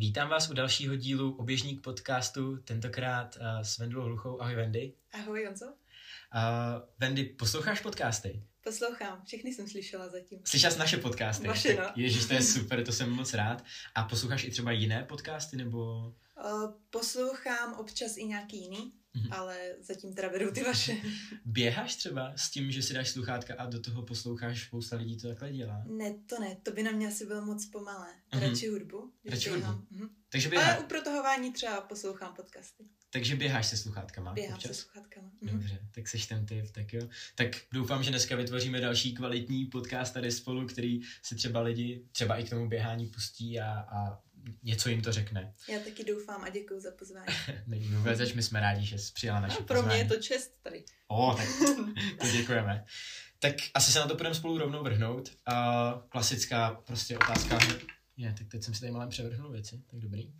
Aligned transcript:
Vítám 0.00 0.28
vás 0.28 0.50
u 0.50 0.54
dalšího 0.54 0.96
dílu 0.96 1.36
Oběžník 1.36 1.82
podcastu, 1.82 2.56
tentokrát 2.56 3.36
uh, 3.36 3.62
s 3.62 3.78
Vendou 3.78 4.00
Hluchou. 4.00 4.40
Ahoj 4.40 4.54
Vendy. 4.54 4.94
Ahoj 5.12 5.42
Jonzo. 5.42 5.66
Uh, 5.66 5.72
Vendy, 6.98 7.24
posloucháš 7.24 7.80
podcasty? 7.80 8.42
Poslouchám, 8.64 9.22
všechny 9.24 9.54
jsem 9.54 9.68
slyšela 9.68 10.08
zatím. 10.08 10.40
Slyšela 10.44 10.72
jsi 10.72 10.78
naše 10.78 10.96
podcasty? 10.96 11.48
Vaše, 11.48 11.74
no. 11.74 11.92
Ježíš, 11.96 12.26
to 12.26 12.34
je 12.34 12.42
super, 12.54 12.84
to 12.84 12.92
jsem 12.92 13.10
moc 13.10 13.34
rád. 13.34 13.64
A 13.94 14.04
posloucháš 14.04 14.44
i 14.44 14.50
třeba 14.50 14.72
jiné 14.72 15.04
podcasty, 15.04 15.56
nebo... 15.56 16.12
Uh, 16.44 16.72
poslouchám 16.90 17.74
občas 17.74 18.16
i 18.16 18.24
nějaký 18.24 18.62
jiný, 18.62 18.92
mm-hmm. 19.16 19.28
ale 19.30 19.56
zatím 19.80 20.14
teda 20.14 20.28
beru 20.28 20.52
ty 20.52 20.62
vaše. 20.64 20.96
Běháš 21.44 21.96
třeba 21.96 22.32
s 22.36 22.50
tím, 22.50 22.70
že 22.70 22.82
si 22.82 22.94
dáš 22.94 23.10
sluchátka 23.10 23.54
a 23.58 23.66
do 23.66 23.80
toho 23.80 24.02
posloucháš, 24.02 24.66
spousta 24.66 24.96
lidí 24.96 25.16
to 25.16 25.28
takhle 25.28 25.52
dělá? 25.52 25.84
Ne, 25.86 26.14
to 26.26 26.40
ne, 26.40 26.56
to 26.62 26.70
by 26.70 26.82
na 26.82 26.90
mě 26.90 27.08
asi 27.08 27.26
bylo 27.26 27.44
moc 27.44 27.66
pomalé. 27.66 28.08
Mm-hmm. 28.32 28.48
Radši 28.48 28.68
hudbu. 28.68 29.12
Radši 29.30 29.50
hudbu. 29.50 29.66
Mm-hmm. 29.66 30.08
Takže 30.28 30.48
běháš. 30.48 30.76
Ale 30.76 30.84
u 30.84 30.88
protahování 30.88 31.52
třeba 31.52 31.80
poslouchám 31.80 32.34
podcasty. 32.34 32.84
Takže 33.12 33.36
běháš 33.36 33.66
se 33.66 33.76
sluchátkama? 33.76 34.32
Běhám 34.32 34.54
občas? 34.54 34.76
se 34.76 34.82
sluchátkama. 34.82 35.28
Mm-hmm. 35.28 35.52
Dobře, 35.52 35.78
tak 35.94 36.08
seš 36.08 36.26
ten 36.26 36.46
typ, 36.46 36.70
tak 36.70 36.92
jo. 36.92 37.08
Tak 37.34 37.48
doufám, 37.72 38.02
že 38.02 38.10
dneska 38.10 38.36
vytvoříme 38.36 38.80
další 38.80 39.14
kvalitní 39.14 39.66
podcast 39.66 40.14
tady 40.14 40.32
spolu, 40.32 40.66
který 40.66 41.00
si 41.22 41.34
třeba 41.34 41.60
lidi 41.60 42.04
třeba 42.12 42.36
i 42.36 42.44
k 42.44 42.50
tomu 42.50 42.68
běhání 42.68 43.06
pustí 43.06 43.60
a, 43.60 43.72
a 43.72 44.22
něco 44.62 44.88
jim 44.88 45.02
to 45.02 45.12
řekne. 45.12 45.54
Já 45.68 45.78
taky 45.78 46.04
doufám 46.04 46.44
a 46.44 46.48
děkuji 46.48 46.80
za 46.80 46.90
pozvání. 46.90 47.26
Není 47.66 47.88
vůbec, 47.88 48.32
my 48.32 48.42
jsme 48.42 48.60
rádi, 48.60 48.86
že 48.86 48.98
jsi 48.98 49.12
přijala 49.12 49.40
naše 49.40 49.56
no, 49.60 49.66
Pro 49.66 49.76
pozvání. 49.76 49.94
mě 49.94 50.04
je 50.04 50.16
to 50.16 50.22
čest 50.22 50.54
tady. 50.62 50.84
O, 51.08 51.34
tak 51.36 51.46
to 52.20 52.26
děkujeme. 52.26 52.84
Tak 53.38 53.54
asi 53.74 53.92
se 53.92 53.98
na 53.98 54.06
to 54.06 54.14
budeme 54.14 54.34
spolu 54.34 54.58
rovnou 54.58 54.82
vrhnout. 54.82 55.28
Uh, 55.28 56.08
klasická 56.08 56.70
prostě 56.70 57.18
otázka. 57.18 57.58
Je, 58.16 58.34
tak 58.38 58.48
teď 58.48 58.62
jsem 58.62 58.74
si 58.74 58.80
tady 58.80 58.92
malem 58.92 59.08
převrhnul 59.08 59.52
věci, 59.52 59.82
tak 59.90 60.00
dobrý. 60.00 60.32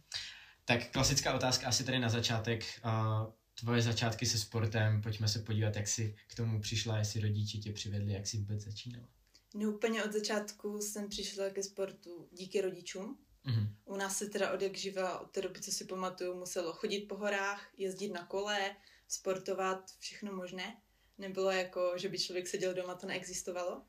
Tak 0.64 0.90
klasická 0.90 1.34
otázka 1.34 1.66
asi 1.66 1.84
tady 1.84 1.98
na 1.98 2.08
začátek. 2.08 2.64
Uh, 2.84 3.32
tvoje 3.60 3.82
začátky 3.82 4.26
se 4.26 4.38
sportem, 4.38 5.02
pojďme 5.02 5.28
se 5.28 5.38
podívat, 5.38 5.76
jak 5.76 5.88
jsi 5.88 6.16
k 6.26 6.34
tomu 6.34 6.60
přišla, 6.60 6.98
jestli 6.98 7.20
rodiče 7.20 7.58
tě 7.58 7.72
přivedli, 7.72 8.12
jak 8.12 8.26
jsi 8.26 8.38
vůbec 8.38 8.60
začínala. 8.64 9.08
No 9.54 9.70
úplně 9.70 10.04
od 10.04 10.12
začátku 10.12 10.78
jsem 10.80 11.08
přišla 11.08 11.50
ke 11.50 11.62
sportu 11.62 12.28
díky 12.32 12.60
rodičům. 12.60 13.18
Mm-hmm. 13.46 13.74
U 13.84 13.96
nás 13.96 14.18
se 14.18 14.26
teda 14.26 14.52
od 14.52 14.62
jak 14.62 14.76
živa, 14.76 15.18
od 15.18 15.30
té 15.30 15.42
doby, 15.42 15.60
co 15.60 15.72
si 15.72 15.84
pamatuju, 15.84 16.34
muselo 16.34 16.72
chodit 16.72 17.00
po 17.00 17.16
horách, 17.16 17.68
jezdit 17.76 18.12
na 18.12 18.26
kole, 18.26 18.76
sportovat, 19.08 19.90
všechno 19.98 20.32
možné. 20.32 20.80
Nebylo 21.18 21.50
jako, 21.50 21.92
že 21.96 22.08
by 22.08 22.18
člověk 22.18 22.48
seděl 22.48 22.74
doma, 22.74 22.94
to 22.94 23.06
neexistovalo. 23.06 23.82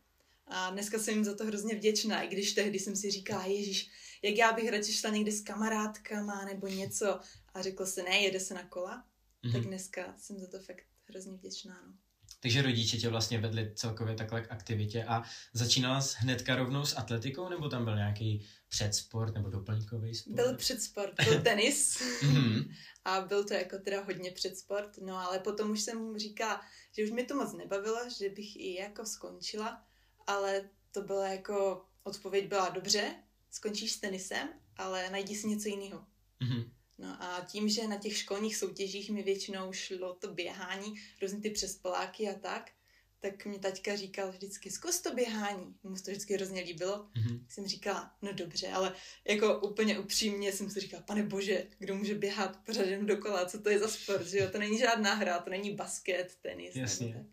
A 0.47 0.69
dneska 0.69 0.99
jsem 0.99 1.13
jim 1.13 1.23
za 1.23 1.35
to 1.35 1.45
hrozně 1.45 1.75
vděčná, 1.75 2.21
i 2.21 2.27
když 2.27 2.53
tehdy 2.53 2.79
jsem 2.79 2.95
si 2.95 3.11
říkala, 3.11 3.45
Ježíš, 3.45 3.91
jak 4.21 4.35
já 4.35 4.53
bych 4.53 4.69
radši 4.69 4.93
šla 4.93 5.09
někde 5.09 5.31
s 5.31 5.41
kamarádkama 5.41 6.45
nebo 6.45 6.67
něco. 6.67 7.19
A 7.53 7.61
řekl 7.61 7.85
se, 7.85 8.03
ne, 8.03 8.19
jede 8.19 8.39
se 8.39 8.53
na 8.53 8.63
kola. 8.67 9.05
Mm-hmm. 9.43 9.51
Tak 9.51 9.61
dneska 9.61 10.13
jsem 10.17 10.39
za 10.39 10.47
to 10.47 10.59
fakt 10.59 10.83
hrozně 11.03 11.33
vděčná. 11.33 11.81
No. 11.87 11.93
Takže 12.41 12.61
rodiče 12.61 12.97
tě 12.97 13.09
vlastně 13.09 13.39
vedli 13.39 13.71
celkově 13.75 14.15
takhle 14.15 14.41
k 14.41 14.51
aktivitě 14.51 15.03
a 15.03 15.23
začínala 15.53 16.01
jsi 16.01 16.17
hnedka 16.19 16.55
rovnou 16.55 16.85
s 16.85 16.97
atletikou, 16.97 17.49
nebo 17.49 17.69
tam 17.69 17.85
byl 17.85 17.95
nějaký 17.95 18.45
předsport 18.67 19.33
nebo 19.33 19.49
doplňkový 19.49 20.15
sport? 20.15 20.35
Byl 20.35 20.55
předsport, 20.55 21.13
byl 21.23 21.41
tenis 21.43 22.01
mm-hmm. 22.21 22.73
a 23.05 23.21
byl 23.21 23.43
to 23.43 23.53
jako 23.53 23.77
teda 23.77 24.03
hodně 24.03 24.31
předsport, 24.31 24.97
no 24.97 25.17
ale 25.17 25.39
potom 25.39 25.71
už 25.71 25.81
jsem 25.81 25.97
mu 25.97 26.17
říkala, 26.17 26.61
že 26.97 27.03
už 27.03 27.11
mi 27.11 27.23
to 27.23 27.35
moc 27.35 27.53
nebavilo, 27.53 27.99
že 28.19 28.29
bych 28.29 28.55
i 28.55 28.73
jako 28.73 29.05
skončila, 29.05 29.85
ale 30.27 30.69
to 30.91 31.01
byla 31.01 31.27
jako, 31.27 31.85
odpověď 32.03 32.47
byla 32.47 32.69
dobře, 32.69 33.15
skončíš 33.51 33.91
s 33.91 33.99
tenisem, 33.99 34.49
ale 34.77 35.09
najdi 35.09 35.35
si 35.35 35.47
něco 35.47 35.69
jiného. 35.69 36.05
Mm-hmm. 36.41 36.69
No 37.01 37.23
a 37.23 37.45
tím, 37.47 37.69
že 37.69 37.87
na 37.87 37.97
těch 37.97 38.17
školních 38.17 38.57
soutěžích 38.57 39.09
mi 39.09 39.23
většinou 39.23 39.73
šlo 39.73 40.13
to 40.13 40.33
běhání, 40.33 40.93
různé 41.21 41.39
ty 41.39 41.49
přespoláky 41.49 42.29
a 42.29 42.33
tak, 42.33 42.71
tak 43.19 43.45
mě 43.45 43.59
taťka 43.59 43.95
říkal 43.95 44.31
vždycky, 44.31 44.71
zkus 44.71 45.01
to 45.01 45.13
běhání. 45.13 45.75
Mu 45.83 45.95
to 45.95 46.11
vždycky 46.11 46.33
hrozně 46.33 46.61
líbilo. 46.61 47.05
Mm-hmm. 47.15 47.39
Jsem 47.47 47.67
říkala, 47.67 48.11
no 48.21 48.33
dobře, 48.33 48.67
ale 48.67 48.93
jako 49.27 49.59
úplně 49.59 49.99
upřímně 49.99 50.51
jsem 50.51 50.69
si 50.69 50.79
říkala, 50.79 51.03
pane 51.03 51.23
bože, 51.23 51.67
kdo 51.79 51.95
může 51.95 52.15
běhat 52.15 52.59
pořád 52.65 52.85
jenom 52.85 53.05
dokola, 53.05 53.45
co 53.45 53.61
to 53.61 53.69
je 53.69 53.79
za 53.79 53.87
sport, 53.87 54.27
že 54.27 54.37
jo? 54.37 54.49
To 54.51 54.59
není 54.59 54.79
žádná 54.79 55.13
hra, 55.13 55.39
to 55.39 55.49
není 55.49 55.75
basket, 55.75 56.35
tenis. 56.41 56.75
Jasně. 56.75 57.13
tak. 57.13 57.25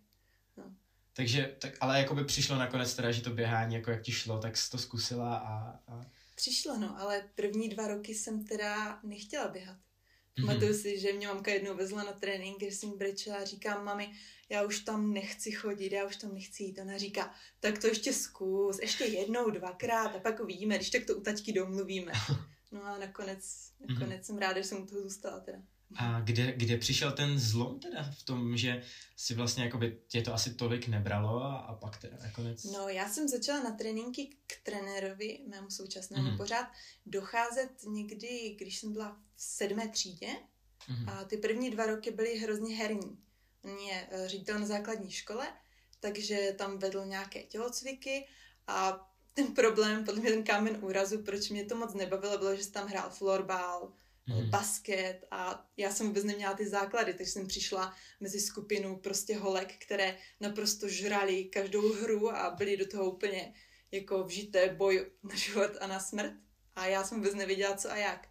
No. 0.57 0.75
Takže, 1.13 1.57
tak, 1.59 1.77
ale 1.81 1.99
jako 1.99 2.15
by 2.15 2.25
přišlo 2.25 2.57
nakonec 2.57 2.95
teda, 2.95 3.13
že 3.13 3.23
to 3.23 3.31
běhání, 3.31 3.75
jako 3.75 3.91
jak 3.91 4.03
ti 4.03 4.13
šlo, 4.13 4.39
tak 4.39 4.57
jsi 4.57 4.71
to 4.71 4.79
zkusila 4.79 5.37
a... 5.37 5.81
a... 5.87 6.07
Přišlo, 6.39 6.77
no, 6.79 7.01
ale 7.01 7.31
první 7.35 7.69
dva 7.69 7.89
roky 7.89 8.15
jsem 8.15 8.45
teda 8.45 9.01
nechtěla 9.03 9.49
běhat. 9.49 9.77
Mm-hmm. 9.77 10.47
Pamatuju 10.47 10.75
si, 10.75 10.99
že 10.99 11.13
mě 11.13 11.29
mamka 11.29 11.51
jednou 11.51 11.75
vezla 11.75 12.05
na 12.05 12.13
trénink, 12.13 12.61
že 12.61 12.67
jsem 12.67 12.99
brečela 12.99 13.37
a 13.37 13.45
říkám, 13.45 13.85
mami, 13.85 14.13
já 14.49 14.63
už 14.63 14.81
tam 14.81 15.13
nechci 15.13 15.53
chodit, 15.53 15.93
já 15.93 16.07
už 16.07 16.17
tam 16.17 16.35
nechci 16.35 16.63
jít. 16.63 16.79
Ona 16.79 16.99
říká, 16.99 17.35
tak 17.61 17.79
to 17.79 17.87
ještě 17.87 18.13
zkus, 18.13 18.79
ještě 18.79 19.05
jednou, 19.05 19.51
dvakrát 19.51 20.17
a 20.17 20.19
pak 20.19 20.41
uvidíme, 20.41 20.77
když 20.77 20.91
tak 20.91 21.05
to 21.05 21.17
u 21.17 21.21
taťky 21.21 21.53
domluvíme. 21.53 22.13
No 22.73 22.85
a 22.85 22.99
nakonec, 22.99 23.73
nakonec 23.89 24.21
mm-hmm. 24.21 24.27
jsem 24.27 24.39
ráda, 24.39 24.61
že 24.61 24.69
jsem 24.69 24.83
u 24.83 24.87
toho 24.87 25.03
zůstala 25.03 25.41
teda. 25.41 25.59
A 25.97 26.21
kde, 26.21 26.53
kde 26.53 26.77
přišel 26.77 27.13
ten 27.13 27.39
zlom 27.39 27.81
teda 27.81 28.03
v 28.03 28.23
tom, 28.23 28.57
že 28.57 28.83
si 29.17 29.35
vlastně 29.35 29.65
jakoby 29.65 29.99
tě 30.09 30.23
to 30.23 30.35
asi 30.35 30.55
tolik 30.55 30.89
nebralo 30.89 31.43
a, 31.43 31.57
a 31.57 31.75
pak 31.75 31.97
teda 31.97 32.17
nakonec? 32.23 32.65
No 32.65 32.89
já 32.89 33.09
jsem 33.09 33.29
začala 33.29 33.63
na 33.63 33.71
tréninky 33.71 34.37
k 34.47 34.61
trenérovi, 34.63 35.41
mému 35.47 35.71
současnému 35.71 36.29
mm-hmm. 36.29 36.37
pořád, 36.37 36.67
docházet 37.07 37.71
někdy, 37.87 38.57
když 38.59 38.79
jsem 38.79 38.93
byla 38.93 39.21
v 39.37 39.43
sedmé 39.43 39.89
třídě 39.89 40.27
mm-hmm. 40.27 41.11
a 41.11 41.25
ty 41.25 41.37
první 41.37 41.71
dva 41.71 41.87
roky 41.87 42.11
byly 42.11 42.39
hrozně 42.39 42.77
herní. 42.77 43.19
On 43.65 43.79
je 43.79 44.09
eh, 44.11 44.29
ředitel 44.29 44.59
na 44.59 44.67
základní 44.67 45.11
škole, 45.11 45.49
takže 46.01 46.55
tam 46.59 46.79
vedl 46.79 47.05
nějaké 47.05 47.43
tělocviky 47.43 48.27
a 48.67 49.09
ten 49.35 49.55
problém, 49.55 50.05
podle 50.05 50.21
mě 50.21 50.31
ten 50.31 50.45
kámen 50.45 50.79
úrazu, 50.85 51.23
proč 51.23 51.51
mě 51.51 51.65
to 51.65 51.77
moc 51.77 51.95
nebavilo, 51.95 52.39
bylo, 52.39 52.57
že 52.57 52.65
jsem 52.65 52.73
tam 52.73 52.89
hrál 52.89 53.11
florbal, 53.11 53.93
mm. 54.29 54.51
basket 54.51 55.25
a 55.31 55.67
já 55.77 55.91
jsem 55.91 56.07
vůbec 56.07 56.25
neměla 56.25 56.55
ty 56.55 56.69
základy, 56.69 57.15
takže 57.15 57.33
jsem 57.33 57.47
přišla 57.47 57.95
mezi 58.21 58.41
skupinu 58.41 58.97
prostě 58.97 59.37
holek, 59.37 59.75
které 59.79 60.19
naprosto 60.41 60.89
žrali 60.89 61.45
každou 61.45 61.93
hru 61.93 62.37
a 62.37 62.51
byli 62.51 62.77
do 62.77 62.87
toho 62.87 63.11
úplně 63.11 63.55
jako 63.93 64.25
vžité 64.25 64.69
boj 64.69 65.11
na 65.23 65.35
život 65.35 65.71
a 65.81 65.87
na 65.87 66.01
smrt 66.01 66.33
a 66.77 66.87
já 66.87 67.05
jsem 67.05 67.19
vůbec 67.19 67.35
nevěděla 67.35 67.77
co 67.77 67.91
a 67.91 67.97
jak. 67.97 68.29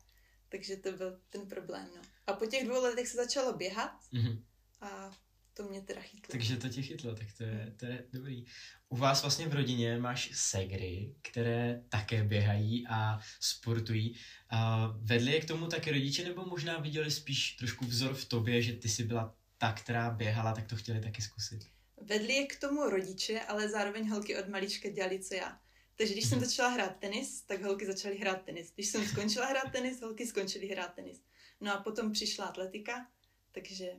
Takže 0.49 0.75
to 0.77 0.91
byl 0.91 1.19
ten 1.29 1.47
problém, 1.47 1.89
no. 1.95 2.01
A 2.27 2.33
po 2.33 2.45
těch 2.45 2.65
dvou 2.65 2.81
letech 2.81 3.07
se 3.07 3.17
začalo 3.17 3.53
běhat 3.53 3.91
mm. 4.11 4.43
a 4.81 5.11
to 5.57 5.63
mě 5.63 5.81
teda 5.81 6.01
chytlo. 6.01 6.31
Takže 6.31 6.57
to 6.57 6.69
tě 6.69 6.81
chytlo, 6.81 7.15
tak 7.15 7.27
to 7.37 7.43
je, 7.43 7.73
to 7.77 7.85
je 7.85 8.03
dobrý. 8.13 8.45
U 8.89 8.97
vás 8.97 9.21
vlastně 9.21 9.47
v 9.47 9.53
rodině 9.53 9.97
máš 9.97 10.31
segry, 10.33 11.15
které 11.21 11.83
také 11.89 12.23
běhají 12.23 12.87
a 12.89 13.19
sportují. 13.39 14.15
A 14.49 14.87
vedli 14.97 15.31
je 15.31 15.41
k 15.41 15.45
tomu 15.45 15.67
také 15.67 15.91
rodiče, 15.91 16.23
nebo 16.23 16.45
možná 16.45 16.79
viděli 16.79 17.11
spíš 17.11 17.51
trošku 17.51 17.85
vzor 17.85 18.13
v 18.13 18.25
tobě, 18.25 18.61
že 18.61 18.73
ty 18.73 18.89
jsi 18.89 19.03
byla 19.03 19.35
ta, 19.57 19.73
která 19.73 20.09
běhala, 20.09 20.53
tak 20.53 20.67
to 20.67 20.75
chtěli 20.75 21.01
taky 21.01 21.21
zkusit? 21.21 21.59
Vedli 22.01 22.33
je 22.33 22.47
k 22.47 22.59
tomu 22.59 22.89
rodiče, 22.89 23.39
ale 23.39 23.69
zároveň 23.69 24.09
holky 24.09 24.37
od 24.37 24.47
malička 24.47 24.89
dělali, 24.89 25.19
co 25.19 25.33
já. 25.33 25.59
Takže 25.95 26.13
když 26.13 26.25
jsem 26.25 26.37
mhm. 26.37 26.47
začala 26.47 26.69
hrát 26.69 26.99
tenis, 26.99 27.41
tak 27.41 27.63
holky 27.63 27.85
začaly 27.85 28.17
hrát 28.17 28.45
tenis. 28.45 28.71
Když 28.75 28.87
jsem 28.87 29.07
skončila 29.07 29.45
hrát 29.45 29.71
tenis, 29.71 30.01
holky 30.01 30.27
skončily 30.27 30.67
hrát 30.67 30.93
tenis. 30.93 31.21
No 31.61 31.73
a 31.73 31.77
potom 31.77 32.11
přišla 32.11 32.45
atletika, 32.45 33.07
takže 33.51 33.91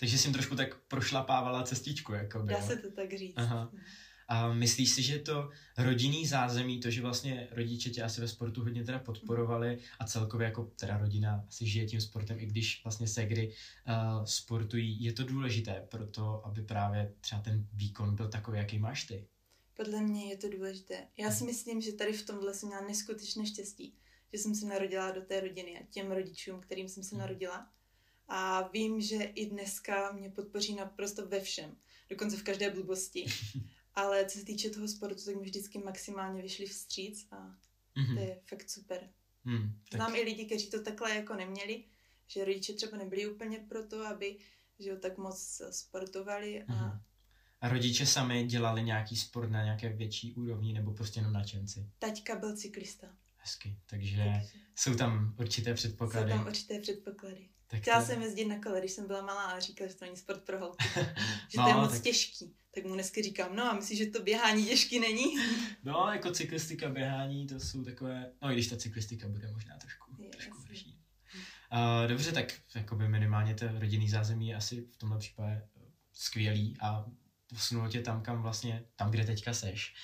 takže 0.00 0.18
jsem 0.18 0.32
trošku 0.32 0.56
tak 0.56 0.80
prošlapávala 0.88 1.62
cestičku. 1.62 2.12
Jako 2.12 2.42
by, 2.42 2.52
Dá 2.52 2.62
se 2.62 2.76
to 2.76 2.90
tak 2.90 3.14
říct. 3.14 3.34
Aha. 3.36 3.72
A 4.28 4.52
myslíš 4.52 4.90
si, 4.90 5.02
že 5.02 5.18
to 5.18 5.50
rodinný 5.78 6.26
zázemí, 6.26 6.80
to, 6.80 6.90
že 6.90 7.02
vlastně 7.02 7.48
rodiče 7.50 7.90
tě 7.90 8.02
asi 8.02 8.20
ve 8.20 8.28
sportu 8.28 8.62
hodně 8.62 8.84
teda 8.84 8.98
podporovali 8.98 9.78
a 9.98 10.04
celkově 10.06 10.44
jako 10.44 10.64
teda 10.64 10.98
rodina 10.98 11.44
asi 11.48 11.66
žije 11.66 11.86
tím 11.86 12.00
sportem, 12.00 12.40
i 12.40 12.46
když 12.46 12.84
vlastně 12.84 13.08
segry 13.08 13.48
uh, 13.48 14.24
sportují, 14.24 15.04
je 15.04 15.12
to 15.12 15.24
důležité 15.24 15.86
pro 15.90 16.06
to, 16.06 16.46
aby 16.46 16.62
právě 16.62 17.14
třeba 17.20 17.40
ten 17.40 17.68
výkon 17.72 18.16
byl 18.16 18.28
takový, 18.28 18.58
jaký 18.58 18.78
máš 18.78 19.04
ty? 19.04 19.26
Podle 19.76 20.00
mě 20.00 20.30
je 20.30 20.36
to 20.36 20.48
důležité. 20.48 21.06
Já 21.16 21.30
si 21.30 21.44
myslím, 21.44 21.80
že 21.80 21.92
tady 21.92 22.12
v 22.12 22.26
tomhle 22.26 22.54
jsem 22.54 22.68
měla 22.68 22.86
neskutečné 22.86 23.46
štěstí, 23.46 23.94
že 24.32 24.38
jsem 24.38 24.54
se 24.54 24.66
narodila 24.66 25.10
do 25.10 25.20
té 25.20 25.40
rodiny 25.40 25.80
a 25.80 25.86
těm 25.90 26.12
rodičům, 26.12 26.60
kterým 26.60 26.88
jsem 26.88 27.02
se 27.02 27.14
mhm. 27.14 27.20
narodila 27.20 27.68
a 28.32 28.68
vím, 28.68 29.00
že 29.00 29.16
i 29.22 29.46
dneska 29.46 30.12
mě 30.12 30.30
podpoří 30.30 30.74
naprosto 30.74 31.26
ve 31.26 31.40
všem, 31.40 31.76
dokonce 32.10 32.36
v 32.36 32.42
každé 32.42 32.70
blbosti. 32.70 33.26
Ale 33.94 34.26
co 34.26 34.38
se 34.38 34.44
týče 34.44 34.70
toho 34.70 34.88
sportu, 34.88 35.24
tak 35.24 35.36
mi 35.36 35.42
vždycky 35.42 35.78
maximálně 35.78 36.42
vyšli 36.42 36.66
vstříc 36.66 37.28
a 37.30 37.36
mm-hmm. 37.96 38.14
to 38.14 38.20
je 38.20 38.40
fakt 38.46 38.70
super. 38.70 39.08
Mm, 39.44 39.80
tak. 39.88 39.98
Znám 39.98 40.14
i 40.14 40.20
lidi, 40.20 40.44
kteří 40.44 40.70
to 40.70 40.82
takhle 40.82 41.14
jako 41.14 41.34
neměli, 41.34 41.84
že 42.26 42.44
rodiče 42.44 42.72
třeba 42.72 42.96
nebyli 42.96 43.26
úplně 43.26 43.58
pro 43.58 43.86
to, 43.86 44.06
aby 44.06 44.38
že 44.78 44.96
tak 44.96 45.18
moc 45.18 45.62
sportovali. 45.70 46.62
A... 46.62 46.66
Mm-hmm. 46.66 47.00
a 47.60 47.68
rodiče 47.68 48.06
sami 48.06 48.44
dělali 48.44 48.82
nějaký 48.82 49.16
sport 49.16 49.50
na 49.50 49.64
nějaké 49.64 49.88
větší 49.88 50.34
úrovni 50.34 50.72
nebo 50.72 50.92
prostě 50.92 51.20
jenom 51.20 51.32
nadšenci? 51.32 51.86
Taťka 51.98 52.36
byl 52.36 52.56
cyklista. 52.56 53.06
Hezky, 53.40 53.76
takže, 53.86 54.16
takže 54.16 54.58
jsou 54.76 54.94
tam 54.94 55.34
určité 55.38 55.74
předpoklady. 55.74 56.32
Jsou 56.32 56.38
tam 56.38 56.46
určité 56.46 56.80
předpoklady. 56.80 57.48
Tak 57.66 57.80
Chtěla 57.80 58.00
to... 58.00 58.06
jsem 58.06 58.22
jezdit 58.22 58.44
na 58.44 58.60
kole, 58.60 58.80
když 58.80 58.92
jsem 58.92 59.06
byla 59.06 59.22
malá 59.22 59.44
a 59.44 59.60
říkala, 59.60 59.88
že 59.88 59.94
to 59.94 60.04
není 60.04 60.16
sport 60.16 60.44
pro 60.44 60.58
holky. 60.58 60.84
že 61.48 61.58
no, 61.58 61.62
to 61.62 61.68
je 61.68 61.74
moc 61.74 61.92
tak... 61.92 62.02
těžký. 62.02 62.54
Tak 62.74 62.84
mu 62.84 62.94
dneska 62.94 63.22
říkám, 63.22 63.56
no 63.56 63.64
a 63.64 63.74
myslíš, 63.74 63.98
že 63.98 64.06
to 64.06 64.22
běhání 64.22 64.66
těžký 64.66 65.00
není? 65.00 65.24
no, 65.84 66.10
jako 66.12 66.30
cyklistika, 66.30 66.88
běhání, 66.88 67.46
to 67.46 67.60
jsou 67.60 67.84
takové, 67.84 68.32
no 68.42 68.50
i 68.50 68.54
když 68.54 68.68
ta 68.68 68.76
cyklistika 68.76 69.28
bude 69.28 69.52
možná 69.52 69.76
trošku, 69.76 70.16
je, 70.18 70.28
trošku 70.28 70.58
horší. 70.58 70.98
Uh, 71.72 72.08
dobře, 72.08 72.32
tak 72.32 72.60
jakoby 72.74 73.08
minimálně 73.08 73.54
to 73.54 73.78
rodinný 73.78 74.08
zázemí 74.08 74.48
je 74.48 74.56
asi 74.56 74.80
v 74.80 74.96
tomhle 74.96 75.18
případě 75.18 75.62
skvělý 76.12 76.76
a 76.80 77.04
posunulo 77.48 77.88
tě 77.88 78.00
tam, 78.00 78.22
kam 78.22 78.42
vlastně, 78.42 78.84
tam, 78.96 79.10
kde 79.10 79.24
teďka 79.24 79.54
seš. 79.54 79.94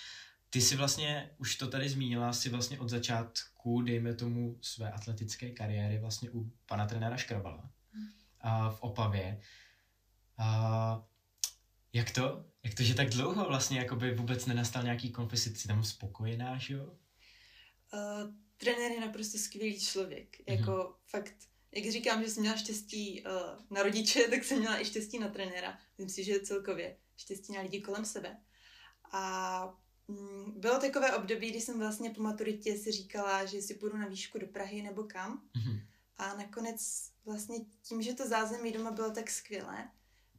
Ty 0.57 0.63
jsi 0.63 0.77
vlastně, 0.77 1.31
už 1.39 1.57
to 1.57 1.67
tady 1.67 1.89
zmínila, 1.89 2.33
si 2.33 2.49
vlastně 2.49 2.81
od 2.81 2.89
začátku, 2.89 3.83
dejme 3.83 4.15
tomu, 4.15 4.59
své 4.63 4.93
atletické 4.93 5.51
kariéry 5.51 5.99
vlastně 5.99 6.31
u 6.31 6.53
pana 6.67 6.87
trenéra 6.87 7.17
Škrabala 7.17 7.71
a 8.41 8.71
v 8.71 8.83
Opavě. 8.83 9.41
A 10.39 11.07
jak 11.93 12.11
to? 12.11 12.45
Jak 12.65 12.75
to, 12.75 12.83
že 12.83 12.95
tak 12.95 13.09
dlouho 13.11 13.49
vlastně 13.49 13.79
jakoby 13.79 14.15
vůbec 14.15 14.47
nenastal 14.47 14.83
nějaký 14.83 15.11
konflikt? 15.11 15.57
Jsi 15.57 15.69
tam 15.69 15.85
spokojená, 15.85 16.59
že 16.59 16.75
jo? 16.75 16.85
Uh, 16.85 18.35
trenér 18.57 18.93
je 18.93 19.01
naprosto 19.01 19.39
skvělý 19.39 19.81
člověk. 19.81 20.39
Mm-hmm. 20.39 20.53
Jako 20.53 20.97
fakt, 21.07 21.35
jak 21.73 21.93
říkám, 21.93 22.23
že 22.23 22.31
jsem 22.31 22.41
měla 22.41 22.57
štěstí 22.57 23.25
uh, 23.25 23.31
na 23.71 23.83
rodiče, 23.83 24.21
tak 24.31 24.45
jsem 24.45 24.59
měla 24.59 24.81
i 24.81 24.85
štěstí 24.85 25.19
na 25.19 25.29
trenéra. 25.29 25.79
Myslím 25.99 26.09
si, 26.09 26.25
že 26.25 26.41
celkově 26.41 26.97
štěstí 27.17 27.53
na 27.53 27.61
lidi 27.61 27.81
kolem 27.81 28.05
sebe. 28.05 28.37
A 29.13 29.63
Mm, 29.63 29.86
bylo 30.57 30.81
takové 30.81 31.17
období, 31.17 31.51
kdy 31.51 31.61
jsem 31.61 31.79
vlastně 31.79 32.11
po 32.11 32.23
maturitě 32.23 32.77
si 32.77 32.93
říkala, 32.93 33.45
že 33.45 33.63
si 33.63 33.75
půjdu 33.75 33.97
na 33.97 34.07
výšku 34.07 34.39
do 34.39 34.47
Prahy 34.47 34.83
nebo 34.83 35.05
kam. 35.05 35.43
Mm-hmm. 35.57 35.81
A 36.17 36.37
nakonec 36.37 37.11
vlastně 37.25 37.59
tím, 37.83 38.03
že 38.03 38.15
to 38.15 38.29
zázemí 38.29 38.73
doma 38.73 38.91
bylo 38.91 39.11
tak 39.11 39.31
skvělé, 39.31 39.91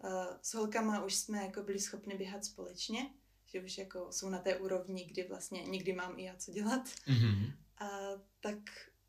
uh, 0.03 0.09
s 0.41 0.53
holkama 0.53 1.05
už 1.05 1.15
jsme 1.15 1.37
jako 1.43 1.63
byli 1.63 1.79
schopni 1.79 2.15
běhat 2.15 2.45
společně, 2.45 3.09
že 3.45 3.61
už 3.61 3.77
jako 3.77 4.07
jsou 4.11 4.29
na 4.29 4.39
té 4.39 4.57
úrovni, 4.57 5.05
kdy 5.05 5.23
vlastně 5.23 5.63
někdy 5.63 5.93
mám 5.93 6.19
i 6.19 6.23
já 6.23 6.35
co 6.35 6.51
dělat. 6.51 6.87
Mm-hmm. 6.87 7.53
A 7.77 7.89
tak, 8.39 8.59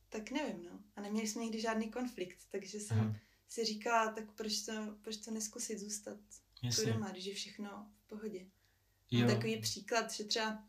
tak 0.08 0.30
nevím, 0.30 0.64
no. 0.64 0.80
A 0.96 1.00
neměli 1.00 1.28
jsme 1.28 1.42
nikdy 1.42 1.60
žádný 1.60 1.90
konflikt, 1.90 2.38
takže 2.50 2.80
jsem 2.80 3.00
Aha. 3.00 3.14
si 3.48 3.64
říkala, 3.64 4.12
tak 4.12 4.32
proč 4.32 4.60
to, 4.60 4.72
proč 5.02 5.16
to 5.16 5.30
neskusit 5.30 5.78
zůstat 5.78 6.18
Jasně. 6.62 6.92
doma, 6.92 7.10
když 7.10 7.24
je 7.24 7.34
všechno 7.34 7.90
v 8.04 8.08
pohodě. 8.08 8.46
Jo. 9.10 9.26
Takový 9.26 9.60
příklad, 9.60 10.12
že 10.12 10.24
třeba 10.24 10.64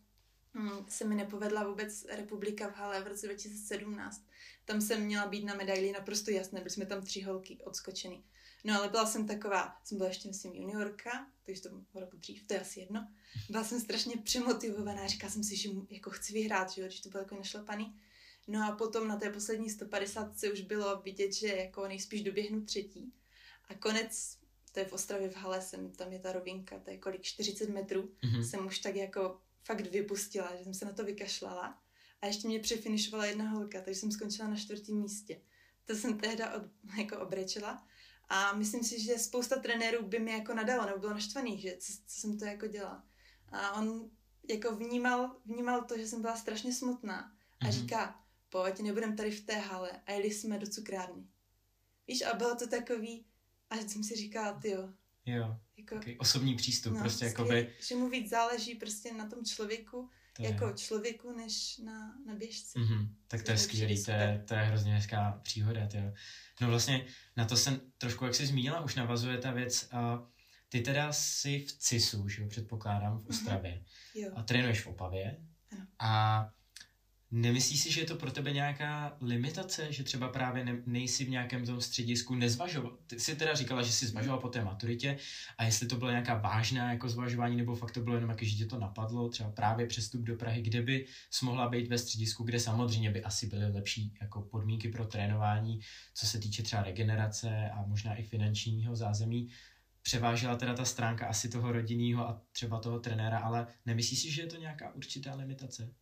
hm, 0.54 0.86
se 0.88 1.06
mi 1.06 1.16
nepovedla 1.16 1.68
vůbec 1.68 2.06
republika 2.06 2.70
v 2.70 2.76
Hale 2.76 3.02
v 3.02 3.08
roce 3.08 3.26
2017. 3.26 4.26
Tam 4.66 4.82
jsem 4.82 5.02
měla 5.02 5.28
být 5.28 5.44
na 5.44 5.54
medaili 5.54 5.92
naprosto 5.92 6.32
jasné, 6.32 6.60
byli 6.60 6.70
jsme 6.70 6.86
tam 6.86 7.02
tři 7.02 7.22
holky 7.22 7.58
odskočeny. 7.64 8.24
No 8.64 8.76
ale 8.76 8.90
byla 8.90 9.06
jsem 9.06 9.28
taková, 9.28 9.78
jsem 9.84 9.98
byla 9.98 10.10
ještě 10.10 10.28
myslím 10.28 10.54
juniorka, 10.56 11.28
takže 11.46 11.62
to 11.62 11.70
bylo 11.70 11.86
rok 11.96 12.16
dřív, 12.16 12.48
to 12.48 12.54
je 12.54 12.62
asi 12.62 12.80
jedno. 12.80 13.08
Byla 13.50 13.64
jsem 13.64 13.82
strašně 13.82 14.18
přemotivovaná, 14.18 15.08
říkala 15.08 15.32
jsem 15.32 15.44
si, 15.44 15.56
že 15.56 15.70
jako 15.90 16.10
chci 16.10 16.34
vyhrát, 16.34 16.72
že 16.72 16.82
jo, 16.82 16.88
když 16.88 17.02
to 17.02 17.10
bylo 17.10 17.24
jako 17.24 17.36
našlapaný. 17.36 18.02
No 18.48 18.68
a 18.68 18.76
potom 18.76 19.08
na 19.08 19.18
té 19.18 19.30
poslední 19.30 19.70
150 19.70 20.40
se 20.40 20.52
už 20.52 20.62
bylo 20.62 21.02
vidět, 21.02 21.34
že 21.34 21.48
jako 21.48 21.88
nejspíš 21.88 22.24
doběhnu 22.24 22.66
třetí. 22.66 23.14
A 23.70 23.74
konec 23.74 24.39
to 24.72 24.80
je 24.80 24.86
v 24.86 24.94
Ostravě 24.94 25.30
v 25.30 25.36
Hale, 25.36 25.62
jsem, 25.62 25.92
tam 25.92 26.14
je 26.14 26.20
ta 26.20 26.32
rovinka, 26.32 26.80
to 26.80 26.92
je 26.92 26.98
kolik, 26.98 27.22
40 27.22 27.70
metrů, 27.70 28.02
mm-hmm. 28.02 28.42
jsem 28.42 28.68
už 28.68 28.80
tak 28.80 28.96
jako 28.96 29.42
fakt 29.64 29.82
vypustila, 29.82 30.56
že 30.56 30.64
jsem 30.64 30.74
se 30.74 30.86
na 30.86 30.94
to 30.94 31.04
vykašlala. 31.04 31.82
A 32.22 32.28
ještě 32.28 32.48
mě 32.48 32.60
přefinišovala 32.60 33.26
jedna 33.26 33.50
holka, 33.50 33.82
takže 33.82 34.00
jsem 34.00 34.12
skončila 34.12 34.48
na 34.48 34.56
čtvrtém 34.56 34.96
místě. 34.96 35.42
To 35.86 35.96
jsem 35.96 36.18
tehda 36.18 36.54
od, 36.54 36.64
jako 36.98 37.20
obrečela. 37.20 37.88
A 38.30 38.54
myslím 38.54 38.84
si, 38.84 39.04
že 39.04 39.20
spousta 39.20 39.60
trenérů 39.60 40.08
by 40.08 40.20
mi 40.20 40.32
jako 40.32 40.54
nadalo, 40.54 40.86
nebo 40.86 41.00
bylo 41.00 41.14
naštvaný, 41.14 41.62
že 41.62 41.78
co, 41.80 41.94
co 42.08 42.20
jsem 42.20 42.40
to 42.40 42.46
jako 42.46 42.68
dělala. 42.68 43.04
A 43.52 43.72
on 43.72 44.10
jako 44.50 44.76
vnímal, 44.76 45.36
vnímal 45.46 45.84
to, 45.84 45.98
že 45.98 46.08
jsem 46.08 46.22
byla 46.22 46.36
strašně 46.36 46.74
smutná. 46.74 47.36
A 47.60 47.66
mm-hmm. 47.66 47.72
říká, 47.72 48.24
pojď, 48.50 48.80
nebudem 48.80 49.16
tady 49.16 49.32
v 49.32 49.46
té 49.46 49.56
hale. 49.56 49.92
A 50.06 50.12
jeli 50.12 50.32
jsme 50.32 50.60
do 50.60 50.68
cukrárny. 50.68 51.24
Víš, 52.08 52.22
a 52.22 52.36
bylo 52.36 52.56
to 52.56 52.68
takový, 52.68 53.26
a 53.70 53.76
jsem 53.76 54.04
si 54.04 54.16
říkala, 54.16 54.60
ty 54.60 54.70
jo. 54.70 54.90
Jo, 55.26 55.58
jako, 55.78 55.96
okay. 55.96 56.16
osobní 56.20 56.56
přístup, 56.56 56.94
no, 56.94 57.00
prostě 57.00 57.26
jako 57.26 57.46
by... 57.46 57.74
Že 57.88 57.96
mu 57.96 58.10
víc 58.10 58.30
záleží 58.30 58.76
prostě 58.76 59.14
na 59.14 59.30
tom 59.30 59.46
člověku, 59.46 60.10
to 60.34 60.44
jako 60.44 60.68
je. 60.68 60.74
člověku, 60.74 61.32
než 61.32 61.78
na, 61.78 62.18
na 62.26 62.36
běžci. 62.36 62.80
Mm-hmm. 62.80 63.10
Tak 63.28 63.44
to 63.44 63.52
je 63.52 63.58
skvělý, 63.58 64.04
to 64.04 64.12
je, 64.12 64.44
to 64.48 64.54
je 64.54 64.60
hrozně 64.60 64.96
hezká 64.96 65.40
příhoda, 65.44 65.82
jo. 65.94 66.14
No 66.62 66.68
vlastně 66.68 67.06
na 67.38 67.46
to 67.46 67.58
jsem 67.58 67.82
trošku, 67.98 68.26
jak 68.26 68.36
jsi 68.36 68.46
zmínila, 68.46 68.82
už 68.82 68.96
navazuje 68.96 69.38
ta 69.38 69.52
věc, 69.52 69.88
a 69.92 70.28
ty 70.70 70.82
teda 70.82 71.14
jsi 71.14 71.60
v 71.60 71.78
CISu, 71.78 72.28
že 72.28 72.42
jo, 72.42 72.48
předpokládám, 72.48 73.18
v 73.18 73.22
mhm. 73.22 73.28
Ostravě. 73.30 73.72
Mm-hmm. 73.72 74.20
Jo. 74.22 74.32
A 74.36 74.44
trénuješ 74.44 74.82
v 74.82 74.88
Opavě. 74.88 75.38
Ano. 75.72 75.88
A 76.00 76.52
Nemyslíš 77.32 77.82
si, 77.82 77.92
že 77.92 78.02
je 78.02 78.06
to 78.06 78.16
pro 78.16 78.32
tebe 78.32 78.52
nějaká 78.52 79.18
limitace, 79.22 79.94
že 79.94 80.04
třeba 80.04 80.30
právě 80.30 80.66
ne, 80.66 80.82
nejsi 80.86 81.26
v 81.26 81.30
nějakém 81.30 81.66
tom 81.66 81.82
středisku 81.82 82.36
nezvažoval? 82.36 82.98
Ty 83.08 83.20
jsi 83.20 83.36
teda 83.36 83.56
říkala, 83.56 83.82
že 83.82 83.92
jsi 83.92 84.08
zvažoval 84.08 84.40
po 84.40 84.50
té 84.50 84.64
maturitě 84.64 85.18
a 85.58 85.64
jestli 85.64 85.88
to 85.88 85.96
bylo 85.96 86.12
nějaká 86.12 86.34
vážná 86.34 86.92
jako 86.92 87.10
zvažování, 87.10 87.56
nebo 87.56 87.76
fakt 87.76 87.92
to 87.92 88.00
bylo 88.00 88.16
jenom 88.16 88.30
jako, 88.30 88.46
že 88.46 88.56
tě 88.56 88.66
to 88.66 88.80
napadlo, 88.80 89.30
třeba 89.30 89.50
právě 89.52 89.86
přestup 89.88 90.22
do 90.22 90.36
Prahy, 90.36 90.62
kde 90.62 90.82
by 90.82 91.06
mohla 91.44 91.70
být 91.70 91.88
ve 91.88 91.98
středisku, 91.98 92.44
kde 92.44 92.60
samozřejmě 92.60 93.12
by 93.12 93.24
asi 93.24 93.48
byly 93.48 93.72
lepší 93.72 94.14
jako 94.22 94.42
podmínky 94.42 94.90
pro 94.90 95.06
trénování, 95.06 95.80
co 96.14 96.26
se 96.26 96.40
týče 96.40 96.64
třeba 96.64 96.84
regenerace 96.84 97.70
a 97.70 97.86
možná 97.86 98.16
i 98.16 98.24
finančního 98.24 98.96
zázemí. 98.96 99.50
Převážela 100.02 100.56
teda 100.56 100.74
ta 100.74 100.86
stránka 100.86 101.28
asi 101.28 101.50
toho 101.50 101.72
rodinného 101.72 102.28
a 102.28 102.42
třeba 102.52 102.80
toho 102.80 103.00
trenéra, 103.00 103.40
ale 103.40 103.68
nemyslíš 103.86 104.22
si, 104.22 104.32
že 104.32 104.42
je 104.42 104.48
to 104.48 104.58
nějaká 104.58 104.96
určitá 104.96 105.36
limitace? 105.36 105.94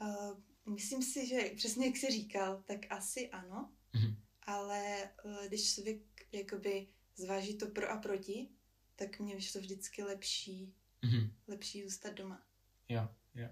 Uh 0.00 0.53
Myslím 0.66 1.02
si, 1.02 1.26
že 1.26 1.50
přesně 1.56 1.86
jak 1.86 1.96
jsi 1.96 2.10
říkal, 2.10 2.62
tak 2.66 2.78
asi 2.90 3.30
ano, 3.30 3.72
mm-hmm. 3.94 4.16
ale 4.42 5.10
uh, 5.24 5.46
když 5.46 5.74
člověk 5.74 5.98
jakoby 6.32 6.86
zváží 7.16 7.58
to 7.58 7.66
pro 7.66 7.90
a 7.90 7.96
proti, 7.96 8.48
tak 8.96 9.18
mě 9.20 9.34
vyšlo 9.34 9.60
vždycky 9.60 10.02
lepší, 10.02 10.74
mm-hmm. 11.02 11.30
lepší 11.48 11.82
zůstat 11.82 12.14
doma. 12.14 12.42
Jo, 12.88 13.08
jo. 13.34 13.48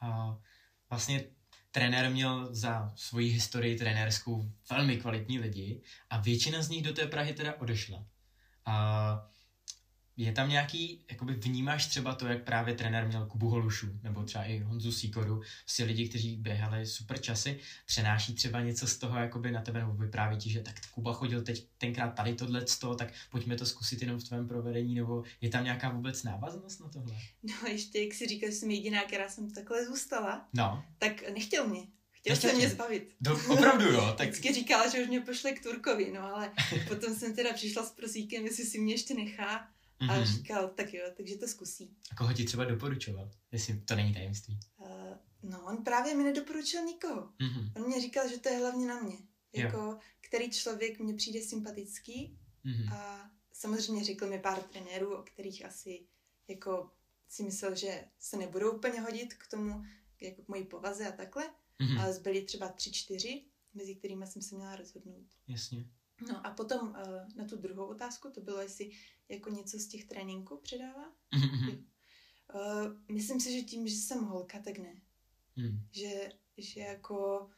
A 0.00 0.38
vlastně 0.90 1.30
trenér 1.70 2.10
měl 2.10 2.54
za 2.54 2.92
svoji 2.96 3.28
historii 3.28 3.78
trenérskou 3.78 4.52
velmi 4.70 4.96
kvalitní 4.96 5.38
lidi 5.38 5.82
a 6.10 6.20
většina 6.20 6.62
z 6.62 6.68
nich 6.68 6.82
do 6.82 6.92
té 6.92 7.06
Prahy 7.06 7.34
teda 7.34 7.60
odešla. 7.60 8.06
A 8.64 9.35
je 10.16 10.32
tam 10.32 10.48
nějaký, 10.48 11.04
jakoby 11.10 11.34
vnímáš 11.34 11.86
třeba 11.86 12.14
to, 12.14 12.26
jak 12.26 12.44
právě 12.44 12.74
trenér 12.74 13.06
měl 13.06 13.26
Kubu 13.26 13.48
Holušu, 13.48 13.86
nebo 14.02 14.22
třeba 14.22 14.44
i 14.44 14.58
Honzu 14.58 14.92
Sikoru, 14.92 15.42
prostě 15.64 15.84
lidi, 15.84 16.08
kteří 16.08 16.36
běhali 16.36 16.86
super 16.86 17.20
časy, 17.20 17.58
přenáší 17.86 18.34
třeba 18.34 18.60
něco 18.60 18.86
z 18.86 18.96
toho 18.96 19.18
jakoby 19.18 19.50
na 19.50 19.62
tebe, 19.62 19.80
nebo 19.80 19.92
vypráví 19.92 20.36
ti, 20.36 20.50
že 20.50 20.60
tak 20.60 20.74
Kuba 20.90 21.12
chodil 21.12 21.42
teď 21.42 21.66
tenkrát 21.78 22.10
tady 22.10 22.34
tohle 22.34 22.64
toho, 22.80 22.94
tak 22.94 23.12
pojďme 23.30 23.56
to 23.56 23.66
zkusit 23.66 24.02
jenom 24.02 24.18
v 24.18 24.24
tvém 24.24 24.48
provedení, 24.48 24.94
nebo 24.94 25.24
je 25.40 25.48
tam 25.48 25.64
nějaká 25.64 25.88
vůbec 25.88 26.22
návaznost 26.22 26.80
na 26.80 26.88
tohle? 26.88 27.14
No 27.42 27.68
ještě, 27.68 28.02
jak 28.02 28.14
si 28.14 28.26
říkáš, 28.26 28.54
jsem 28.54 28.70
jediná, 28.70 29.04
která 29.04 29.28
jsem 29.28 29.50
takhle 29.50 29.86
zůstala, 29.86 30.48
no. 30.52 30.84
tak 30.98 31.30
nechtěl 31.34 31.68
mě. 31.68 31.86
Chtěl 32.12 32.36
jsem 32.36 32.56
mě 32.56 32.68
zbavit. 32.68 33.14
Do, 33.20 33.40
opravdu 33.48 33.84
jo? 33.84 34.14
Tak... 34.18 34.28
Vždycky 34.28 34.54
říkala, 34.54 34.88
že 34.88 35.02
už 35.02 35.08
mě 35.08 35.20
pošle 35.20 35.52
k 35.52 35.62
Turkovi, 35.62 36.12
no 36.12 36.22
ale 36.22 36.52
potom 36.88 37.14
jsem 37.14 37.34
teda 37.34 37.52
přišla 37.52 37.86
s 37.86 37.90
prosíkem, 37.90 38.44
jestli 38.44 38.64
si 38.64 38.78
mě 38.78 38.94
ještě 38.94 39.14
nechá 39.14 39.68
Mm-hmm. 40.00 40.10
A 40.10 40.16
mhm. 40.16 40.24
říkal, 40.24 40.68
tak 40.68 40.94
jo, 40.94 41.04
takže 41.16 41.36
to 41.36 41.48
zkusí. 41.48 41.96
A 42.10 42.14
koho 42.14 42.32
ti 42.32 42.44
třeba 42.44 42.64
doporučoval? 42.64 43.30
Jestli 43.52 43.80
to 43.80 43.94
není 43.94 44.14
tajemství. 44.14 44.58
Uh, 44.78 44.88
no, 45.42 45.64
on 45.64 45.84
právě 45.84 46.14
mi 46.14 46.24
nedoporučil 46.24 46.84
nikoho. 46.84 47.20
Mm-hmm. 47.40 47.72
On 47.76 47.86
mě 47.86 48.00
říkal, 48.00 48.28
že 48.28 48.38
to 48.38 48.48
je 48.48 48.58
hlavně 48.58 48.86
na 48.86 49.00
mě. 49.00 49.16
Jako, 49.52 49.76
jo. 49.76 49.98
který 50.20 50.50
člověk 50.50 50.98
mně 50.98 51.14
přijde 51.14 51.42
sympatický. 51.42 52.38
Mm-hmm. 52.64 52.94
A 52.94 53.30
samozřejmě 53.52 54.04
řekl 54.04 54.26
mi 54.26 54.38
pár 54.38 54.62
trenérů, 54.62 55.16
o 55.16 55.22
kterých 55.22 55.64
asi 55.64 56.06
jako 56.48 56.90
si 57.28 57.42
myslel, 57.42 57.74
že 57.74 58.04
se 58.18 58.36
nebudou 58.36 58.72
úplně 58.72 59.00
hodit 59.00 59.34
k 59.34 59.46
tomu, 59.46 59.82
jako 60.20 60.42
k 60.42 60.48
mojí 60.48 60.64
povaze 60.64 61.08
a 61.08 61.12
takhle. 61.12 61.50
Mm-hmm. 61.80 62.00
Ale 62.00 62.12
zbyli 62.12 62.42
třeba 62.42 62.68
tři, 62.68 62.92
čtyři, 62.92 63.44
mezi 63.74 63.94
kterými 63.94 64.26
jsem 64.26 64.42
se 64.42 64.56
měla 64.56 64.76
rozhodnout. 64.76 65.26
Jasně. 65.48 65.86
No 66.28 66.46
a 66.46 66.50
potom 66.50 66.88
uh, 66.88 67.36
na 67.36 67.44
tu 67.44 67.56
druhou 67.56 67.86
otázku, 67.86 68.30
to 68.30 68.40
bylo, 68.40 68.60
jestli 68.60 68.90
jako 69.28 69.50
něco 69.50 69.78
z 69.78 69.86
těch 69.86 70.04
tréninků 70.04 70.60
předává. 70.62 71.12
Mm-hmm. 71.34 71.84
Uh, 72.54 73.14
myslím 73.14 73.40
si, 73.40 73.52
že 73.52 73.66
tím, 73.66 73.88
že 73.88 73.94
jsem 73.94 74.24
holka, 74.24 74.58
tak 74.58 74.78
ne. 74.78 75.02
Mm. 75.56 75.88
Že, 75.92 76.32
že 76.58 76.80
jako, 76.80 77.50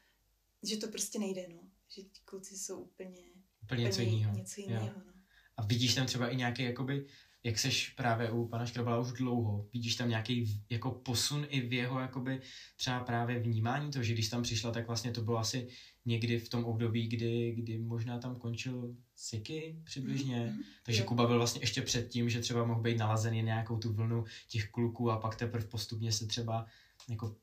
že 0.62 0.76
to 0.76 0.88
prostě 0.88 1.18
nejde, 1.18 1.48
no. 1.48 1.70
Že 1.88 2.02
ti 2.02 2.20
kluci 2.24 2.58
jsou 2.58 2.80
úplně, 2.82 3.22
úplně 3.62 3.82
něco 3.82 4.00
jiného. 4.00 4.36
Něco 4.36 4.60
jiného, 4.60 5.02
no. 5.06 5.12
A 5.56 5.66
vidíš 5.66 5.94
tam 5.94 6.06
třeba 6.06 6.28
i 6.28 6.36
nějaký 6.36 6.62
jakoby 6.62 7.06
jak 7.44 7.58
seš 7.58 7.88
právě 7.88 8.30
u 8.30 8.48
pana 8.48 8.66
Škrabala 8.66 8.98
už 8.98 9.12
dlouho, 9.12 9.66
vidíš 9.72 9.94
tam 9.96 10.08
nějaký 10.08 10.62
jako 10.70 10.90
posun 10.90 11.46
i 11.48 11.60
v 11.60 11.72
jeho 11.72 12.00
jakoby 12.00 12.40
třeba 12.76 13.00
právě 13.00 13.38
vnímání 13.38 13.90
to, 13.90 14.02
že 14.02 14.12
když 14.12 14.28
tam 14.28 14.42
přišla, 14.42 14.70
tak 14.70 14.86
vlastně 14.86 15.10
to 15.10 15.22
bylo 15.22 15.38
asi 15.38 15.68
někdy 16.04 16.38
v 16.38 16.48
tom 16.48 16.64
období, 16.64 17.08
kdy, 17.08 17.52
kdy 17.52 17.78
možná 17.78 18.18
tam 18.18 18.36
končil 18.36 18.96
Siky 19.14 19.80
přibližně, 19.84 20.36
mm-hmm. 20.36 20.64
takže 20.82 21.00
jo. 21.00 21.06
Kuba 21.06 21.26
byl 21.26 21.38
vlastně 21.38 21.62
ještě 21.62 21.82
před 21.82 22.08
tím, 22.08 22.30
že 22.30 22.40
třeba 22.40 22.64
mohl 22.64 22.80
být 22.80 22.98
nalazený 22.98 23.42
nějakou 23.42 23.78
tu 23.78 23.92
vlnu 23.92 24.24
těch 24.48 24.70
kluků 24.70 25.10
a 25.10 25.20
pak 25.20 25.36
teprve 25.36 25.66
postupně 25.66 26.12
se 26.12 26.26
třeba 26.26 26.66
jako 27.08 27.36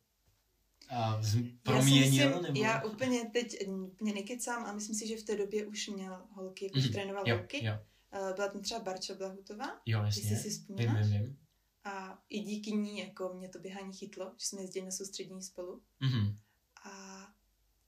a 0.89 1.21
proměnil? 1.63 2.29
Já, 2.29 2.41
nebo... 2.41 2.63
já 2.63 2.83
úplně 2.83 3.25
teď 3.33 3.67
úplně 3.67 4.13
nekecám 4.13 4.65
a 4.65 4.73
myslím 4.73 4.95
si, 4.95 5.07
že 5.07 5.17
v 5.17 5.23
té 5.23 5.37
době 5.37 5.65
už 5.65 5.87
měl 5.87 6.21
holky, 6.31 6.65
jako 6.65 6.77
mm-hmm. 6.77 6.91
trénoval 6.91 7.23
jo, 7.27 7.37
holky. 7.37 7.65
Jo. 7.65 7.79
Uh, 8.15 8.35
byla 8.35 8.47
tam 8.47 8.61
třeba 8.61 8.79
Barča 8.79 9.13
Blahutová, 9.13 9.81
jo, 9.85 10.03
jasně. 10.03 10.21
jestli 10.21 10.37
si 10.37 10.49
vzpomínáš. 10.49 11.07
Vím, 11.07 11.13
vím, 11.13 11.23
vím. 11.23 11.37
A 11.83 12.23
i 12.29 12.39
díky 12.39 12.71
ní 12.71 12.99
jako 12.99 13.33
mě 13.33 13.49
to 13.49 13.59
běhání 13.59 13.93
chytlo, 13.93 14.33
že 14.37 14.45
jsme 14.45 14.61
jezdili 14.61 14.85
na 14.85 14.91
soustřední 14.91 15.41
spolu. 15.41 15.81
Mm-hmm. 16.01 16.37
A 16.83 17.15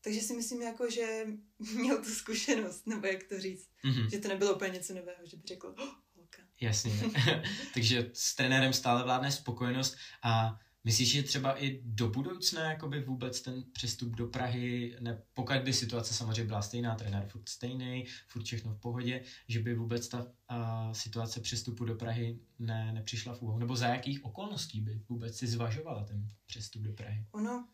takže 0.01 0.22
si 0.22 0.36
myslím, 0.36 0.62
jako, 0.62 0.89
že 0.89 1.25
měl 1.75 1.98
tu 1.98 2.10
zkušenost, 2.10 2.88
nebo 2.88 3.07
jak 3.07 3.24
to 3.24 3.39
říct. 3.39 3.69
Mm-hmm. 3.86 4.10
Že 4.10 4.19
to 4.19 4.27
nebylo 4.27 4.55
úplně 4.55 4.69
něco 4.72 4.93
nového, 4.93 5.25
že 5.25 5.38
by 5.38 5.48
řekl, 5.48 5.75
oh, 5.77 5.89
holka. 6.15 6.41
Jasně. 6.62 6.91
takže 7.74 8.10
s 8.13 8.36
trenérem 8.36 8.74
stále 8.74 9.03
vládne 9.03 9.31
spokojenost 9.31 9.98
a 10.24 10.60
Myslíš, 10.88 11.12
že 11.12 11.24
třeba 11.24 11.63
i 11.63 11.82
do 11.84 12.08
budoucna 12.10 12.70
jakoby 12.70 13.01
vůbec 13.01 13.41
ten 13.41 13.63
přestup 13.72 14.15
do 14.15 14.27
Prahy, 14.27 14.96
ne, 15.00 15.24
pokud 15.34 15.58
by 15.58 15.74
situace 15.74 16.13
samozřejmě 16.13 16.44
byla 16.44 16.62
stejná, 16.62 16.96
trenér 16.96 17.27
furt 17.27 17.50
stejný, 17.50 18.06
furt 18.27 18.44
všechno 18.44 18.74
v 18.74 18.79
pohodě, 18.79 19.24
že 19.48 19.60
by 19.60 19.75
vůbec 19.75 20.08
ta 20.08 20.27
a, 20.48 20.94
situace 20.94 21.39
přestupu 21.39 21.86
do 21.86 21.96
Prahy 21.96 22.39
ne, 22.60 22.94
nepřišla 22.94 23.36
v 23.36 23.41
úvahu? 23.41 23.60
Nebo 23.60 23.75
za 23.75 23.88
jakých 23.88 24.25
okolností 24.25 24.82
by 24.82 25.01
vůbec 25.10 25.38
si 25.38 25.48
zvažovala 25.48 26.03
ten 26.03 26.27
přestup 26.46 26.82
do 26.82 26.94
Prahy? 26.94 27.25
Ono 27.32 27.67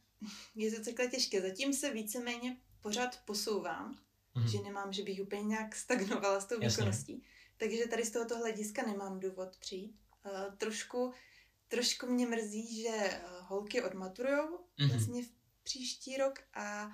je 0.56 0.72
to 0.72 0.86
takhle 0.86 1.08
těžké. 1.08 1.42
Zatím 1.42 1.74
se 1.74 1.94
víceméně 1.94 2.58
pořád 2.82 3.20
posouvám, 3.26 4.00
mm-hmm. 4.36 4.52
že 4.52 4.62
nemám, 4.64 4.94
že 4.94 5.04
bych 5.04 5.22
úplně 5.22 5.44
nějak 5.44 5.76
stagnovala 5.76 6.42
s 6.42 6.46
tou 6.46 6.62
Jasně. 6.62 6.68
výkonností. 6.70 7.24
Takže 7.58 7.88
tady 7.90 8.06
z 8.06 8.12
tohoto 8.12 8.38
hlediska 8.38 8.88
nemám 8.88 9.20
důvod 9.20 9.58
přijít. 9.60 9.96
Uh, 10.26 10.56
trošku 10.56 11.14
trošku 11.68 12.06
mě 12.06 12.28
mrzí, 12.28 12.82
že 12.82 12.90
eh, 12.96 13.22
holky 13.42 13.82
odmaturujou 13.82 14.58
mm-hmm. 14.58 14.90
vlastně 14.90 15.24
v 15.24 15.32
příští 15.64 16.18
rok 16.18 16.40
a, 16.54 16.92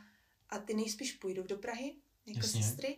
a 0.49 0.59
ty 0.59 0.73
nejspíš 0.73 1.11
půjdou 1.11 1.43
do 1.43 1.57
Prahy 1.57 1.95
jako 2.25 2.39
Jasně. 2.39 2.63
sestry. 2.63 2.97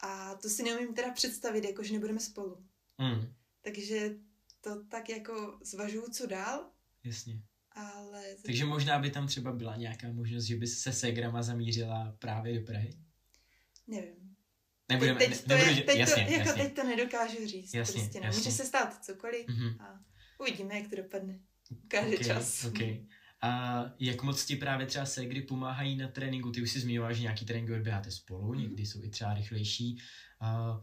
A 0.00 0.34
to 0.34 0.48
si 0.48 0.62
neumím 0.62 0.94
teda 0.94 1.12
představit, 1.12 1.64
jako 1.64 1.82
že 1.82 1.92
nebudeme 1.92 2.20
spolu. 2.20 2.66
Mm. 2.98 3.34
Takže 3.62 4.10
to 4.60 4.84
tak 4.84 5.08
jako 5.08 5.58
zvažuju, 5.64 6.10
co 6.10 6.26
dál. 6.26 6.70
Jasně. 7.04 7.42
Ale... 7.72 8.24
Takže 8.46 8.64
možná 8.64 8.98
by 8.98 9.10
tam 9.10 9.26
třeba 9.26 9.52
byla 9.52 9.76
nějaká 9.76 10.12
možnost, 10.12 10.44
že 10.44 10.56
by 10.56 10.66
se 10.66 10.92
Segrama 10.92 11.42
zamířila 11.42 12.16
právě 12.18 12.60
do 12.60 12.66
Prahy? 12.66 12.98
Nevím. 13.86 14.36
Nebudeme, 14.88 15.18
teď, 15.18 15.28
teď, 15.28 15.46
ne, 15.48 15.56
to, 15.56 15.70
je, 15.70 15.82
teď, 15.82 15.98
jasně, 15.98 16.24
to, 16.24 16.32
jako 16.32 16.48
jasně. 16.48 16.62
teď 16.62 16.74
to 16.74 16.84
nedokážu 16.84 17.46
říct. 17.46 17.74
Jasně, 17.74 18.00
prostě, 18.00 18.18
jasně. 18.18 18.38
Může 18.38 18.52
se 18.52 18.64
stát 18.64 19.04
cokoliv. 19.04 19.46
Mm-hmm. 19.46 19.82
A 19.82 20.04
Uvidíme, 20.40 20.78
jak 20.78 20.90
to 20.90 20.96
dopadne. 20.96 21.38
Každý 21.88 22.14
okay, 22.14 22.26
čas. 22.26 22.64
Okay. 22.64 23.06
A 23.42 23.84
jak 23.98 24.22
moc 24.22 24.44
ti 24.44 24.56
právě 24.56 24.86
třeba 24.86 25.06
segry 25.06 25.42
pomáhají 25.42 25.96
na 25.96 26.08
tréninku? 26.08 26.50
Ty 26.50 26.62
už 26.62 26.70
si 26.70 26.80
zmiňoval, 26.80 27.14
že 27.14 27.22
nějaký 27.22 27.44
tréninky 27.44 27.72
odběháte 27.72 28.10
spolu, 28.10 28.54
někdy 28.54 28.86
jsou 28.86 29.04
i 29.04 29.10
třeba 29.10 29.34
rychlejší. 29.34 29.98
A 30.40 30.80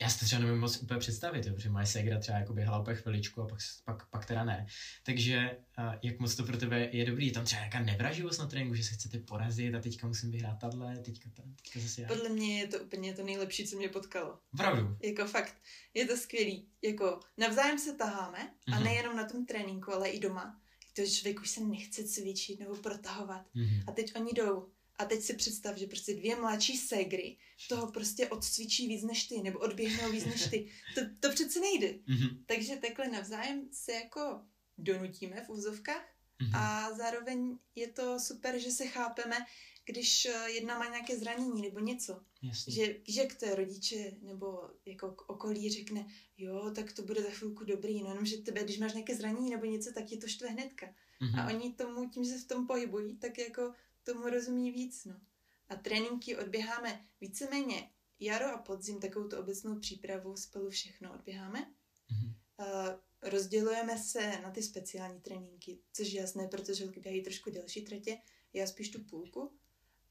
já 0.00 0.08
si 0.08 0.18
to 0.18 0.24
třeba 0.24 0.42
nevím 0.42 0.58
moc 0.58 0.82
úplně 0.82 1.00
představit, 1.00 1.46
jo, 1.46 1.54
protože 1.54 1.70
moje 1.70 1.86
ségra 1.86 2.18
třeba 2.18 2.38
jako 2.38 2.52
běhala 2.52 2.80
úplně 2.80 2.96
chviličku 2.96 3.42
a 3.42 3.46
pak, 3.46 3.58
pak, 3.84 4.10
pak 4.10 4.26
teda 4.26 4.44
ne. 4.44 4.66
Takže 5.02 5.58
a 5.76 5.98
jak 6.02 6.18
moc 6.18 6.34
to 6.34 6.42
pro 6.42 6.56
tebe 6.56 6.88
je 6.92 7.06
dobrý? 7.06 7.26
Je 7.26 7.32
tam 7.32 7.44
třeba 7.44 7.60
nějaká 7.60 7.80
nevraživost 7.80 8.38
na 8.38 8.46
tréninku, 8.46 8.74
že 8.74 8.84
se 8.84 8.94
chcete 8.94 9.18
porazit 9.18 9.74
a 9.74 9.80
teďka 9.80 10.06
musím 10.06 10.30
vyhrát 10.30 10.58
tadle, 10.60 10.96
teďka, 10.96 11.30
teďka 11.62 11.80
zase 11.80 12.02
já. 12.02 12.08
Podle 12.08 12.28
mě 12.28 12.60
je 12.60 12.66
to 12.66 12.78
úplně 12.78 13.14
to 13.14 13.22
nejlepší, 13.22 13.66
co 13.66 13.76
mě 13.76 13.88
potkalo. 13.88 14.38
Pravdu. 14.56 14.96
Jako 15.02 15.26
fakt, 15.26 15.54
je 15.94 16.06
to 16.06 16.16
skvělý. 16.16 16.68
Jako 16.82 17.20
navzájem 17.36 17.78
se 17.78 17.92
taháme 17.92 18.38
mm-hmm. 18.38 18.74
a 18.74 18.76
mhm. 18.76 18.84
nejenom 18.84 19.16
na 19.16 19.28
tom 19.28 19.46
tréninku, 19.46 19.92
ale 19.92 20.08
i 20.08 20.20
doma. 20.20 20.60
To 20.96 21.06
člověk 21.06 21.40
už 21.40 21.50
se 21.50 21.60
nechce 21.60 22.04
cvičit 22.04 22.60
nebo 22.60 22.76
protahovat. 22.76 23.46
Mm-hmm. 23.54 23.84
A 23.86 23.92
teď 23.92 24.16
oni 24.16 24.32
jdou 24.32 24.68
a 24.98 25.04
teď 25.04 25.22
si 25.22 25.34
představ, 25.34 25.76
že 25.76 25.86
prostě 25.86 26.14
dvě 26.14 26.36
mladší 26.36 26.76
ségry 26.76 27.36
toho 27.68 27.92
prostě 27.92 28.28
odcvičí 28.28 28.88
víc 28.88 29.02
než 29.02 29.24
ty, 29.24 29.42
nebo 29.42 29.58
odběhnou 29.58 30.10
víc 30.10 30.24
než 30.24 30.46
ty. 30.46 30.70
To, 30.94 31.00
to 31.20 31.30
přece 31.30 31.60
nejde. 31.60 31.86
Mm-hmm. 31.88 32.44
Takže 32.46 32.76
takhle 32.76 33.08
navzájem 33.08 33.68
se 33.72 33.92
jako 33.92 34.40
donutíme 34.78 35.44
v 35.44 35.50
úzovkách 35.50 36.04
mm-hmm. 36.40 36.58
a 36.58 36.92
zároveň 36.94 37.58
je 37.74 37.88
to 37.88 38.20
super, 38.20 38.58
že 38.58 38.70
se 38.70 38.86
chápeme, 38.86 39.36
když 39.84 40.26
eh, 40.26 40.50
jedna 40.50 40.78
má 40.78 40.84
nějaké 40.84 41.18
zranění 41.18 41.62
nebo 41.62 41.80
něco. 41.80 42.20
Jasně. 42.42 42.74
Že 42.74 42.96
jak 43.08 43.34
to 43.34 43.46
je 43.46 43.54
rodiče 43.54 44.12
nebo 44.22 44.70
jako 44.86 45.16
okolí 45.26 45.70
řekne, 45.70 46.06
jo, 46.38 46.72
tak 46.74 46.92
to 46.92 47.02
bude 47.02 47.22
za 47.22 47.30
chvilku 47.30 47.64
dobrý, 47.64 48.02
no 48.02 48.08
jenom, 48.08 48.26
že 48.26 48.36
tebe, 48.36 48.64
když 48.64 48.78
máš 48.78 48.92
nějaké 48.92 49.16
zranění 49.16 49.50
nebo 49.50 49.64
něco, 49.66 49.92
tak 49.92 50.12
je 50.12 50.18
to 50.18 50.26
štve 50.26 50.48
hnedka. 50.48 50.86
Mm-hmm. 50.86 51.40
A 51.40 51.46
oni 51.46 51.72
tomu, 51.72 52.08
tím, 52.10 52.24
že 52.24 52.30
se 52.30 52.38
v 52.38 52.48
tom 52.48 52.66
pohybují, 52.66 53.16
tak 53.16 53.38
jako 53.38 53.72
tomu 54.06 54.28
rozumí 54.28 54.70
víc, 54.70 55.04
no. 55.04 55.20
A 55.68 55.76
tréninky 55.76 56.36
odběháme 56.36 57.06
víceméně 57.20 57.90
jaro 58.20 58.46
a 58.54 58.58
podzim, 58.58 59.00
takovou 59.00 59.28
tu 59.28 59.36
obecnou 59.36 59.78
přípravu 59.78 60.36
spolu 60.36 60.70
všechno 60.70 61.14
odběháme. 61.14 61.60
Mm-hmm. 61.60 62.34
Uh, 62.58 63.00
rozdělujeme 63.22 63.98
se 63.98 64.40
na 64.42 64.50
ty 64.50 64.62
speciální 64.62 65.20
tréninky, 65.20 65.78
což 65.92 66.12
je 66.12 66.20
jasné, 66.20 66.48
protože 66.48 66.84
holky 66.84 67.00
běhají 67.00 67.22
trošku 67.22 67.50
delší 67.50 67.84
tratě, 67.84 68.18
já 68.52 68.66
spíš 68.66 68.90
tu 68.90 69.04
půlku, 69.04 69.52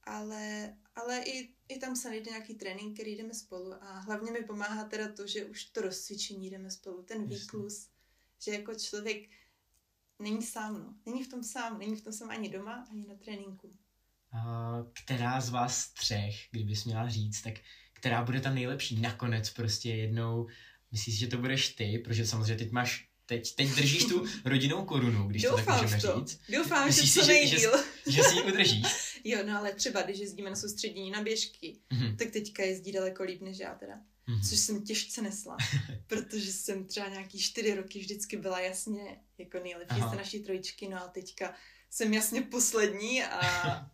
ale, 0.03 0.77
ale 0.95 1.19
i, 1.19 1.55
i 1.67 1.79
tam 1.79 1.95
se 1.95 2.09
najde 2.09 2.31
nějaký 2.31 2.55
trénink, 2.55 2.93
který 2.93 3.15
jdeme 3.15 3.33
spolu 3.33 3.73
a 3.73 3.99
hlavně 3.99 4.31
mi 4.31 4.43
pomáhá 4.43 4.83
teda 4.83 5.11
to, 5.11 5.27
že 5.27 5.45
už 5.45 5.65
to 5.65 5.81
rozcvičení 5.81 6.49
jdeme 6.49 6.71
spolu, 6.71 7.03
ten 7.03 7.27
výklus, 7.27 7.89
že 8.39 8.51
jako 8.51 8.75
člověk 8.75 9.29
není 10.19 10.41
sám, 10.41 10.73
no. 10.73 10.95
Není 11.05 11.23
v 11.23 11.27
tom 11.27 11.43
sám, 11.43 11.79
není 11.79 11.95
v 11.95 12.03
tom 12.03 12.13
sám 12.13 12.29
ani 12.29 12.49
doma, 12.49 12.87
ani 12.91 13.07
na 13.07 13.15
tréninku 13.15 13.71
která 14.93 15.41
z 15.41 15.49
vás 15.49 15.87
třech, 15.87 16.35
kdybys 16.51 16.85
měla 16.85 17.09
říct, 17.09 17.41
tak 17.41 17.53
která 17.93 18.23
bude 18.23 18.41
ta 18.41 18.51
nejlepší 18.51 19.01
nakonec 19.01 19.49
prostě 19.49 19.89
jednou, 19.89 20.47
myslíš, 20.91 21.17
že 21.17 21.27
to 21.27 21.37
budeš 21.37 21.69
ty, 21.69 21.97
protože 21.97 22.27
samozřejmě 22.27 22.55
teď 22.55 22.71
máš 22.71 23.07
Teď, 23.27 23.55
teď 23.55 23.69
držíš 23.69 24.05
tu 24.05 24.25
rodinnou 24.45 24.85
korunu, 24.85 25.27
když 25.27 25.41
Doufám 25.41 25.65
to 25.65 25.65
tak 25.65 25.81
můžeme 25.81 26.01
to. 26.01 26.19
říct. 26.19 26.41
Doufám, 26.49 26.87
Myslíš 26.87 27.13
že 27.13 27.19
to 27.19 27.25
si, 27.25 27.47
že, 27.47 27.57
že, 27.57 27.69
že 28.07 28.23
si 28.23 28.35
ji 28.35 28.43
udržíš? 28.43 29.21
jo, 29.23 29.39
no 29.45 29.57
ale 29.57 29.73
třeba, 29.73 30.01
když 30.01 30.19
jezdíme 30.19 30.49
na 30.49 30.55
soustředění 30.55 31.11
na 31.11 31.23
běžky, 31.23 31.77
mm-hmm. 31.91 32.15
tak 32.15 32.31
teďka 32.31 32.63
jezdí 32.63 32.91
daleko 32.91 33.23
líp 33.23 33.41
než 33.41 33.59
já 33.59 33.75
teda. 33.75 33.93
Mm-hmm. 34.27 34.49
Což 34.49 34.59
jsem 34.59 34.83
těžce 34.85 35.21
nesla, 35.21 35.57
protože 36.07 36.53
jsem 36.53 36.85
třeba 36.85 37.07
nějaký 37.07 37.39
čtyři 37.39 37.75
roky 37.75 37.99
vždycky 37.99 38.37
byla 38.37 38.59
jasně 38.59 39.17
jako 39.37 39.59
nejlepší 39.59 39.99
z 39.99 40.17
naší 40.17 40.39
trojičky, 40.39 40.87
no 40.87 41.03
a 41.03 41.07
teďka 41.07 41.53
jsem 41.89 42.13
jasně 42.13 42.41
poslední 42.41 43.23
a, 43.23 43.39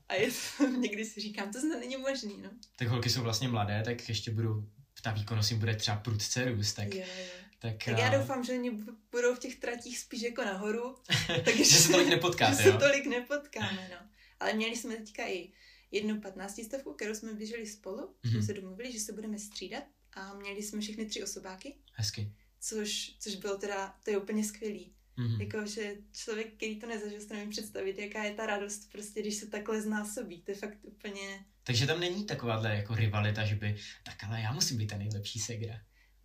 a 0.09 0.13
je 0.13 0.31
to, 0.57 0.67
někdy 0.77 1.05
si 1.05 1.21
říkám, 1.21 1.51
to 1.51 1.59
snad 1.59 1.79
není 1.79 1.97
možný, 1.97 2.37
no. 2.41 2.49
Tak 2.75 2.87
holky 2.87 3.09
jsou 3.09 3.21
vlastně 3.21 3.47
mladé, 3.47 3.81
tak 3.85 4.09
ještě 4.09 4.31
budou, 4.31 4.63
ta 5.03 5.11
výkonnost 5.11 5.51
jim 5.51 5.59
bude 5.59 5.75
třeba 5.75 5.97
prudce 5.97 6.45
růst, 6.45 6.73
tak... 6.73 6.95
Jo, 6.95 7.05
jo. 7.19 7.25
Tak, 7.61 7.83
tak 7.85 7.97
já 7.97 8.17
doufám, 8.17 8.43
že 8.43 8.53
oni 8.53 8.71
budou 9.11 9.35
v 9.35 9.39
těch 9.39 9.55
tratích 9.55 9.99
spíš 9.99 10.21
jako 10.21 10.45
nahoru. 10.45 10.95
takže, 11.45 11.63
že 11.63 11.77
se 11.77 11.91
tolik 11.91 12.07
nepotkáte, 12.07 12.63
Že 12.63 12.71
se 12.71 12.77
tolik 12.77 13.05
nepotkáme, 13.05 13.89
no. 13.91 14.07
Ale 14.39 14.53
měli 14.53 14.75
jsme 14.75 14.95
teďka 14.95 15.27
i 15.27 15.51
jednu 15.91 16.21
patnáctistovku, 16.21 16.93
kterou 16.93 17.15
jsme 17.15 17.33
běželi 17.33 17.67
spolu. 17.67 17.97
Mm-hmm. 17.97 18.29
Jsme 18.29 18.37
mhm. 18.37 18.45
se 18.45 18.53
domluvili, 18.53 18.91
že 18.91 18.99
se 18.99 19.13
budeme 19.13 19.39
střídat 19.39 19.83
a 20.13 20.33
měli 20.33 20.63
jsme 20.63 20.81
všechny 20.81 21.05
tři 21.05 21.23
osobáky. 21.23 21.75
Hezky. 21.93 22.31
Což, 22.59 23.15
což 23.19 23.35
bylo 23.35 23.57
teda, 23.57 23.95
to 24.03 24.11
je 24.11 24.17
úplně 24.17 24.43
skvělý. 24.43 24.93
Mm-hmm. 25.21 25.41
Jako, 25.41 25.65
že 25.65 25.95
člověk, 26.11 26.53
který 26.55 26.79
to 26.79 26.87
nezažil, 26.87 27.21
si 27.21 27.33
nevím 27.33 27.49
představit, 27.49 27.97
jaká 27.97 28.23
je 28.23 28.33
ta 28.33 28.45
radost, 28.45 28.91
prostě, 28.91 29.21
když 29.21 29.35
se 29.35 29.47
takhle 29.47 29.81
znásobí. 29.81 30.41
To 30.41 30.51
je 30.51 30.55
fakt 30.55 30.77
úplně... 30.81 31.45
Takže 31.63 31.87
tam 31.87 31.99
není 31.99 32.25
takováhle 32.25 32.75
jako 32.75 32.95
rivalita, 32.95 33.45
že 33.45 33.55
by, 33.55 33.75
tak 34.03 34.23
ale 34.23 34.41
já 34.41 34.51
musím 34.51 34.77
být 34.77 34.87
ta 34.87 34.97
nejlepší 34.97 35.39
segra. 35.39 35.75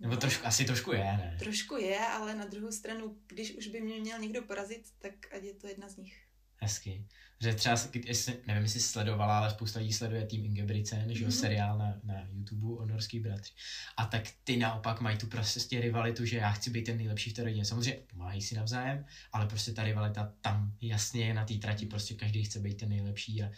Nebo 0.01 0.15
no, 0.15 0.21
trošku, 0.21 0.47
asi 0.47 0.65
trošku 0.65 0.93
je, 0.93 1.05
ne? 1.05 1.37
Trošku 1.39 1.77
je, 1.77 1.99
ale 1.99 2.35
na 2.35 2.45
druhou 2.47 2.73
stranu, 2.73 3.19
když 3.27 3.57
už 3.57 3.67
by 3.67 3.81
mě 3.81 4.01
měl 4.01 4.19
někdo 4.19 4.43
porazit, 4.43 4.83
tak 4.99 5.13
ať 5.33 5.43
je 5.43 5.55
to 5.55 5.69
jedna 5.69 5.89
z 5.89 5.97
nich. 5.97 6.26
Hezky. 6.57 7.05
Že 7.41 7.55
třeba, 7.55 7.77
jestli, 8.05 8.37
nevím, 8.47 8.63
jestli 8.63 8.81
sledovala, 8.81 9.39
ale 9.39 9.51
spousta 9.51 9.79
lidí 9.79 9.93
sleduje 9.93 10.27
tým 10.27 10.45
Ingebrigtsen, 10.45 11.15
že 11.15 11.25
jo, 11.25 11.31
mm-hmm. 11.31 11.41
seriál 11.41 11.79
na, 11.79 12.01
na 12.05 12.29
YouTube 12.33 12.83
o 12.83 12.87
norských 12.87 13.21
bratři. 13.21 13.53
A 13.97 14.07
tak 14.07 14.23
ty 14.45 14.57
naopak 14.57 15.01
mají 15.01 15.19
tu 15.19 15.27
prostě 15.27 15.81
rivalitu, 15.81 16.25
že 16.25 16.37
já 16.37 16.51
chci 16.51 16.71
být 16.71 16.83
ten 16.83 16.97
nejlepší 16.97 17.31
v 17.31 17.33
té 17.33 17.43
rodině. 17.43 17.65
Samozřejmě 17.65 18.03
pomáhají 18.07 18.43
si 18.43 18.55
navzájem, 18.55 19.05
ale 19.33 19.47
prostě 19.47 19.73
ta 19.73 19.85
rivalita 19.85 20.33
tam 20.41 20.73
jasně 20.81 21.27
je 21.27 21.35
na 21.35 21.45
té 21.45 21.55
trati, 21.55 21.87
prostě 21.87 22.15
každý 22.15 22.45
chce 22.45 22.61
být 22.61 22.75
ten 22.75 22.89
nejlepší 22.89 23.43
a 23.43 23.51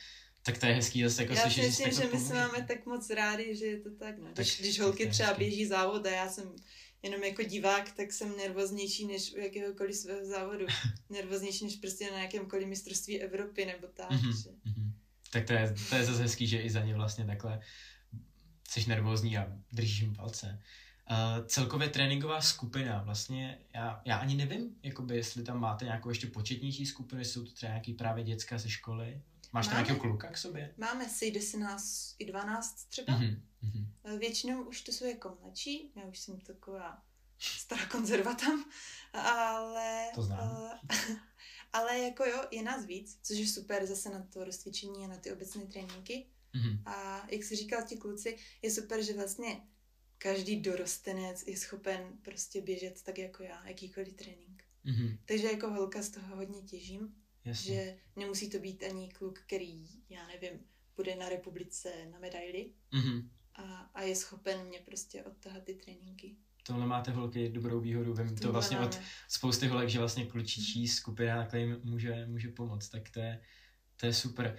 tak 0.42 0.58
to 0.58 0.66
je 0.66 0.74
hezký 0.74 1.04
zase 1.04 1.22
jako 1.22 1.34
já 1.34 1.42
slyšet, 1.42 1.62
myslím, 1.62 1.90
že, 1.90 2.02
že 2.02 2.08
my 2.12 2.20
se 2.20 2.34
máme 2.34 2.62
tak 2.62 2.86
moc 2.86 3.10
rádi, 3.10 3.56
že 3.56 3.64
je 3.64 3.80
to 3.80 3.90
tak, 3.90 4.18
no. 4.18 4.24
Tak, 4.24 4.34
když, 4.34 4.60
když 4.60 4.80
holky 4.80 5.06
třeba 5.06 5.34
běží 5.34 5.66
závod 5.66 6.06
a 6.06 6.10
já 6.10 6.28
jsem 6.28 6.56
jenom 7.02 7.22
jako 7.22 7.42
divák, 7.42 7.92
tak 7.92 8.12
jsem 8.12 8.36
nervoznější 8.36 9.06
než 9.06 9.34
u 9.34 9.38
jakéhokoliv 9.38 9.96
svého 9.96 10.26
závodu. 10.26 10.66
nervoznější 11.10 11.64
než 11.64 11.76
prostě 11.76 12.10
na 12.10 12.18
jakémkoliv 12.18 12.68
mistrovství 12.68 13.20
Evropy 13.20 13.64
nebo 13.64 13.86
tak. 13.86 14.10
Mm-hmm. 14.10 14.42
Že... 14.42 14.50
Mm-hmm. 14.50 14.92
Tak 15.30 15.46
to 15.46 15.52
je, 15.52 15.74
to 15.88 15.94
je 15.94 16.04
zase 16.04 16.22
hezký, 16.22 16.46
že 16.46 16.62
i 16.62 16.70
za 16.70 16.80
ně 16.80 16.94
vlastně 16.94 17.26
takhle 17.26 17.60
jsi 18.68 18.88
nervózní 18.88 19.38
a 19.38 19.52
držím 19.72 20.14
palce. 20.14 20.62
Uh, 21.10 21.46
celkově 21.46 21.88
tréninková 21.88 22.40
skupina, 22.40 23.02
vlastně 23.02 23.58
já, 23.74 24.02
já 24.04 24.16
ani 24.16 24.36
nevím, 24.36 24.76
jakoby, 24.82 25.16
jestli 25.16 25.42
tam 25.42 25.60
máte 25.60 25.84
nějakou 25.84 26.08
ještě 26.08 26.26
početnější 26.26 26.86
skupinu, 26.86 27.24
jsou 27.24 27.44
to 27.44 27.52
třeba 27.52 27.72
nějaký 27.72 27.92
právě 27.92 28.24
děcka 28.24 28.58
ze 28.58 28.70
školy. 28.70 29.22
Máš 29.52 29.66
máme, 29.66 29.76
tam 29.76 29.84
nějakého 29.84 30.10
kluka 30.10 30.28
k 30.28 30.38
sobě? 30.38 30.74
Máme, 30.76 31.08
sejde 31.08 31.40
se 31.40 31.58
nás 31.58 32.14
i 32.18 32.24
12 32.24 32.84
třeba. 32.88 33.12
Mm-hmm. 33.12 33.40
Většinou 34.18 34.64
už 34.64 34.80
to 34.80 34.92
jsou 34.92 35.04
jako 35.04 35.38
mladší, 35.40 35.92
já 35.96 36.04
už 36.04 36.18
jsem 36.18 36.40
taková 36.40 37.02
stará 37.40 37.86
konzervatam, 37.86 38.64
ale... 39.12 40.10
To 40.14 40.22
znám. 40.22 40.50
Uh, 40.50 41.16
ale 41.72 41.98
jako 41.98 42.24
jo, 42.24 42.44
je 42.50 42.62
nás 42.62 42.84
víc, 42.84 43.18
což 43.22 43.38
je 43.38 43.48
super 43.48 43.86
zase 43.86 44.10
na 44.10 44.22
to 44.22 44.44
rozcvičení 44.44 45.04
a 45.04 45.08
na 45.08 45.16
ty 45.16 45.32
obecné 45.32 45.66
tréninky. 45.66 46.26
Mm-hmm. 46.54 46.82
A 46.86 47.26
jak 47.30 47.44
si 47.44 47.56
říkal 47.56 47.82
ti 47.82 47.96
kluci, 47.96 48.38
je 48.62 48.70
super, 48.70 49.02
že 49.02 49.14
vlastně 49.14 49.60
každý 50.18 50.60
dorostenec 50.60 51.46
je 51.46 51.56
schopen 51.56 52.18
prostě 52.22 52.62
běžet 52.62 53.02
tak 53.02 53.18
jako 53.18 53.42
já, 53.42 53.68
jakýkoliv 53.68 54.14
trénink. 54.14 54.64
Mm-hmm. 54.86 55.18
Takže 55.24 55.46
jako 55.46 55.70
holka 55.70 56.02
z 56.02 56.08
toho 56.08 56.36
hodně 56.36 56.62
těžím, 56.62 57.14
Jasně. 57.44 57.74
že 57.74 57.96
nemusí 58.16 58.50
to 58.50 58.58
být 58.58 58.82
ani 58.82 59.08
kluk, 59.08 59.38
který, 59.38 59.88
já 60.08 60.26
nevím, 60.26 60.60
bude 60.96 61.16
na 61.16 61.28
republice 61.28 62.06
na 62.10 62.18
medaili 62.18 62.70
mm-hmm. 62.92 63.28
A, 63.58 63.90
a 63.94 64.02
je 64.02 64.16
schopen 64.16 64.66
mě 64.66 64.78
prostě 64.78 65.24
odtahat 65.24 65.62
ty 65.62 65.74
tréninky. 65.74 66.36
Tohle 66.62 66.86
máte 66.86 67.10
holky 67.10 67.48
dobrou 67.48 67.80
výhodu, 67.80 68.14
vím 68.14 68.36
to, 68.36 68.52
vlastně 68.52 68.76
máme. 68.76 68.88
od 68.88 69.00
spousty 69.28 69.66
holek, 69.66 69.88
že 69.88 69.98
vlastně 69.98 70.26
klučičí 70.26 70.84
mm-hmm. 70.84 70.96
skupina 70.96 71.36
takhle 71.36 71.60
jim 71.60 71.80
může, 71.84 72.26
může 72.26 72.48
pomoct, 72.48 72.88
tak 72.88 73.10
to 73.10 73.20
je, 73.20 73.40
to 73.96 74.06
je 74.06 74.14
super. 74.14 74.56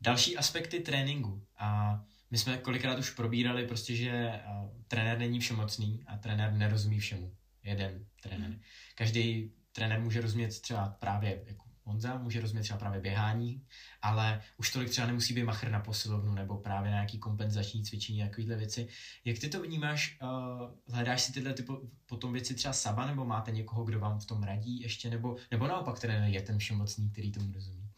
Další 0.00 0.36
aspekty 0.36 0.80
tréninku 0.80 1.46
a 1.56 2.00
my 2.30 2.38
jsme 2.38 2.58
kolikrát 2.58 2.98
už 2.98 3.10
probírali 3.10 3.66
prostě, 3.66 3.96
že 3.96 4.40
trenér 4.88 5.18
není 5.18 5.40
všemocný 5.40 6.04
a 6.06 6.16
trenér 6.16 6.52
nerozumí 6.52 6.98
všemu. 6.98 7.36
Jeden 7.62 8.06
trenér. 8.22 8.50
Mm. 8.50 8.60
Každý 8.94 9.52
trenér 9.72 10.00
může 10.00 10.20
rozumět 10.20 10.60
třeba 10.60 10.88
právě 10.88 11.42
jako 11.46 11.63
Honza, 11.84 12.18
může 12.18 12.40
rozumět 12.40 12.62
třeba 12.62 12.78
právě 12.78 13.00
běhání, 13.00 13.66
ale 14.02 14.42
už 14.56 14.72
tolik 14.72 14.90
třeba 14.90 15.06
nemusí 15.06 15.34
být 15.34 15.44
machr 15.44 15.70
na 15.70 15.80
posilovnu 15.80 16.34
nebo 16.34 16.56
právě 16.56 16.90
na 16.90 16.96
nějaký 16.96 17.18
kompenzační 17.18 17.84
cvičení, 17.84 18.22
takovéhle 18.22 18.56
věci. 18.56 18.88
Jak 19.24 19.38
ty 19.38 19.48
to 19.48 19.62
vnímáš? 19.62 20.18
Uh, 20.22 20.94
hledáš 20.94 21.22
si 21.22 21.32
tyhle 21.32 21.54
ty 21.54 21.64
potom 22.06 22.32
věci 22.32 22.54
třeba 22.54 22.74
sama, 22.74 23.06
nebo 23.06 23.24
máte 23.24 23.50
někoho, 23.50 23.84
kdo 23.84 24.00
vám 24.00 24.18
v 24.18 24.26
tom 24.26 24.42
radí 24.42 24.80
ještě, 24.80 25.10
nebo, 25.10 25.36
nebo 25.50 25.66
naopak 25.66 26.00
trenér 26.00 26.30
je 26.30 26.42
ten 26.42 26.58
všemocný, 26.58 27.10
který 27.10 27.32
tomu 27.32 27.52
rozumí? 27.52 27.90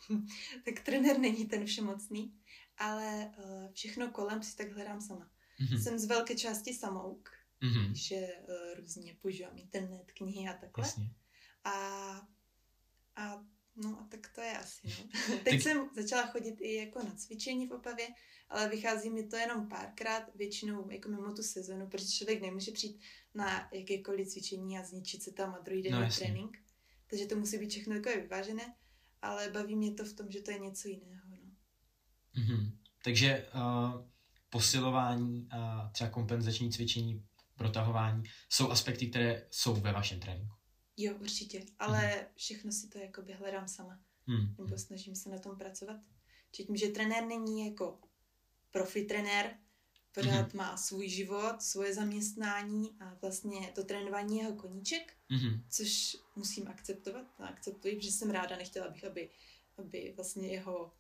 tak 0.64 0.81
trenér 0.85 1.19
není 1.19 1.47
ten 1.47 1.66
všemocný 1.66 2.33
ale 2.78 3.33
uh, 3.38 3.73
všechno 3.73 4.11
kolem 4.11 4.43
si 4.43 4.57
tak 4.57 4.73
hledám 4.73 5.00
sama. 5.00 5.31
Mm-hmm. 5.61 5.83
Jsem 5.83 5.99
z 5.99 6.05
velké 6.05 6.35
části 6.35 6.75
samouk, 6.75 7.31
mm-hmm. 7.62 7.93
že 7.93 8.16
uh, 8.16 8.81
různě 8.81 9.16
používám 9.23 9.59
internet, 9.59 10.12
knihy 10.12 10.49
a 10.49 10.52
takhle. 10.52 10.85
Jasně. 10.85 11.11
A, 11.64 11.73
a 13.16 13.45
no 13.76 14.00
a 14.00 14.06
tak 14.09 14.30
to 14.35 14.40
je 14.40 14.59
asi, 14.59 14.88
no. 14.88 15.11
Teď 15.45 15.52
tak... 15.52 15.62
jsem 15.62 15.90
začala 15.97 16.26
chodit 16.26 16.54
i 16.61 16.75
jako 16.75 16.99
na 16.99 17.14
cvičení 17.14 17.66
v 17.66 17.73
Opavě, 17.73 18.09
ale 18.49 18.68
vychází 18.68 19.11
mi 19.11 19.26
to 19.26 19.37
jenom 19.37 19.68
párkrát, 19.68 20.35
většinou 20.35 20.90
jako 20.90 21.09
mimo 21.09 21.33
tu 21.33 21.42
sezonu, 21.42 21.87
protože 21.87 22.06
člověk 22.06 22.42
nemůže 22.42 22.73
přijít 22.73 23.00
na 23.35 23.68
jakékoliv 23.73 24.28
cvičení 24.28 24.78
a 24.78 24.85
zničit 24.85 25.23
se 25.23 25.33
tam 25.33 25.54
a 25.54 25.59
druhý 25.59 25.83
den 25.83 25.92
no, 25.92 26.00
na 26.00 26.09
trénink. 26.09 26.59
Takže 27.11 27.26
to 27.26 27.37
musí 27.37 27.59
být 27.59 27.71
všechno 27.71 27.95
takové 27.95 28.21
vyvážené, 28.21 28.75
ale 29.23 29.50
baví 29.50 29.76
mě 29.76 29.95
to 29.95 30.04
v 30.04 30.12
tom, 30.12 30.30
že 30.30 30.40
to 30.40 30.50
je 30.50 30.59
něco 30.59 30.88
jiného. 30.88 31.26
Mm-hmm. 32.37 32.71
Takže 33.04 33.49
uh, 33.54 34.06
posilování 34.50 35.49
a 35.50 35.90
třeba 35.92 36.11
kompenzační 36.11 36.73
cvičení, 36.73 37.25
protahování 37.56 38.22
jsou 38.48 38.70
aspekty, 38.70 39.07
které 39.07 39.46
jsou 39.50 39.74
ve 39.74 39.92
vašem 39.92 40.20
tréninku. 40.20 40.55
Jo, 40.96 41.14
určitě, 41.20 41.64
ale 41.78 42.00
mm-hmm. 42.00 42.26
všechno 42.37 42.72
si 42.72 42.88
to 42.88 42.98
jakoby 42.98 43.32
hledám 43.32 43.68
sama. 43.68 44.00
Mm-hmm. 44.28 44.54
Nebo 44.59 44.78
snažím 44.78 45.14
se 45.14 45.28
na 45.28 45.38
tom 45.38 45.59
pracovat. 45.59 46.00
Tím, 46.50 46.76
že 46.76 46.88
trenér 46.88 47.24
není 47.24 47.66
jako 47.66 47.98
profi 48.70 49.04
trenér, 49.04 49.56
pořád 50.14 50.48
mm-hmm. 50.48 50.56
má 50.56 50.76
svůj 50.76 51.09
život, 51.09 51.62
svoje 51.62 51.94
zaměstnání 51.94 52.96
a 53.00 53.18
vlastně 53.22 53.72
to 53.74 53.85
trénování 53.85 54.38
jeho 54.38 54.54
koníček, 54.54 55.12
mm-hmm. 55.30 55.61
což 55.68 56.16
musím 56.37 56.68
akceptovat 56.68 57.26
a 57.38 57.46
akceptuji, 57.46 57.96
protože 57.96 58.12
jsem 58.12 58.30
ráda, 58.30 58.56
nechtěla 58.56 58.88
bych, 58.88 59.04
aby, 59.04 59.30
aby 59.78 60.12
vlastně 60.16 60.48
jeho 60.48 60.92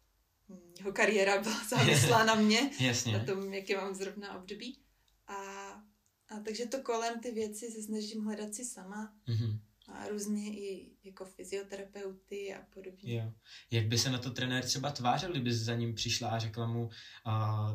jeho 0.78 0.92
kariéra 0.92 1.42
byla 1.42 1.64
závislá 1.68 2.24
na 2.24 2.34
mě, 2.34 2.70
Jasně. 2.80 3.12
na 3.12 3.24
tom, 3.24 3.54
jaké 3.54 3.76
mám 3.76 3.94
zrovna 3.94 4.38
období. 4.38 4.78
A, 5.26 5.34
a 6.28 6.40
takže 6.44 6.66
to 6.66 6.80
kolem 6.82 7.20
ty 7.20 7.30
věci 7.30 7.70
se 7.70 7.82
snažím 7.82 8.24
hledat 8.24 8.54
si 8.54 8.64
sama. 8.64 9.14
Mm-hmm. 9.28 9.58
A 9.96 10.08
různě 10.08 10.56
i 10.56 10.90
jako 11.04 11.24
fyzioterapeuty 11.24 12.54
a 12.54 12.62
podobně. 12.74 13.16
Jo. 13.16 13.32
Jak 13.70 13.86
by 13.86 13.98
se 13.98 14.10
na 14.10 14.18
to 14.18 14.30
trenér 14.30 14.64
třeba 14.64 14.90
tvářil, 14.90 15.30
kdyby 15.30 15.54
za 15.54 15.74
ním 15.74 15.94
přišla 15.94 16.28
a 16.28 16.38
řekla 16.38 16.66
mu, 16.66 16.84
uh, 16.84 16.90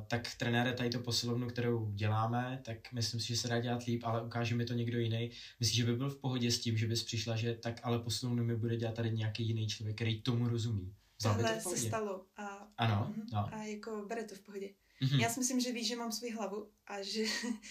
tak 0.07 0.36
trenére, 0.36 0.73
tady 0.73 0.89
to 0.89 0.99
posilovnu, 0.99 1.47
kterou 1.47 1.91
děláme, 1.91 2.62
tak 2.65 2.91
myslím 2.93 3.19
si, 3.19 3.27
že 3.27 3.38
se 3.38 3.47
dá 3.47 3.60
dělat 3.60 3.84
líp, 3.84 4.01
ale 4.03 4.25
ukáže 4.25 4.55
mi 4.55 4.65
to 4.65 4.73
někdo 4.73 4.99
jiný. 4.99 5.31
Myslíš, 5.60 5.77
že 5.77 5.86
by 5.86 5.95
byl 5.95 6.10
v 6.10 6.19
pohodě 6.19 6.51
s 6.51 6.60
tím, 6.60 6.77
že 6.77 6.88
bys 6.88 7.03
přišla, 7.03 7.36
že 7.36 7.53
tak 7.53 7.79
ale 7.84 7.99
posilovnu 7.99 8.43
mi 8.43 8.55
bude 8.55 8.77
dělat 8.77 8.95
tady 8.95 9.12
nějaký 9.12 9.47
jiný 9.47 9.67
člověk, 9.67 9.95
který 9.95 10.21
tomu 10.21 10.47
rozumí? 10.47 10.95
Tohle 11.21 11.62
se 11.62 11.77
stalo. 11.77 12.25
A, 12.38 12.47
ano, 12.77 13.13
uh, 13.17 13.23
no. 13.34 13.53
a 13.53 13.63
jako 13.63 14.05
bere 14.07 14.23
to 14.23 14.36
v 14.36 14.39
pohodě. 14.39 14.69
Mm-hmm. 15.01 15.19
Já 15.19 15.29
si 15.29 15.39
myslím, 15.39 15.60
že 15.60 15.71
ví, 15.71 15.86
že 15.86 15.95
mám 15.95 16.12
svou 16.12 16.31
hlavu 16.31 16.71
a 16.88 17.01
že, 17.01 17.25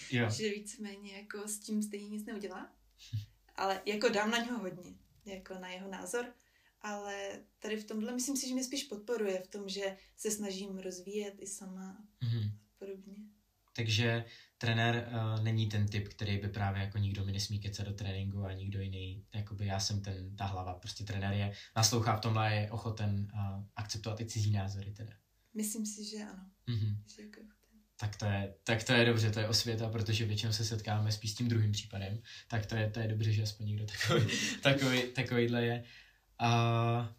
že 0.37 0.49
víceméně 0.49 1.17
jako 1.17 1.47
s 1.47 1.59
tím 1.59 1.83
stejně 1.83 2.09
nic 2.09 2.25
neudělá. 2.25 2.71
Ale 3.61 3.81
jako 3.85 4.09
dám 4.09 4.31
na 4.31 4.37
něho 4.37 4.59
hodně, 4.59 4.93
jako 5.25 5.53
na 5.53 5.69
jeho 5.69 5.89
názor. 5.89 6.25
Ale 6.81 7.31
tady 7.59 7.77
v 7.77 7.83
tomhle 7.83 8.13
myslím 8.13 8.37
si, 8.37 8.47
že 8.47 8.53
mě 8.53 8.63
spíš 8.63 8.83
podporuje 8.83 9.41
v 9.41 9.47
tom, 9.47 9.69
že 9.69 9.97
se 10.17 10.31
snažím 10.31 10.77
rozvíjet 10.77 11.33
i 11.39 11.47
sama 11.47 11.97
mm-hmm. 12.21 12.51
a 12.51 12.85
podobně. 12.85 13.15
Takže 13.75 14.25
trenér 14.57 15.07
uh, 15.07 15.43
není 15.43 15.69
ten 15.69 15.87
typ, 15.87 16.07
který 16.07 16.37
by 16.37 16.47
právě 16.47 16.81
jako 16.81 16.97
nikdo 16.97 17.25
mi 17.25 17.31
nesmí 17.31 17.59
kecat 17.59 17.87
do 17.87 17.93
tréninku 17.93 18.43
a 18.43 18.53
nikdo 18.53 18.81
jiný, 18.81 19.25
jakoby 19.33 19.65
já 19.65 19.79
jsem 19.79 20.01
ten, 20.01 20.35
ta 20.35 20.45
hlava, 20.45 20.73
prostě 20.73 21.03
trenér 21.03 21.33
je, 21.33 21.53
naslouchá 21.75 22.17
v 22.17 22.21
tomhle 22.21 22.55
je 22.55 22.71
ochoten 22.71 23.27
uh, 23.33 23.65
akceptovat 23.75 24.19
i 24.21 24.25
cizí 24.25 24.51
názory 24.51 24.91
teda. 24.91 25.13
Myslím 25.53 25.85
si, 25.85 26.05
že 26.05 26.17
ano. 26.23 26.49
Mm-hmm. 26.67 26.97
Že 27.15 27.21
jako 27.21 27.39
tak 28.01 28.15
to, 28.15 28.25
je, 28.25 28.53
tak 28.63 28.83
to 28.83 28.93
je 28.93 29.05
dobře, 29.05 29.31
to 29.31 29.39
je 29.39 29.47
osvěta, 29.47 29.89
protože 29.89 30.25
většinou 30.25 30.53
se 30.53 30.65
setkáme 30.65 31.11
spíš 31.11 31.31
s 31.31 31.35
tím 31.35 31.47
druhým 31.47 31.71
případem, 31.71 32.21
tak 32.47 32.65
to 32.65 32.75
je, 32.75 32.89
to 32.89 32.99
je 32.99 33.07
dobře, 33.07 33.31
že 33.31 33.43
aspoň 33.43 33.67
někdo 33.67 33.85
takový, 33.85 34.27
takový, 34.63 35.01
takovýhle 35.03 35.65
je. 35.65 35.83
A 36.39 37.15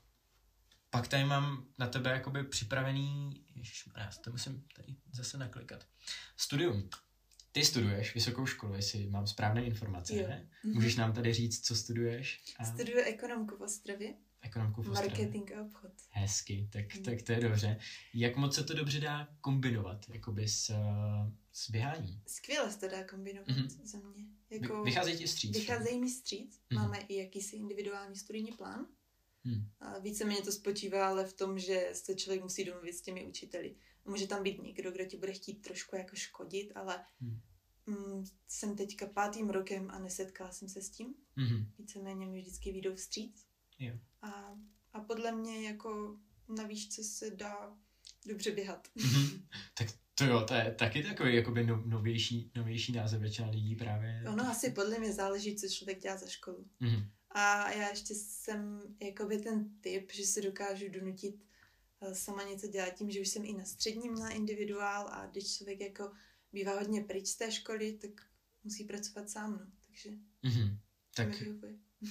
pak 0.90 1.09
tady 1.09 1.25
mám 1.25 1.66
na 1.79 1.87
tebe 1.87 2.11
jakoby 2.11 2.45
připravený, 2.45 3.45
ježišmarja, 3.55 4.11
to 4.25 4.31
musím 4.31 4.64
tady 4.77 4.97
zase 5.12 5.38
naklikat. 5.38 5.87
Studium. 6.37 6.88
Ty 7.53 7.64
studuješ 7.64 8.14
vysokou 8.14 8.47
školu, 8.47 8.75
jestli 8.75 9.07
mám 9.07 9.27
správné 9.27 9.64
informace, 9.64 10.16
jo. 10.16 10.29
ne? 10.29 10.49
Mhm. 10.64 10.75
Můžeš 10.75 10.97
nám 10.97 11.12
tady 11.12 11.35
říct, 11.35 11.66
co 11.66 11.77
studuješ? 11.77 12.40
A... 12.59 12.64
Studuju 12.64 12.99
ekonomku 13.05 13.57
v 13.57 13.61
Ostravě. 13.61 14.14
Ekonomku 14.43 14.83
v 14.83 14.89
Ostravě. 14.89 15.11
Marketing 15.11 15.53
a 15.53 15.63
obchod. 15.63 15.93
Hezky, 16.11 16.69
tak, 16.73 16.97
mm. 16.97 17.03
tak 17.03 17.23
to 17.23 17.33
je 17.33 17.41
dobře. 17.41 17.81
Jak 18.15 18.37
moc 18.37 18.55
se 18.55 18.65
to 18.65 18.75
dobře 18.75 19.01
dá 19.01 19.29
kombinovat, 19.41 20.09
jakoby 20.09 20.49
s, 20.49 20.73
s 21.53 21.71
běháním? 21.71 22.23
Skvěle 22.27 22.71
se 22.71 22.79
to 22.79 22.89
dá 22.89 23.05
kombinovat 23.05 23.49
mm-hmm. 23.49 23.85
za 23.85 23.99
mě. 23.99 24.25
Jako, 24.51 24.83
vycházejí 24.83 25.19
ti 25.19 25.29
stříc? 25.29 25.57
Vycházejí 25.57 26.01
mi 26.01 26.11
stříc. 26.11 26.57
Mm-hmm. 26.57 26.75
Máme 26.75 26.99
i 26.99 27.17
jakýsi 27.17 27.57
individuální 27.57 28.17
studijní 28.17 28.53
plán. 28.53 28.87
Hmm. 29.45 29.69
A 29.81 29.99
víceméně 29.99 30.43
to 30.43 30.53
spočívá 30.53 31.09
ale 31.09 31.25
v 31.25 31.33
tom, 31.33 31.59
že 31.59 31.91
se 31.93 32.15
člověk 32.15 32.43
musí 32.43 32.65
domluvit 32.65 32.93
s 32.93 33.03
těmi 33.03 33.27
učiteli. 33.27 33.77
Může 34.05 34.27
tam 34.27 34.43
být 34.43 34.63
někdo, 34.63 34.91
kdo 34.91 35.05
ti 35.05 35.17
bude 35.17 35.33
chtít 35.33 35.55
trošku 35.55 35.97
jako 35.97 36.17
škodit, 36.17 36.73
ale 36.75 37.05
hmm. 37.21 37.41
mm, 37.87 38.25
jsem 38.49 38.77
teďka 38.77 39.07
pátým 39.07 39.51
rokem 39.51 39.91
a 39.91 39.99
nesetkala 39.99 40.53
jsem 40.53 40.69
se 40.69 40.83
s 40.83 40.91
tím. 40.91 41.15
Hmm. 41.37 41.67
Víceméně 41.79 42.27
mi 42.27 42.41
vždycky 42.41 42.73
výjdou 42.73 42.95
vstříc. 42.95 43.47
Jo. 43.83 43.95
A, 44.23 44.59
a 44.92 45.01
podle 45.01 45.33
mě 45.33 45.68
jako 45.68 46.16
na 46.49 46.66
výšce 46.66 47.05
se 47.05 47.31
dá 47.31 47.77
dobře 48.27 48.51
běhat. 48.51 48.88
Hmm. 48.97 49.47
tak 49.75 49.88
to 50.14 50.25
jo, 50.25 50.45
to 50.49 50.55
je 50.55 50.75
taky 50.79 51.03
takový 51.03 51.35
jakoby 51.35 51.66
no, 51.66 51.83
novější, 51.87 52.51
novější 52.57 52.92
název 52.92 53.21
většina 53.21 53.51
lidí 53.51 53.77
právě. 53.77 54.25
Ono 54.29 54.51
asi 54.51 54.71
podle 54.71 54.99
mě 54.99 55.12
záleží, 55.12 55.57
co 55.57 55.68
člověk 55.68 56.03
dělá 56.03 56.16
za 56.16 56.27
školu. 56.27 56.66
Hmm. 56.81 57.05
A 57.31 57.71
já 57.71 57.88
ještě 57.88 58.14
jsem 58.14 58.83
jakoby 59.01 59.38
ten 59.38 59.81
typ, 59.81 60.12
že 60.12 60.27
se 60.27 60.40
dokážu 60.40 60.88
donutit 60.88 61.45
eh, 62.01 62.14
sama 62.14 62.42
něco 62.42 62.66
dělat 62.66 62.95
tím, 62.95 63.11
že 63.11 63.21
už 63.21 63.29
jsem 63.29 63.45
i 63.45 63.53
na 63.53 63.64
střední 63.64 64.09
měla 64.09 64.29
individuál 64.29 65.09
a 65.09 65.27
když 65.27 65.57
člověk 65.57 65.81
jako 65.81 66.12
bývá 66.53 66.79
hodně 66.79 67.01
pryč 67.01 67.27
z 67.27 67.37
té 67.37 67.53
školy, 67.53 67.92
tak 67.92 68.11
musí 68.64 68.85
pracovat 68.85 69.31
sám, 69.31 69.53
no. 69.53 69.66
takže 69.87 70.11
mm-hmm. 70.45 70.79
tak, 71.14 71.29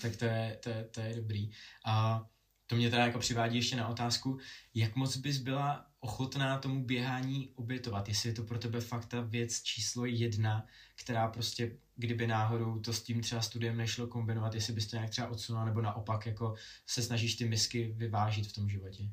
tak 0.01 0.15
to 0.15 0.25
je, 0.25 0.59
to, 0.63 0.69
je, 0.69 0.83
to 0.91 0.99
je 0.99 1.15
dobrý. 1.15 1.51
A 1.85 2.25
to 2.67 2.75
mě 2.75 2.89
teda 2.89 3.05
jako 3.05 3.19
přivádí 3.19 3.55
ještě 3.55 3.75
na 3.75 3.87
otázku, 3.87 4.39
jak 4.73 4.95
moc 4.95 5.17
bys 5.17 5.37
byla 5.37 5.91
ochotná 5.99 6.57
tomu 6.57 6.85
běhání 6.85 7.49
obětovat, 7.55 8.07
jestli 8.07 8.29
je 8.29 8.33
to 8.33 8.43
pro 8.43 8.59
tebe 8.59 8.81
fakt 8.81 9.05
ta 9.05 9.21
věc 9.21 9.61
číslo 9.61 10.05
jedna, 10.05 10.67
která 10.95 11.27
prostě, 11.27 11.77
kdyby 11.95 12.27
náhodou 12.27 12.79
to 12.79 12.93
s 12.93 13.03
tím 13.03 13.21
třeba 13.21 13.41
studiem 13.41 13.77
nešlo 13.77 14.07
kombinovat, 14.07 14.55
jestli 14.55 14.73
bys 14.73 14.87
to 14.87 14.95
nějak 14.95 15.09
třeba 15.09 15.27
odsunula, 15.27 15.65
nebo 15.65 15.81
naopak 15.81 16.25
jako 16.25 16.55
se 16.87 17.03
snažíš 17.03 17.35
ty 17.35 17.45
misky 17.45 17.93
vyvážit 17.97 18.47
v 18.47 18.53
tom 18.53 18.69
životě? 18.69 19.03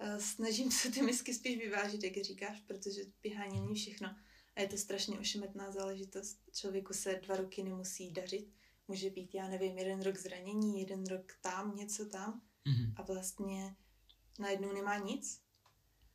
Eh, 0.00 0.20
snažím 0.20 0.70
se 0.70 0.90
ty 0.90 1.02
misky 1.02 1.34
spíš 1.34 1.58
vyvážit, 1.58 2.04
jak 2.04 2.24
říkáš, 2.24 2.60
protože 2.60 3.00
běhání 3.22 3.60
není 3.60 3.74
všechno. 3.74 4.14
A 4.56 4.60
je 4.60 4.68
to 4.68 4.76
strašně 4.76 5.18
ošemetná 5.18 5.70
záležitost. 5.70 6.38
Člověku 6.52 6.92
se 6.92 7.20
dva 7.26 7.36
roky 7.36 7.62
nemusí 7.62 8.10
dařit. 8.10 8.57
Může 8.88 9.10
být, 9.10 9.34
já 9.34 9.48
nevím, 9.48 9.78
jeden 9.78 10.02
rok 10.02 10.16
zranění, 10.16 10.80
jeden 10.80 11.06
rok 11.06 11.32
tam, 11.40 11.76
něco 11.76 12.06
tam. 12.06 12.42
Mm-hmm. 12.66 12.92
A 12.96 13.02
vlastně 13.02 13.76
najednou 14.38 14.72
nemá 14.72 14.98
nic. 14.98 15.42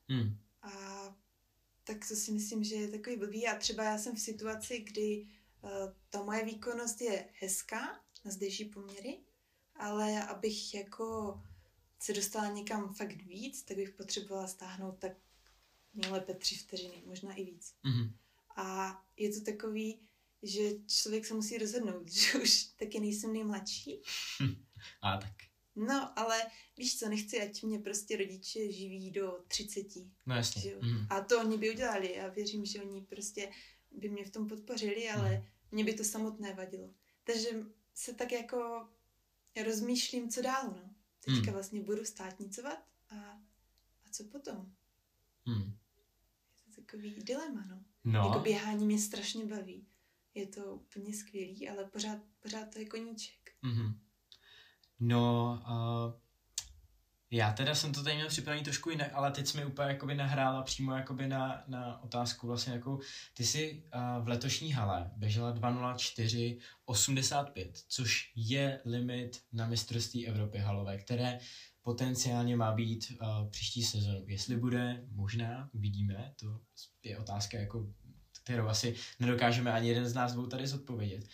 Mm. 0.08 0.38
A 0.62 0.72
tak 1.84 2.08
to 2.08 2.16
si 2.16 2.32
myslím, 2.32 2.64
že 2.64 2.76
je 2.76 2.92
takový 2.92 3.18
blbý. 3.18 3.48
A 3.48 3.56
třeba 3.56 3.84
já 3.84 3.98
jsem 3.98 4.16
v 4.16 4.20
situaci, 4.20 4.80
kdy 4.80 5.28
uh, 5.62 5.70
ta 6.10 6.24
moje 6.24 6.46
výkonnost 6.46 7.02
je 7.02 7.30
hezká 7.40 8.04
na 8.26 8.32
zdejší 8.32 8.66
poměry, 8.66 9.20
ale 9.76 10.28
abych 10.28 10.74
jako 10.74 11.40
se 12.00 12.14
dostala 12.14 12.48
někam 12.48 12.94
fakt 12.94 13.22
víc, 13.22 13.64
tak 13.64 13.78
bych 13.78 13.90
potřebovala 13.90 14.48
stáhnout 14.48 15.00
tak 15.00 15.12
nejlépe 15.94 16.34
tři 16.34 16.56
vteřiny, 16.56 17.04
možná 17.06 17.34
i 17.34 17.44
víc. 17.44 17.76
Mm-hmm. 17.86 18.14
A 18.56 18.98
je 19.18 19.34
to 19.34 19.42
takový, 19.42 20.00
že 20.44 20.70
člověk 20.88 21.26
se 21.26 21.34
musí 21.34 21.58
rozhodnout, 21.58 22.12
že 22.12 22.40
už 22.40 22.64
taky 22.64 23.00
nejsem 23.00 23.34
nejmladší. 23.34 24.02
A 25.02 25.18
tak. 25.18 25.34
No, 25.76 26.20
ale 26.20 26.42
víš 26.78 27.00
co, 27.00 27.10
nechci, 27.10 27.42
ať 27.42 27.64
mě 27.64 27.80
prostě 27.80 28.18
rodiče 28.18 28.72
živí 28.72 29.12
do 29.12 29.44
30. 29.48 29.82
No 30.26 30.36
jasně. 30.36 30.62
Že 30.62 30.76
Mm. 30.82 31.08
A 31.10 31.22
to 31.22 31.40
oni 31.40 31.58
by 31.58 31.72
udělali. 31.72 32.14
Já 32.14 32.28
věřím, 32.28 32.66
že 32.66 32.84
oni 32.84 33.02
prostě 33.02 33.52
by 33.92 34.10
mě 34.10 34.26
v 34.26 34.30
tom 34.30 34.48
podpořili, 34.48 35.10
ale 35.10 35.38
mm. 35.38 35.44
mě 35.72 35.84
by 35.84 35.94
to 35.94 36.04
samotné 36.04 36.54
vadilo. 36.54 36.94
Takže 37.24 37.50
se 37.94 38.14
tak 38.14 38.32
jako 38.32 38.90
rozmýšlím, 39.66 40.30
co 40.30 40.42
dál, 40.42 40.64
no. 40.68 40.94
Teďka 41.20 41.52
mm. 41.52 41.54
vlastně 41.54 41.82
budu 41.82 42.06
státnicovat 42.06 42.80
a, 43.10 43.16
a 44.06 44.10
co 44.12 44.24
potom? 44.24 44.74
Mm. 45.46 45.78
Je 46.56 46.76
to 46.76 46.82
takový 46.82 47.16
dilema, 47.24 47.66
no. 47.70 47.84
no. 48.04 48.28
Jako 48.28 48.40
běhání 48.40 48.86
mě 48.86 49.00
strašně 49.00 49.46
baví. 49.46 49.88
Je 50.36 50.48
to 50.48 50.76
úplně 50.76 51.14
skvělý, 51.14 51.70
ale 51.70 51.86
pořád, 51.86 52.20
pořád 52.40 52.74
to 52.74 52.80
je 52.80 52.86
koníček. 52.86 53.52
Mm-hmm. 53.64 53.94
No, 55.00 55.60
uh, 55.68 56.14
já 57.32 57.54
teda 57.54 57.76
jsem 57.76 57.94
to 57.94 58.04
tady 58.04 58.16
měl 58.16 58.28
připravený 58.28 58.64
trošku 58.64 58.90
jinak, 58.90 59.12
ale 59.14 59.32
teď 59.32 59.48
jsi 59.48 59.58
mi 59.58 59.66
úplně 59.66 59.88
jakoby 59.88 60.16
nahrála 60.16 60.62
přímo 60.62 60.96
jakoby 60.96 61.28
na, 61.28 61.64
na 61.68 62.04
otázku 62.04 62.48
vlastně 62.48 62.74
jako, 62.74 63.00
ty 63.34 63.46
jsi 63.46 63.84
uh, 63.96 64.02
v 64.26 64.28
letošní 64.28 64.72
hale 64.72 65.12
běžela 65.16 65.56
2.04.85, 65.56 67.72
což 67.88 68.32
je 68.36 68.82
limit 68.86 69.42
na 69.54 69.68
mistrovství 69.68 70.28
Evropy 70.28 70.58
halové, 70.58 70.98
které 70.98 71.40
potenciálně 71.82 72.56
má 72.56 72.72
být 72.72 73.12
uh, 73.12 73.18
příští 73.50 73.84
sezonu. 73.84 74.24
Jestli 74.28 74.58
bude, 74.58 75.08
možná, 75.12 75.70
uvidíme, 75.74 76.34
to 76.40 76.62
je 77.04 77.18
otázka, 77.18 77.58
jako, 77.58 77.94
kterou 78.44 78.68
asi 78.68 78.96
nedokážeme 79.20 79.72
ani 79.72 79.90
jeden 79.90 80.06
z 80.06 80.14
nás 80.14 80.34
dvou 80.34 80.46
tady 80.46 80.68
zodpovědět. 80.68 81.26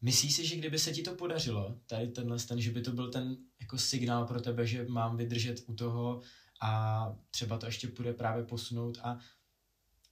Myslíš 0.00 0.36
si, 0.36 0.46
že 0.46 0.56
kdyby 0.56 0.78
se 0.78 0.92
ti 0.92 1.02
to 1.02 1.14
podařilo, 1.14 1.78
tady 1.86 2.08
tenhle, 2.08 2.38
ten, 2.38 2.60
že 2.60 2.70
by 2.70 2.80
to 2.82 2.92
byl 2.92 3.10
ten 3.10 3.36
jako 3.60 3.78
signál 3.78 4.26
pro 4.26 4.40
tebe, 4.40 4.66
že 4.66 4.84
mám 4.88 5.16
vydržet 5.16 5.64
u 5.66 5.74
toho 5.74 6.20
a 6.60 7.12
třeba 7.30 7.58
to 7.58 7.66
ještě 7.66 7.88
půjde 7.88 8.12
právě 8.12 8.44
posunout 8.44 8.98
a 9.02 9.18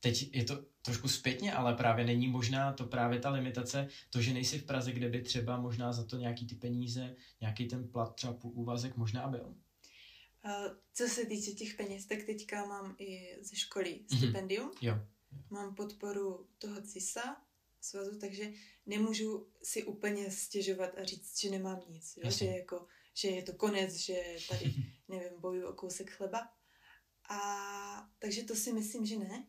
teď 0.01 0.35
je 0.35 0.45
to 0.45 0.65
trošku 0.83 1.09
zpětně, 1.09 1.53
ale 1.53 1.75
právě 1.75 2.05
není 2.05 2.29
možná 2.29 2.73
to 2.73 2.85
právě 2.85 3.21
ta 3.21 3.31
limitace, 3.31 3.89
to, 4.11 4.23
že 4.23 4.33
nejsi 4.33 4.59
v 4.59 4.65
Praze, 4.65 4.93
kde 4.93 5.09
by 5.09 5.23
třeba 5.23 5.61
možná 5.61 5.93
za 5.93 6.05
to 6.05 6.17
nějaký 6.17 6.47
ty 6.47 6.55
peníze, 6.55 7.17
nějaký 7.41 7.69
ten 7.69 7.89
plat, 7.89 8.15
třeba 8.15 8.33
půl 8.33 8.53
úvazek 8.55 8.97
možná 8.97 9.29
byl. 9.29 9.55
Co 10.95 11.09
se 11.09 11.27
týče 11.27 11.51
těch 11.51 11.75
peněz, 11.75 12.07
tak 12.07 12.19
teďka 12.27 12.65
mám 12.65 12.97
i 12.99 13.37
ze 13.43 13.57
školy 13.57 14.01
mhm. 14.11 14.19
stipendium. 14.19 14.71
Mm-hmm. 14.71 14.87
Jo. 14.87 14.99
Mám 15.51 15.75
podporu 15.75 16.49
toho 16.59 16.83
CISA, 16.83 17.43
svazu, 17.81 18.19
takže 18.19 18.53
nemůžu 18.87 19.49
si 19.63 19.85
úplně 19.85 20.31
stěžovat 20.31 20.99
a 20.99 21.05
říct, 21.05 21.41
že 21.41 21.51
nemám 21.51 21.81
nic, 21.89 22.17
jo? 22.17 22.31
že, 22.31 22.45
jako, 22.45 22.87
že 23.15 23.29
je 23.29 23.43
to 23.43 23.53
konec, 23.53 23.95
že 23.95 24.23
tady, 24.49 24.75
nevím, 25.09 25.41
boju 25.41 25.67
o 25.67 25.73
kousek 25.73 26.11
chleba. 26.11 26.53
A 27.31 28.11
takže 28.19 28.45
to 28.45 28.55
si 28.55 28.73
myslím, 28.73 29.07
že 29.07 29.17
ne. 29.17 29.47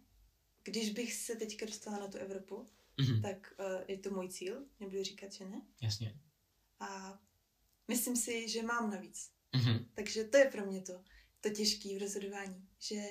Když 0.63 0.89
bych 0.89 1.13
se 1.13 1.35
teďka 1.35 1.65
dostala 1.65 1.99
na 1.99 2.07
tu 2.07 2.17
Evropu, 2.17 2.69
mm-hmm. 2.97 3.21
tak 3.21 3.53
uh, 3.59 3.83
je 3.87 3.97
to 3.97 4.09
můj 4.09 4.29
cíl, 4.29 4.65
nebudu 4.79 5.03
říkat, 5.03 5.33
že 5.33 5.45
ne. 5.45 5.61
Jasně. 5.81 6.19
A 6.79 7.19
myslím 7.87 8.15
si, 8.15 8.49
že 8.49 8.63
mám 8.63 8.91
navíc. 8.91 9.31
Mm-hmm. 9.53 9.85
Takže 9.93 10.23
to 10.23 10.37
je 10.37 10.45
pro 10.45 10.65
mě 10.65 10.81
to, 10.81 11.03
to 11.41 11.49
těžké 11.49 11.89
v 11.95 12.01
rozhodování, 12.01 12.69
že 12.79 13.01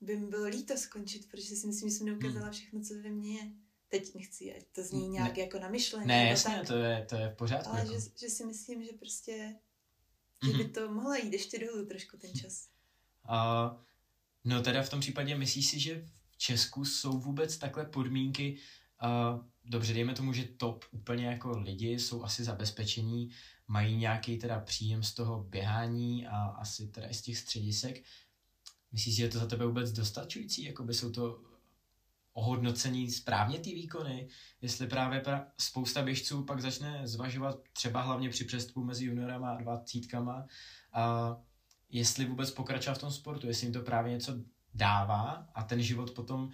by 0.00 0.16
mi 0.16 0.26
bylo 0.26 0.46
líto 0.46 0.76
skončit, 0.76 1.30
protože 1.30 1.56
si 1.56 1.66
myslím, 1.66 1.90
že 1.90 1.96
jsem 1.96 2.06
neukázala 2.06 2.46
mm. 2.46 2.52
všechno, 2.52 2.80
co 2.80 2.94
ve 2.94 3.10
mně 3.10 3.38
je 3.38 3.50
teď 3.88 4.14
nechci, 4.14 4.54
ať 4.56 4.62
to 4.72 4.82
zní 4.82 5.08
nějak 5.08 5.36
ne, 5.36 5.42
jako 5.42 5.58
namyšleně. 5.58 6.06
Ne, 6.06 6.28
jasně, 6.28 6.54
tak, 6.54 6.66
to 6.66 6.76
je, 6.76 7.06
to 7.08 7.16
je 7.16 7.28
v 7.28 7.36
pořádku. 7.36 7.70
Ale 7.70 7.78
jako. 7.78 7.92
že, 7.92 8.00
že 8.20 8.28
si 8.28 8.46
myslím, 8.46 8.84
že 8.84 8.92
prostě, 8.92 9.54
že 10.46 10.52
by 10.52 10.64
to 10.64 10.92
mohlo 10.92 11.14
jít 11.14 11.32
ještě 11.32 11.58
dolů 11.58 11.86
trošku 11.86 12.16
ten 12.16 12.32
čas. 12.34 12.68
Uh, 13.30 13.80
no 14.44 14.62
teda 14.62 14.82
v 14.82 14.90
tom 14.90 15.00
případě 15.00 15.36
myslíš 15.36 15.66
si, 15.66 15.80
že 15.80 16.06
v 16.30 16.38
Česku 16.38 16.84
jsou 16.84 17.18
vůbec 17.18 17.56
takhle 17.56 17.84
podmínky, 17.84 18.56
uh, 19.02 19.44
dobře, 19.64 19.94
dejme 19.94 20.14
tomu, 20.14 20.32
že 20.32 20.44
top 20.44 20.84
úplně 20.90 21.26
jako 21.26 21.58
lidi 21.58 21.98
jsou 21.98 22.22
asi 22.22 22.44
zabezpečení, 22.44 23.30
mají 23.66 23.96
nějaký 23.96 24.38
teda 24.38 24.60
příjem 24.60 25.02
z 25.02 25.14
toho 25.14 25.44
běhání 25.44 26.26
a 26.26 26.36
asi 26.36 26.88
teda 26.88 27.08
i 27.08 27.14
z 27.14 27.22
těch 27.22 27.38
středisek. 27.38 28.02
Myslíš, 28.94 29.16
že 29.16 29.22
je 29.22 29.28
to 29.28 29.38
za 29.38 29.46
tebe 29.46 29.66
vůbec 29.66 29.92
dostačující? 29.92 30.64
Jakoby 30.64 30.94
jsou 30.94 31.12
to 31.12 31.40
ohodnocení 32.32 33.10
správně 33.10 33.58
ty 33.58 33.74
výkony, 33.74 34.28
jestli 34.62 34.86
právě 34.86 35.20
pra- 35.20 35.46
spousta 35.58 36.02
běžců 36.02 36.44
pak 36.44 36.60
začne 36.60 37.00
zvažovat 37.04 37.62
třeba 37.72 38.00
hlavně 38.00 38.30
při 38.30 38.44
přestupu 38.44 38.84
mezi 38.84 39.04
juniorama 39.04 39.50
a 39.50 39.62
dvacítkama 39.62 40.46
a 40.92 41.36
jestli 41.90 42.24
vůbec 42.24 42.50
pokračovat 42.50 42.94
v 42.94 43.00
tom 43.00 43.10
sportu, 43.10 43.46
jestli 43.46 43.66
jim 43.66 43.72
to 43.72 43.82
právě 43.82 44.12
něco 44.12 44.32
dává 44.74 45.48
a 45.54 45.62
ten 45.62 45.82
život 45.82 46.10
potom 46.10 46.50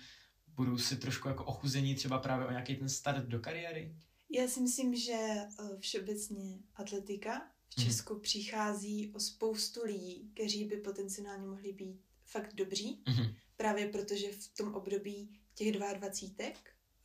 budou 0.47 0.79
si 0.79 0.97
trošku 0.97 1.29
jako 1.29 1.45
ochuzení 1.45 1.95
třeba 1.95 2.19
právě 2.19 2.47
o 2.47 2.51
nějaký 2.51 2.77
ten 2.77 2.89
start 2.89 3.25
do 3.25 3.41
kariéry? 3.41 3.97
Já 4.31 4.49
si 4.49 4.61
myslím, 4.61 4.95
že 4.97 5.13
eh, 5.13 5.47
všeobecně 5.79 6.59
atletika 6.75 7.41
v 7.69 7.79
mhm. 7.79 7.87
Česku 7.87 8.15
mm. 8.15 8.21
přichází 8.21 9.13
o 9.15 9.21
spoustu 9.21 9.81
lidí, 9.85 10.31
kteří 10.35 10.65
by 10.65 10.77
potenciálně 10.77 11.47
mohli 11.47 11.73
být 11.73 12.10
fakt 12.31 12.55
dobří, 12.55 13.03
mm. 13.09 13.35
právě 13.57 13.89
protože 13.89 14.33
v 14.33 14.49
tom 14.49 14.75
období 14.75 15.41
těch 15.55 15.73
22 15.73 16.49
mm-hmm. 16.49 16.55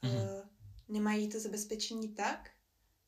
uh, 0.03 0.49
nemají 0.87 1.29
to 1.29 1.39
zabezpečení 1.39 2.13
tak, 2.13 2.49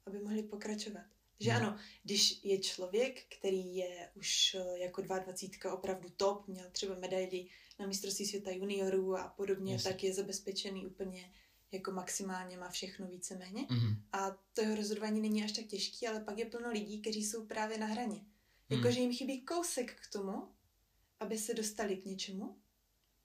aby 0.05 0.19
mohli 0.19 0.43
pokračovat. 0.43 1.05
Že 1.39 1.51
mm. 1.51 1.57
ano, 1.57 1.77
když 2.03 2.43
je 2.43 2.59
člověk, 2.59 3.23
který 3.39 3.75
je 3.75 4.09
už 4.15 4.55
uh, 4.59 4.77
jako 4.77 5.01
22 5.01 5.73
opravdu 5.73 6.09
top, 6.09 6.47
měl 6.47 6.65
třeba 6.71 6.95
medaily 6.95 7.47
na 7.79 7.87
mistrovství 7.87 8.25
světa 8.25 8.51
juniorů 8.51 9.17
a 9.17 9.27
podobně, 9.27 9.73
yes. 9.73 9.83
tak 9.83 10.03
je 10.03 10.13
zabezpečený 10.13 10.85
úplně 10.85 11.31
jako 11.71 11.91
maximálně 11.91 12.57
má 12.57 12.69
všechno 12.69 13.07
víceméně. 13.07 13.61
Mm-hmm. 13.61 13.95
A 14.11 14.31
to 14.53 14.61
jeho 14.61 14.75
rozhodování 14.75 15.21
není 15.21 15.43
až 15.43 15.51
tak 15.51 15.65
těžký, 15.65 16.07
ale 16.07 16.19
pak 16.19 16.37
je 16.37 16.45
plno 16.45 16.71
lidí, 16.71 17.01
kteří 17.01 17.25
jsou 17.25 17.45
právě 17.45 17.77
na 17.77 17.85
hraně. 17.85 18.25
Jakože 18.69 18.99
mm. 18.99 19.01
jim 19.01 19.13
chybí 19.13 19.41
kousek 19.41 19.95
k 19.95 20.11
tomu, 20.11 20.47
aby 21.19 21.37
se 21.37 21.53
dostali 21.53 21.97
k 21.97 22.05
něčemu 22.05 22.57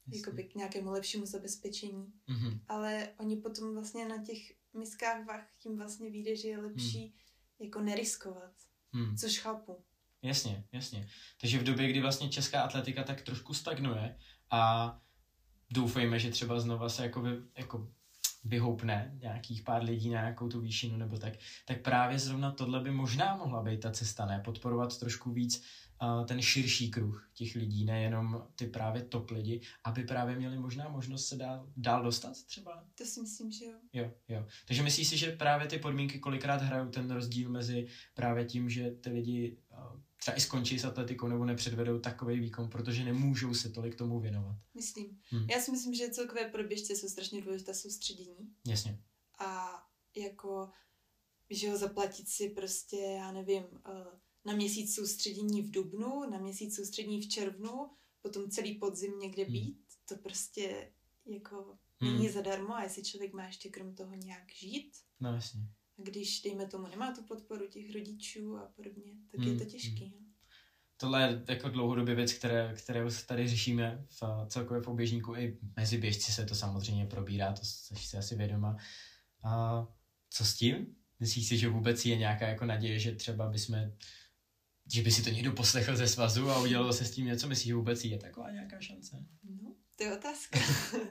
jakoby 0.07 0.45
k 0.45 0.55
nějakému 0.55 0.91
lepšímu 0.91 1.27
zabezpečení. 1.27 2.13
Mm-hmm. 2.29 2.61
Ale 2.69 3.09
oni 3.19 3.37
potom 3.37 3.75
vlastně 3.75 4.09
na 4.09 4.25
těch 4.25 4.39
miskách 4.75 5.27
vach 5.27 5.47
jim 5.65 5.77
vlastně 5.77 6.11
vyjde, 6.11 6.37
že 6.37 6.49
je 6.49 6.59
lepší 6.59 7.07
mm. 7.07 7.13
jako 7.67 7.81
neriskovat, 7.81 8.53
mm. 8.93 9.17
což 9.17 9.39
chápu. 9.39 9.85
Jasně, 10.23 10.65
jasně. 10.73 11.09
Takže 11.41 11.59
v 11.59 11.65
době, 11.65 11.89
kdy 11.89 12.01
vlastně 12.01 12.29
česká 12.29 12.63
atletika 12.63 13.03
tak 13.03 13.23
trošku 13.23 13.55
stagnuje 13.55 14.19
a 14.51 15.03
doufejme, 15.71 16.19
že 16.19 16.31
třeba 16.31 16.61
znova 16.61 16.89
se 16.89 17.03
jako, 17.03 17.23
vy, 17.23 17.31
jako 17.59 17.89
vyhoupne 18.45 19.19
nějakých 19.21 19.63
pár 19.63 19.83
lidí 19.83 20.11
na 20.11 20.21
nějakou 20.21 20.49
tu 20.49 20.61
výšinu 20.61 20.97
nebo 20.97 21.19
tak, 21.19 21.33
tak 21.65 21.81
právě 21.81 22.19
zrovna 22.19 22.53
tohle 22.53 22.81
by 22.81 22.91
možná 22.91 23.37
mohla 23.37 23.63
být 23.63 23.81
ta 23.81 23.91
cesta, 23.91 24.27
ne? 24.27 24.43
Podporovat 24.45 24.99
trošku 24.99 25.33
víc 25.33 25.63
ten 26.27 26.43
širší 26.43 26.91
kruh 26.91 27.31
těch 27.35 27.55
lidí, 27.55 27.85
nejenom 27.85 28.47
ty 28.57 28.67
právě 28.67 29.03
top 29.03 29.31
lidi, 29.31 29.61
aby 29.85 30.05
právě 30.05 30.37
měli 30.37 30.59
možná 30.59 30.89
možnost 30.89 31.27
se 31.27 31.37
dál, 31.37 31.67
dál 31.77 32.03
dostat 32.03 32.45
třeba? 32.47 32.85
To 32.95 33.05
si 33.05 33.21
myslím, 33.21 33.53
že 33.53 33.65
jo. 33.65 33.79
Jo, 33.93 34.13
jo. 34.29 34.47
Takže 34.67 34.83
myslíš 34.83 35.09
si, 35.09 35.17
že 35.17 35.37
právě 35.37 35.69
ty 35.69 35.79
podmínky 35.79 36.19
kolikrát 36.19 36.63
hrajou 36.63 36.89
ten 36.89 37.11
rozdíl 37.11 37.51
mezi 37.51 37.87
právě 38.15 38.45
tím, 38.45 38.71
že 38.71 38.91
ty 38.91 39.11
lidi 39.11 39.59
třeba 40.17 40.37
i 40.37 40.41
skončí 40.41 40.79
s 40.79 40.85
atletikou 40.85 41.29
nebo 41.29 41.45
nepředvedou 41.45 41.99
takový 41.99 42.41
výkon, 42.41 42.71
protože 42.71 43.05
nemůžou 43.05 43.55
se 43.55 43.69
tolik 43.71 43.95
tomu 43.95 44.21
věnovat. 44.21 44.57
Myslím. 44.75 45.21
Hmm. 45.31 45.51
Já 45.51 45.61
si 45.61 45.71
myslím, 45.71 45.95
že 45.95 46.11
celkové 46.11 46.45
pro 46.45 46.65
běžce 46.65 46.97
jsou 46.97 47.09
strašně 47.09 47.43
důležité 47.43 47.75
soustředění. 47.75 48.55
Jasně. 48.67 48.99
A 49.39 49.83
jako, 50.17 50.71
že 51.51 51.71
ho 51.71 51.79
zaplatit 51.79 52.29
si 52.29 52.49
prostě, 52.49 52.97
já 52.97 53.33
nevím, 53.33 53.63
uh, 53.63 54.19
na 54.45 54.53
měsíc 54.53 54.95
soustředění 54.95 55.63
v 55.63 55.71
dubnu, 55.71 56.31
na 56.31 56.39
měsíc 56.39 56.77
soustředění 56.77 57.23
v 57.23 57.29
červnu, 57.29 57.91
potom 58.23 58.51
celý 58.51 58.75
podzim 58.75 59.19
někde 59.19 59.43
hmm. 59.43 59.53
být, 59.53 59.85
to 60.09 60.17
prostě 60.17 60.93
jako 61.27 61.79
hmm. 62.01 62.13
není 62.13 62.29
zadarmo 62.29 62.75
a 62.75 62.83
jestli 62.83 63.03
člověk 63.03 63.33
má 63.33 63.47
ještě 63.47 63.69
krom 63.69 63.95
toho 63.95 64.15
nějak 64.15 64.53
žít. 64.53 64.93
No 65.21 65.35
jasně. 65.35 65.61
A 65.99 66.03
když, 66.03 66.41
dejme 66.41 66.67
tomu, 66.67 66.87
nemá 66.87 67.15
tu 67.15 67.23
podporu 67.23 67.69
těch 67.69 67.95
rodičů 67.95 68.57
a 68.57 68.73
podobně, 68.77 69.13
tak 69.31 69.41
hmm. 69.41 69.53
je 69.53 69.59
to 69.59 69.65
těžký. 69.65 70.05
Hmm. 70.05 70.33
Tohle 70.97 71.23
je 71.23 71.45
jako 71.49 71.69
dlouhodobě 71.69 72.15
věc, 72.15 72.33
které, 72.33 72.75
které 72.79 73.07
tady 73.27 73.49
řešíme 73.49 74.07
v 74.09 74.47
celkově 74.49 74.83
v 74.83 74.89
oběžníku. 74.89 75.35
I 75.35 75.59
mezi 75.77 75.99
běžci 75.99 76.33
se 76.33 76.47
to 76.47 76.55
samozřejmě 76.55 77.07
probírá, 77.07 77.53
to 77.53 77.65
jsi 77.65 77.97
si 77.97 78.17
asi 78.17 78.37
vědoma. 78.37 78.77
A 79.43 79.87
co 80.31 80.45
s 80.45 80.55
tím? 80.55 80.97
Myslíš 81.21 81.49
si, 81.49 81.59
že 81.59 81.69
vůbec 81.69 82.07
je 82.07 82.17
nějaká 82.17 82.49
jako 82.49 82.65
naděje, 82.65 82.99
že 82.99 83.15
třeba 83.15 83.49
bychom 83.49 83.93
že 84.93 85.03
by 85.03 85.11
si 85.11 85.23
to 85.23 85.31
někdo 85.31 85.53
poslechl 85.53 85.97
ze 85.97 86.09
svazu 86.09 86.51
a 86.51 86.61
udělal 86.61 86.93
se 86.93 87.05
s 87.05 87.11
tím 87.11 87.27
něco, 87.27 87.49
myslíš, 87.49 87.67
že 87.67 87.75
vůbec 87.75 88.05
je 88.05 88.19
taková 88.19 88.51
nějaká 88.51 88.81
šance? 88.81 89.27
No, 89.63 89.75
to 89.97 90.05
je 90.05 90.17
otázka. 90.17 90.59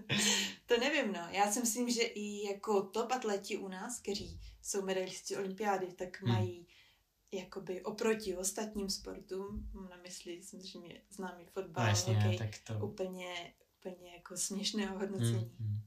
to 0.66 0.78
nevím, 0.80 1.14
no. 1.14 1.28
Já 1.32 1.52
si 1.52 1.60
myslím, 1.60 1.90
že 1.90 2.02
i 2.02 2.48
jako 2.48 2.82
top 2.82 3.12
atleti 3.12 3.58
u 3.58 3.68
nás, 3.68 4.00
kteří 4.00 4.40
jsou 4.62 4.82
medailisti 4.82 5.38
olympiády, 5.38 5.88
tak 5.94 6.22
hmm. 6.22 6.34
mají 6.34 6.68
jakoby 7.32 7.84
oproti 7.84 8.38
ostatním 8.38 8.90
sportům, 8.90 9.70
mám 9.74 9.90
na 9.90 9.98
mysli 9.98 10.44
samozřejmě 10.44 11.02
známý 11.10 11.46
fotbal, 11.46 11.94
no, 12.08 12.14
hokej, 12.14 12.38
tak 12.38 12.50
to... 12.68 12.86
úplně, 12.86 13.54
úplně 13.80 14.14
jako 14.14 14.38
směšného 14.38 15.00
hodnocení. 15.00 15.56
Hmm. 15.60 15.68
hmm. 15.68 15.82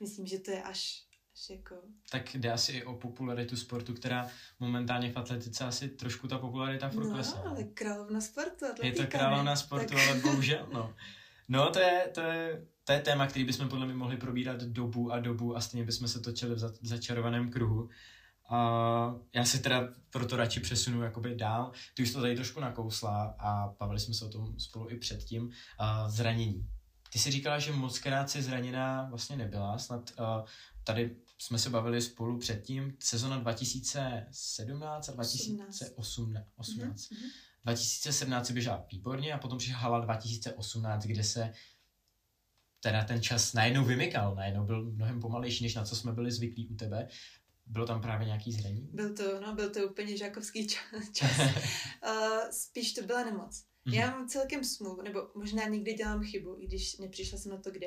Myslím, 0.00 0.26
že 0.26 0.38
to 0.38 0.50
je 0.50 0.62
až 0.62 1.04
jako... 1.50 1.74
Tak 2.10 2.34
jde 2.34 2.52
asi 2.52 2.72
i 2.72 2.84
o 2.84 2.94
popularitu 2.94 3.56
sportu, 3.56 3.94
která 3.94 4.26
momentálně 4.60 5.12
v 5.12 5.16
atletice 5.16 5.64
asi 5.64 5.88
trošku 5.88 6.28
ta 6.28 6.38
popularita 6.38 6.88
furt 6.88 7.08
No, 7.08 7.46
ale 7.46 7.64
královna 7.64 8.20
sportu, 8.20 8.64
atletika, 8.64 8.86
Je 8.86 8.92
to 8.92 9.06
královna 9.06 9.56
sportu, 9.56 9.94
tak... 9.94 10.08
ale 10.08 10.20
bohužel, 10.20 10.68
no. 10.72 10.94
No, 11.48 11.70
to 11.70 11.78
je, 11.78 12.10
to 12.14 12.20
je, 12.20 12.66
to 12.84 12.92
je 12.92 13.00
téma, 13.00 13.26
který 13.26 13.44
bychom 13.44 13.68
podle 13.68 13.86
mě 13.86 13.94
mohli 13.94 14.16
probírat 14.16 14.62
dobu 14.62 15.12
a 15.12 15.20
dobu 15.20 15.56
a 15.56 15.60
stejně 15.60 15.86
bychom 15.86 16.08
se 16.08 16.20
točili 16.20 16.54
v 16.54 16.58
za, 16.58 16.72
začarovaném 16.82 17.50
kruhu. 17.50 17.88
A 18.50 19.14
já 19.34 19.44
se 19.44 19.58
teda 19.58 19.88
proto 20.10 20.36
radši 20.36 20.60
přesunu 20.60 21.02
jakoby 21.02 21.34
dál. 21.34 21.72
Ty 21.94 22.02
už 22.02 22.12
to 22.12 22.20
tady 22.20 22.34
trošku 22.34 22.60
nakousla 22.60 23.36
a 23.38 23.74
bavili 23.78 24.00
jsme 24.00 24.14
se 24.14 24.24
o 24.24 24.28
tom 24.28 24.58
spolu 24.58 24.90
i 24.90 24.96
předtím. 24.96 25.50
A 25.78 26.08
zranění. 26.08 26.68
Ty 27.12 27.18
jsi 27.18 27.30
říkala, 27.30 27.58
že 27.58 27.72
moc 27.72 27.98
krát 27.98 28.30
si 28.30 28.42
zraněná 28.42 29.06
vlastně 29.10 29.36
nebyla, 29.36 29.78
snad 29.78 30.12
uh, 30.18 30.46
tady 30.84 31.16
jsme 31.38 31.58
se 31.58 31.70
bavili 31.70 32.02
spolu 32.02 32.38
předtím, 32.38 32.96
sezona 33.00 33.38
2017 33.38 35.08
a 35.08 35.12
2018. 35.12 35.82
18. 36.56 36.98
Mm-hmm. 36.98 37.30
2017 37.64 38.46
se 38.46 38.52
běžela 38.52 38.86
výborně 38.92 39.32
a 39.32 39.38
potom 39.38 39.58
přišla 39.58 39.76
hala 39.76 40.00
2018, 40.00 41.04
kde 41.04 41.24
se 41.24 41.52
teda 42.80 43.04
ten 43.04 43.22
čas 43.22 43.52
najednou 43.52 43.84
vymykal, 43.84 44.34
najednou 44.34 44.64
byl 44.64 44.90
mnohem 44.90 45.20
pomalejší, 45.20 45.64
než 45.64 45.74
na 45.74 45.84
co 45.84 45.96
jsme 45.96 46.12
byli 46.12 46.32
zvyklí 46.32 46.68
u 46.68 46.74
tebe. 46.74 47.08
Bylo 47.66 47.86
tam 47.86 48.02
právě 48.02 48.26
nějaký 48.26 48.52
zranění? 48.52 48.88
Byl 48.92 49.14
to, 49.14 49.40
no, 49.40 49.54
byl 49.54 49.70
to 49.70 49.88
úplně 49.88 50.16
žákovský 50.16 50.68
čas. 51.12 51.38
uh, 51.38 52.50
spíš 52.50 52.92
to 52.92 53.02
byla 53.02 53.24
nemoc. 53.24 53.64
Mm-hmm. 53.86 53.94
Já 53.94 54.10
mám 54.10 54.28
celkem 54.28 54.64
smůlu, 54.64 55.02
nebo 55.02 55.20
možná 55.34 55.64
někdy 55.64 55.94
dělám 55.94 56.24
chybu, 56.24 56.56
i 56.60 56.66
když 56.66 56.96
nepřišla 56.98 57.38
jsem 57.38 57.52
na 57.52 57.58
to 57.58 57.70
kde 57.70 57.86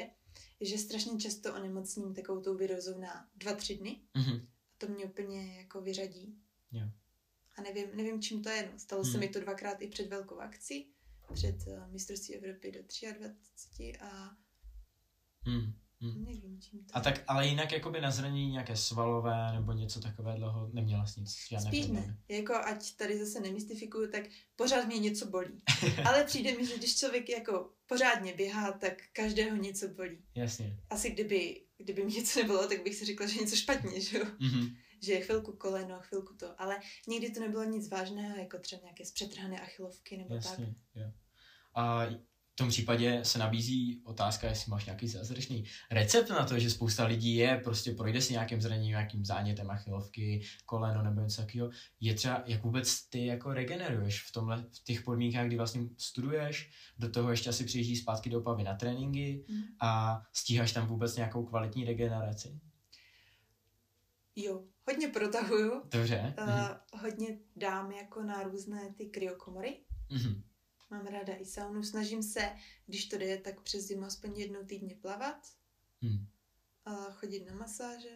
že 0.61 0.77
strašně 0.77 1.19
často 1.19 1.55
onemocním 1.55 2.13
takovou 2.13 2.41
tou 2.41 2.55
virozou 2.55 2.99
na 2.99 3.29
dva, 3.35 3.53
tři 3.53 3.77
dny. 3.77 4.01
Mm-hmm. 4.15 4.41
A 4.41 4.47
to 4.77 4.87
mě 4.87 5.05
úplně 5.05 5.57
jako 5.57 5.81
vyřadí. 5.81 6.37
Yeah. 6.71 6.89
A 7.57 7.61
nevím, 7.61 7.87
nevím, 7.93 8.21
čím 8.21 8.43
to 8.43 8.49
je. 8.49 8.69
No. 8.73 8.79
Stalo 8.79 9.03
mm. 9.03 9.11
se 9.11 9.17
mi 9.17 9.29
to 9.29 9.39
dvakrát 9.39 9.81
i 9.81 9.87
před 9.87 10.07
velkou 10.07 10.39
akcí, 10.39 10.91
před 11.33 11.67
uh, 11.67 11.91
mistrovství 11.91 12.35
Evropy 12.35 12.71
do 12.71 12.79
23 12.79 13.93
a 13.97 14.37
mm. 15.45 15.73
Hmm. 16.01 16.25
Nevím, 16.25 16.61
čím 16.61 16.79
to 16.79 16.97
A 16.97 17.01
tak, 17.01 17.23
ale 17.27 17.47
jinak 17.47 17.71
jakoby 17.71 18.01
na 18.01 18.11
zranění 18.11 18.51
nějaké 18.51 18.75
svalové 18.75 19.51
nebo 19.53 19.71
něco 19.71 20.01
takového 20.01 20.69
neměla 20.73 21.05
s 21.05 21.15
nic, 21.15 21.35
žádné 21.49 21.67
Spíš 21.67 21.87
ne. 21.87 22.17
Jako 22.29 22.53
ať 22.55 22.95
tady 22.95 23.19
zase 23.19 23.39
nemystifikuju, 23.39 24.11
tak 24.11 24.23
pořád 24.55 24.85
mě 24.87 24.99
něco 24.99 25.27
bolí. 25.27 25.63
ale 26.05 26.23
přijde 26.23 26.57
mi, 26.57 26.65
že 26.65 26.77
když 26.77 26.99
člověk 26.99 27.29
jako 27.29 27.71
pořádně 27.85 28.33
běhá, 28.33 28.71
tak 28.71 28.93
každého 29.13 29.55
něco 29.55 29.87
bolí. 29.87 30.25
Jasně. 30.35 30.79
Asi 30.89 31.09
kdyby, 31.09 31.61
kdyby 31.77 32.05
mi 32.05 32.11
něco 32.11 32.39
nebylo, 32.39 32.67
tak 32.67 32.83
bych 32.83 32.95
si 32.95 33.05
řekla, 33.05 33.27
že 33.27 33.41
něco 33.41 33.55
špatně, 33.55 34.01
že 34.01 34.17
jo? 34.17 34.25
Mm-hmm. 34.25 34.77
Že 35.01 35.13
je 35.13 35.21
chvilku 35.21 35.51
koleno, 35.51 35.99
chvilku 36.01 36.33
to, 36.33 36.61
ale 36.61 36.79
nikdy 37.07 37.29
to 37.29 37.39
nebylo 37.39 37.63
nic 37.63 37.89
vážného, 37.89 38.37
jako 38.37 38.59
třeba 38.59 38.81
nějaké 38.81 39.05
zpřetrhané 39.05 39.61
achilovky 39.61 40.17
nebo 40.17 40.35
Jasně, 40.35 40.65
tak. 40.65 40.75
Jo. 40.95 41.11
A 41.75 42.05
v 42.57 42.63
tom 42.65 42.69
případě 42.69 43.19
se 43.23 43.39
nabízí 43.39 44.01
otázka, 44.03 44.47
jestli 44.47 44.69
máš 44.69 44.85
nějaký 44.85 45.07
zázračný 45.07 45.63
recept 45.91 46.29
na 46.29 46.45
to, 46.45 46.59
že 46.59 46.69
spousta 46.69 47.05
lidí 47.05 47.35
je, 47.35 47.61
prostě 47.63 47.91
projde 47.91 48.21
si 48.21 48.33
nějakým 48.33 48.61
zraněním, 48.61 48.89
nějakým 48.89 49.25
zánětem 49.25 49.71
achilovky, 49.71 50.41
koleno 50.65 51.03
nebo 51.03 51.21
něco 51.21 51.41
takového. 51.41 51.69
Je 51.99 52.13
třeba, 52.13 52.43
jak 52.45 52.63
vůbec 52.63 53.09
ty 53.09 53.25
jako 53.25 53.53
regeneruješ 53.53 54.23
v 54.23 54.31
tomhle, 54.31 54.65
v 54.71 54.83
těch 54.83 55.01
podmínkách, 55.01 55.47
kdy 55.47 55.57
vlastně 55.57 55.81
studuješ, 55.97 56.71
do 56.99 57.09
toho 57.09 57.31
ještě 57.31 57.49
asi 57.49 57.63
přijíždí 57.63 57.95
zpátky 57.95 58.29
do 58.29 58.39
Opavy 58.39 58.63
na 58.63 58.75
tréninky 58.75 59.45
mm. 59.49 59.63
a 59.81 60.21
stíháš 60.33 60.71
tam 60.71 60.87
vůbec 60.87 61.15
nějakou 61.15 61.45
kvalitní 61.45 61.85
regeneraci? 61.85 62.59
Jo, 64.35 64.63
hodně 64.87 65.07
protahuju. 65.07 65.81
Dobře. 65.91 66.33
Uh, 66.39 66.47
mm. 66.47 67.01
Hodně 67.01 67.27
dám 67.55 67.91
jako 67.91 68.23
na 68.23 68.43
různé 68.43 68.93
ty 68.97 69.05
kryokomory. 69.05 69.77
Mm-hmm 70.11 70.41
Mám 70.89 71.05
ráda 71.05 71.35
i 71.35 71.45
saunu. 71.45 71.83
Snažím 71.83 72.23
se, 72.23 72.51
když 72.85 73.05
to 73.05 73.17
jde, 73.17 73.37
tak 73.37 73.61
přes 73.61 73.87
zimu 73.87 74.05
aspoň 74.05 74.39
jednou 74.39 74.65
týdně 74.65 74.95
plavat. 74.95 75.47
Hmm. 76.01 76.27
A 76.85 76.91
chodit 76.91 77.45
na 77.45 77.55
masáže. 77.55 78.09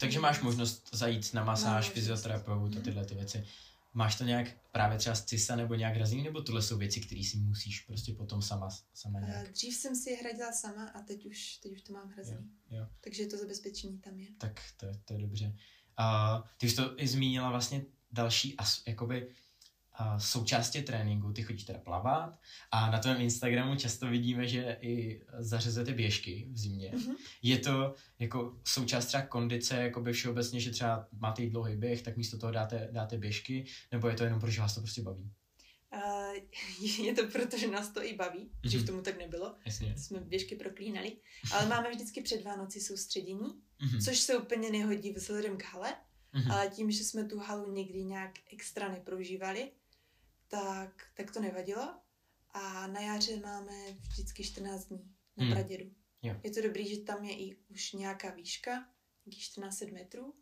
Takže 0.00 0.20
máš 0.20 0.40
možnost 0.40 0.88
zajít 0.92 1.34
na 1.34 1.44
masáž, 1.44 1.88
no, 1.88 1.94
fyzioterapeut 1.94 2.72
a 2.72 2.74
mhm. 2.74 2.82
tyhle 2.82 3.06
ty 3.06 3.14
věci. 3.14 3.46
Máš 3.94 4.18
to 4.18 4.24
nějak 4.24 4.46
právě 4.72 4.98
třeba 4.98 5.16
z 5.16 5.24
CISA 5.24 5.56
nebo 5.56 5.74
nějak 5.74 5.94
hrazení, 5.94 6.22
nebo 6.22 6.42
tohle 6.42 6.62
jsou 6.62 6.78
věci, 6.78 7.00
které 7.00 7.24
si 7.24 7.36
musíš 7.36 7.80
prostě 7.80 8.14
potom 8.14 8.42
sama, 8.42 8.68
sama 8.94 9.20
nějak? 9.20 9.52
Dřív 9.52 9.76
jsem 9.76 9.96
si 9.96 10.10
je 10.10 10.16
hradila 10.16 10.52
sama 10.52 10.88
a 10.88 11.02
teď 11.02 11.26
už, 11.26 11.56
teď 11.56 11.72
už 11.72 11.82
to 11.82 11.92
mám 11.92 12.08
hrazený. 12.08 12.50
Jo, 12.70 12.78
jo. 12.78 12.86
Takže 13.00 13.26
to 13.26 13.36
zabezpečení 13.36 13.98
tam 13.98 14.18
je. 14.18 14.28
Tak 14.38 14.60
to, 14.76 14.86
to 15.04 15.12
je 15.12 15.18
dobře. 15.18 15.56
A 15.96 16.38
ty 16.56 16.70
jsi 16.70 16.76
to 16.76 17.02
i 17.02 17.08
zmínila 17.08 17.50
vlastně 17.50 17.84
další, 18.12 18.56
as, 18.56 18.82
jakoby 18.86 19.34
součástí 20.18 20.82
tréninku, 20.82 21.32
ty 21.32 21.42
chodíš 21.42 21.64
teda 21.64 21.78
plavat 21.78 22.38
a 22.70 22.90
na 22.90 22.98
tvém 22.98 23.20
Instagramu 23.20 23.76
často 23.76 24.06
vidíme, 24.06 24.48
že 24.48 24.76
i 24.80 25.22
zařezete 25.38 25.92
běžky 25.92 26.48
v 26.52 26.58
zimě. 26.58 26.92
Mm-hmm. 26.94 27.14
Je 27.42 27.58
to 27.58 27.94
jako 28.18 28.60
součást 28.64 29.06
třeba 29.06 29.22
kondice, 29.22 29.76
jako 29.76 30.00
by 30.00 30.12
všeobecně, 30.12 30.60
že 30.60 30.70
třeba 30.70 31.08
máte 31.12 31.46
dlouhý 31.46 31.76
běh, 31.76 32.02
tak 32.02 32.16
místo 32.16 32.38
toho 32.38 32.52
dáte, 32.52 32.88
dáte 32.92 33.18
běžky, 33.18 33.64
nebo 33.92 34.08
je 34.08 34.14
to 34.14 34.24
jenom 34.24 34.40
protože 34.40 34.60
vás 34.60 34.74
to 34.74 34.80
prostě 34.80 35.02
baví? 35.02 35.30
Uh, 35.94 36.36
je 37.06 37.14
to 37.14 37.26
proto, 37.26 37.58
že 37.58 37.70
nás 37.70 37.88
to 37.88 38.04
i 38.04 38.16
baví, 38.16 38.38
mm-hmm. 38.38 38.70
že 38.70 38.78
v 38.78 38.86
tomu 38.86 39.02
tak 39.02 39.18
nebylo. 39.18 39.54
Jasně. 39.66 39.94
Jsme 39.98 40.20
běžky 40.20 40.56
proklínali. 40.56 41.16
Ale 41.52 41.66
máme 41.66 41.90
vždycky 41.90 42.22
před 42.22 42.42
Vánoci 42.42 42.80
soustředění, 42.80 43.40
mm-hmm. 43.40 44.04
což 44.04 44.18
se 44.18 44.38
úplně 44.38 44.70
nehodí 44.70 45.12
vzhledem 45.12 45.56
k 45.56 45.64
hale, 45.64 45.94
mm-hmm. 46.34 46.52
ale 46.52 46.68
tím, 46.68 46.90
že 46.90 47.04
jsme 47.04 47.24
tu 47.24 47.38
halu 47.38 47.72
někdy 47.72 48.04
nějak 48.04 48.32
extra 48.52 48.88
neprožívali, 48.88 49.72
tak, 50.50 51.06
tak 51.14 51.30
to 51.30 51.40
nevadilo. 51.40 51.94
A 52.50 52.86
na 52.86 53.00
jaře 53.00 53.36
máme 53.36 53.72
vždycky 54.08 54.44
14 54.44 54.84
dní 54.84 55.14
na 55.36 55.44
hmm. 55.44 55.52
Pradědu. 55.54 55.90
Jo. 56.22 56.40
Je 56.44 56.50
to 56.50 56.62
dobrý, 56.62 56.88
že 56.88 57.00
tam 57.00 57.24
je 57.24 57.38
i 57.38 57.56
už 57.68 57.92
nějaká 57.92 58.30
výška, 58.30 58.88
nějakých 59.26 59.42
14 59.42 59.80
metrů. 59.80 60.34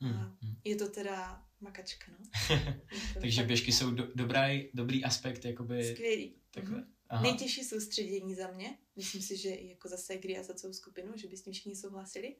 Hmm. 0.00 0.16
A 0.16 0.36
hmm. 0.42 0.56
je 0.64 0.76
to 0.76 0.88
teda 0.88 1.46
makačka, 1.60 2.12
no. 2.18 2.56
Takže 3.20 3.40
tak... 3.40 3.46
běžky 3.46 3.72
jsou 3.72 3.90
do, 3.90 4.08
dobrý, 4.14 4.70
dobrý 4.74 5.04
aspekt, 5.04 5.44
jakoby... 5.44 5.92
Skvělý. 5.92 6.34
Takhle. 6.50 6.78
Mm-hmm. 6.78 6.86
Aha. 7.08 7.22
Nejtěžší 7.22 7.64
soustředění 7.64 8.34
za 8.34 8.50
mě, 8.50 8.78
myslím 8.96 9.22
si, 9.22 9.36
že 9.36 9.48
i 9.48 9.68
jako 9.68 9.88
zase 9.88 10.16
kdy 10.16 10.38
a 10.38 10.42
za 10.42 10.54
celou 10.54 10.72
skupinu, 10.72 11.12
že 11.16 11.28
by 11.28 11.36
s 11.36 11.42
tím 11.42 11.52
všichni 11.52 11.76
souhlasili. 11.76 12.36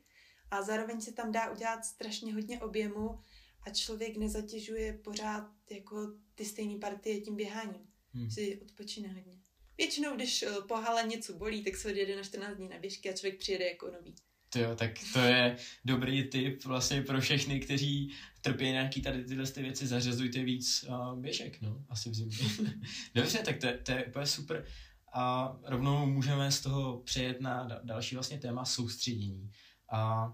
A 0.50 0.62
zároveň 0.62 1.00
se 1.00 1.12
tam 1.12 1.32
dá 1.32 1.50
udělat 1.50 1.84
strašně 1.84 2.34
hodně 2.34 2.60
objemu 2.60 3.20
a 3.64 3.70
člověk 3.70 4.16
nezatěžuje 4.16 4.92
pořád 4.92 5.50
jako 5.70 6.12
ty 6.34 6.44
stejné 6.44 6.78
partie 6.78 7.20
tím 7.20 7.36
běháním. 7.36 7.86
Hmm. 8.14 8.30
Si 8.30 8.60
odpočine 8.62 9.08
hodně. 9.08 9.38
Většinou, 9.78 10.16
když 10.16 10.42
eh, 10.42 10.48
po 10.68 10.74
hale 10.74 11.02
něco 11.02 11.32
bolí, 11.32 11.64
tak 11.64 11.76
se 11.76 11.88
odjede 11.88 12.16
na 12.16 12.22
14 12.22 12.56
dní 12.56 12.68
na 12.68 12.78
běžky 12.78 13.10
a 13.10 13.16
člověk 13.16 13.38
přijede 13.38 13.64
jako 13.64 13.90
nový. 13.90 14.14
To 14.54 14.60
jo, 14.60 14.76
tak 14.76 14.90
to 15.12 15.18
je 15.18 15.56
dobrý 15.84 16.24
tip 16.24 16.64
vlastně 16.64 17.02
pro 17.02 17.20
všechny, 17.20 17.60
kteří 17.60 18.12
trpí 18.40 18.64
nějaký 18.64 19.02
tady 19.02 19.24
tyhle 19.24 19.46
ty 19.46 19.62
věci, 19.62 19.86
zařazujte 19.86 20.42
víc 20.42 20.84
uh, 20.88 21.18
běžek, 21.18 21.60
no, 21.60 21.84
asi 21.88 22.10
v 22.10 22.14
zimě. 22.14 22.36
Dobře, 23.14 23.38
tak 23.38 23.58
to, 23.58 23.66
to 23.82 23.92
je 23.92 24.04
úplně 24.04 24.26
super. 24.26 24.66
A 25.12 25.56
rovnou 25.64 26.06
můžeme 26.06 26.52
z 26.52 26.60
toho 26.60 26.98
přejet 26.98 27.40
na 27.40 27.68
další 27.84 28.14
vlastně 28.14 28.38
téma 28.38 28.64
soustředění. 28.64 29.50
A 29.92 30.32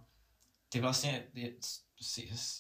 ty 0.69 0.81
vlastně 0.81 1.29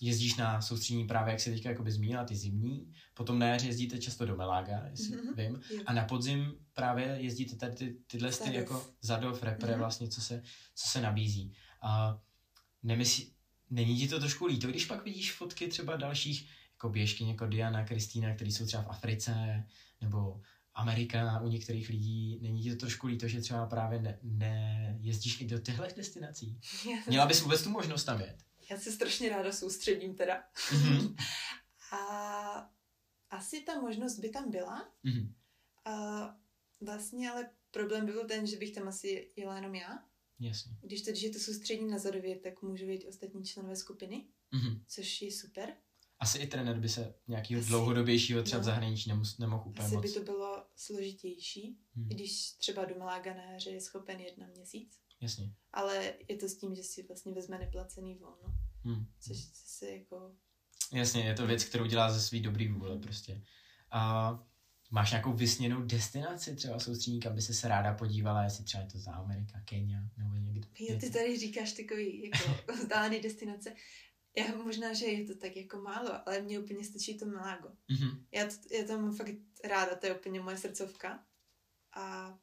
jezdíš 0.00 0.37
na 0.37 0.61
soustředění 0.61 1.07
právě, 1.07 1.31
jak 1.31 1.40
si 1.40 1.50
teďka 1.50 1.68
jakoby 1.68 1.92
zmínila, 1.92 2.24
ty 2.24 2.37
zimní, 2.37 2.92
potom 3.14 3.38
na 3.38 3.46
jaře 3.46 3.66
jezdíte 3.66 3.98
často 3.98 4.26
do 4.26 4.37
Melága, 4.37 4.87
jestli 4.90 5.16
mm-hmm. 5.16 5.35
vím, 5.37 5.61
a 5.87 5.92
na 5.92 6.05
podzim 6.05 6.55
právě 6.74 7.07
jezdíte 7.20 7.57
tady 7.57 7.74
ty, 7.74 7.96
tyhle 8.07 8.33
ty 8.33 8.55
jako 8.55 8.87
zadov, 9.00 9.42
repre 9.42 9.74
mm-hmm. 9.74 9.79
vlastně, 9.79 10.09
co 10.09 10.20
se, 10.20 10.42
co 10.74 10.88
se 10.88 11.00
nabízí. 11.00 11.53
A 11.83 12.20
nemyslí, 12.83 13.33
není 13.70 13.98
ti 13.98 14.09
to 14.09 14.20
trošku 14.20 14.46
líto, 14.46 14.68
když 14.68 14.87
pak 14.87 15.05
vidíš 15.05 15.33
fotky 15.33 15.68
třeba 15.68 15.96
dalších 15.96 16.48
jako 16.72 16.88
běžky, 16.88 17.29
jako 17.29 17.46
Diana, 17.46 17.85
Kristýna, 17.85 18.35
který 18.35 18.53
jsou 18.53 18.66
třeba 18.66 18.83
v 18.83 18.88
Africe, 18.88 19.64
nebo 20.00 20.40
Amerika 20.74 21.40
u 21.40 21.48
některých 21.48 21.88
lidí, 21.88 22.38
není 22.42 22.62
ti 22.62 22.70
to 22.70 22.76
trošku 22.76 23.07
líto, 23.07 23.29
že 23.29 23.40
třeba 23.40 23.66
právě 23.66 24.03
ne, 24.03 24.18
ne 24.22 24.96
jezdíš 25.00 25.40
i 25.40 25.46
do 25.46 25.59
těchto 25.59 25.85
destinací? 25.96 26.61
Měla 27.09 27.26
bys 27.26 27.42
vůbec 27.42 27.62
tu 27.62 27.70
možnost 27.70 28.05
tam 28.05 28.20
jet? 28.20 28.49
Já 28.70 28.78
se 28.78 28.92
strašně 28.92 29.28
ráda 29.28 29.52
soustředím 29.52 30.14
teda. 30.14 30.44
Mm-hmm. 30.70 31.16
a 31.92 32.70
asi 33.30 33.61
ta 33.61 33.80
možnost 33.80 34.18
by 34.18 34.28
tam 34.28 34.50
byla. 34.50 34.92
Mm-hmm. 35.04 35.35
A 35.85 36.37
vlastně 36.80 37.30
ale 37.30 37.50
problém 37.70 38.06
by 38.06 38.12
byl 38.12 38.26
ten, 38.26 38.46
že 38.46 38.56
bych 38.56 38.72
tam 38.72 38.88
asi 38.88 39.33
jela 39.37 39.56
jenom 39.56 39.74
já. 39.74 40.04
Jasně. 40.40 40.72
Když 40.83 41.02
to, 41.02 41.11
když 41.11 41.22
je 41.22 41.30
to 41.30 41.38
soustředím 41.38 41.90
na 41.90 41.98
zadově, 41.98 42.38
tak 42.38 42.62
můžu 42.62 42.87
být 42.87 43.04
ostatní 43.04 43.44
členové 43.44 43.76
skupiny, 43.76 44.26
mm-hmm. 44.52 44.80
což 44.87 45.22
je 45.22 45.33
super. 45.33 45.76
Asi 46.20 46.38
i 46.38 46.46
trenér 46.46 46.80
by 46.80 46.88
se 46.88 47.14
nějakého 47.28 47.62
dlouhodobějšího 47.62 48.42
třeba 48.42 48.59
no, 48.59 48.62
v 48.62 48.64
zahraničí 48.64 49.09
nemus, 49.09 49.38
nemohl 49.38 49.62
úplně 49.66 49.87
Asi 49.87 49.94
moc. 49.94 50.02
by 50.02 50.12
to 50.12 50.20
bylo 50.20 50.66
složitější, 50.76 51.78
hmm. 51.94 52.09
když 52.09 52.52
třeba 52.52 52.85
do 52.85 52.98
Malága 52.98 53.35
na 53.35 53.42
jaře 53.42 53.70
je 53.70 53.80
schopen 53.80 54.20
jet 54.20 54.38
na 54.38 54.46
měsíc. 54.46 54.98
Jasně. 55.20 55.54
Ale 55.72 56.12
je 56.28 56.37
to 56.37 56.48
s 56.48 56.56
tím, 56.56 56.74
že 56.74 56.83
si 56.83 57.02
vlastně 57.02 57.33
vezme 57.33 57.59
neplacený 57.59 58.14
volno. 58.14 58.54
Hmm. 58.85 59.06
Což 59.20 59.37
se 59.52 59.90
jako... 59.90 60.35
Jasně, 60.92 61.22
je 61.22 61.35
to 61.35 61.46
věc, 61.46 61.64
kterou 61.64 61.87
dělá 61.87 62.12
ze 62.12 62.20
svý 62.20 62.40
dobrý 62.40 62.68
vůle 62.68 62.98
prostě. 62.98 63.42
A 63.90 64.33
máš 64.90 65.11
nějakou 65.11 65.33
vysněnou 65.33 65.83
destinaci 65.83 66.56
třeba 66.56 66.78
soustřední, 66.78 67.20
kam 67.20 67.35
by 67.35 67.42
se 67.42 67.68
ráda 67.68 67.94
podívala, 67.94 68.42
jestli 68.42 68.64
třeba 68.64 68.83
je 68.83 68.90
to 68.90 68.98
za 68.98 69.12
Amerika, 69.12 69.61
Kenia 69.64 70.00
nebo 70.16 70.37
někdo. 70.37 70.68
Jo, 70.78 70.98
ty 71.00 71.11
tady 71.11 71.38
říkáš 71.38 71.72
takový 71.72 72.30
jako 72.30 72.72
vzdálený 72.72 73.20
destinace. 73.20 73.74
Já 74.37 74.56
možná, 74.56 74.92
že 74.92 75.06
je 75.06 75.26
to 75.26 75.35
tak 75.35 75.56
jako 75.56 75.80
málo, 75.80 76.28
ale 76.28 76.42
mně 76.42 76.59
úplně 76.59 76.85
stačí 76.85 77.18
to 77.18 77.26
Milágo. 77.26 77.68
Mm-hmm. 77.68 78.24
Já, 78.33 78.44
to, 78.44 78.74
já 78.76 78.87
to 78.87 78.98
mám 78.98 79.16
fakt 79.16 79.35
ráda, 79.64 79.94
to 79.94 80.06
je 80.06 80.14
úplně 80.14 80.40
moje 80.40 80.56
srdcovka. 80.56 81.24
A 81.92 82.38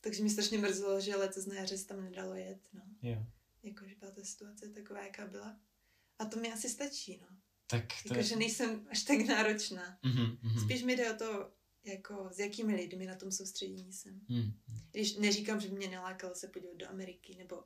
takže 0.00 0.22
mi 0.22 0.30
strašně 0.30 0.58
mrzelo, 0.58 1.00
že 1.00 1.16
letos 1.16 1.46
na 1.46 1.54
jaře 1.54 1.78
se 1.78 1.86
tam 1.86 2.04
nedalo 2.04 2.34
jet, 2.34 2.60
no. 2.72 2.82
Jo. 3.02 3.26
Jakože 3.62 3.94
byla 4.00 4.10
ta 4.10 4.24
situace 4.24 4.68
taková, 4.68 5.02
jaká 5.02 5.26
byla. 5.26 5.60
A 6.18 6.24
to 6.24 6.40
mi 6.40 6.52
asi 6.52 6.68
stačí, 6.68 7.18
no. 7.20 7.26
Tak 7.66 7.84
to 8.08 8.14
Jakože 8.14 8.36
nejsem 8.36 8.86
až 8.90 9.02
tak 9.02 9.18
náročná. 9.18 9.98
Mm-hmm, 10.04 10.64
Spíš 10.64 10.82
mi 10.82 10.96
jde 10.96 11.14
o 11.14 11.18
to, 11.18 11.50
jako 11.84 12.28
s 12.32 12.38
jakými 12.38 12.74
lidmi 12.74 13.06
na 13.06 13.14
tom 13.14 13.32
soustředění 13.32 13.92
jsem. 13.92 14.20
Mm. 14.28 14.52
Když 14.90 15.16
neříkám, 15.16 15.60
že 15.60 15.68
mě 15.68 15.88
nelákalo 15.88 16.34
se 16.34 16.48
podívat 16.48 16.76
do 16.76 16.88
Ameriky 16.88 17.36
nebo 17.38 17.64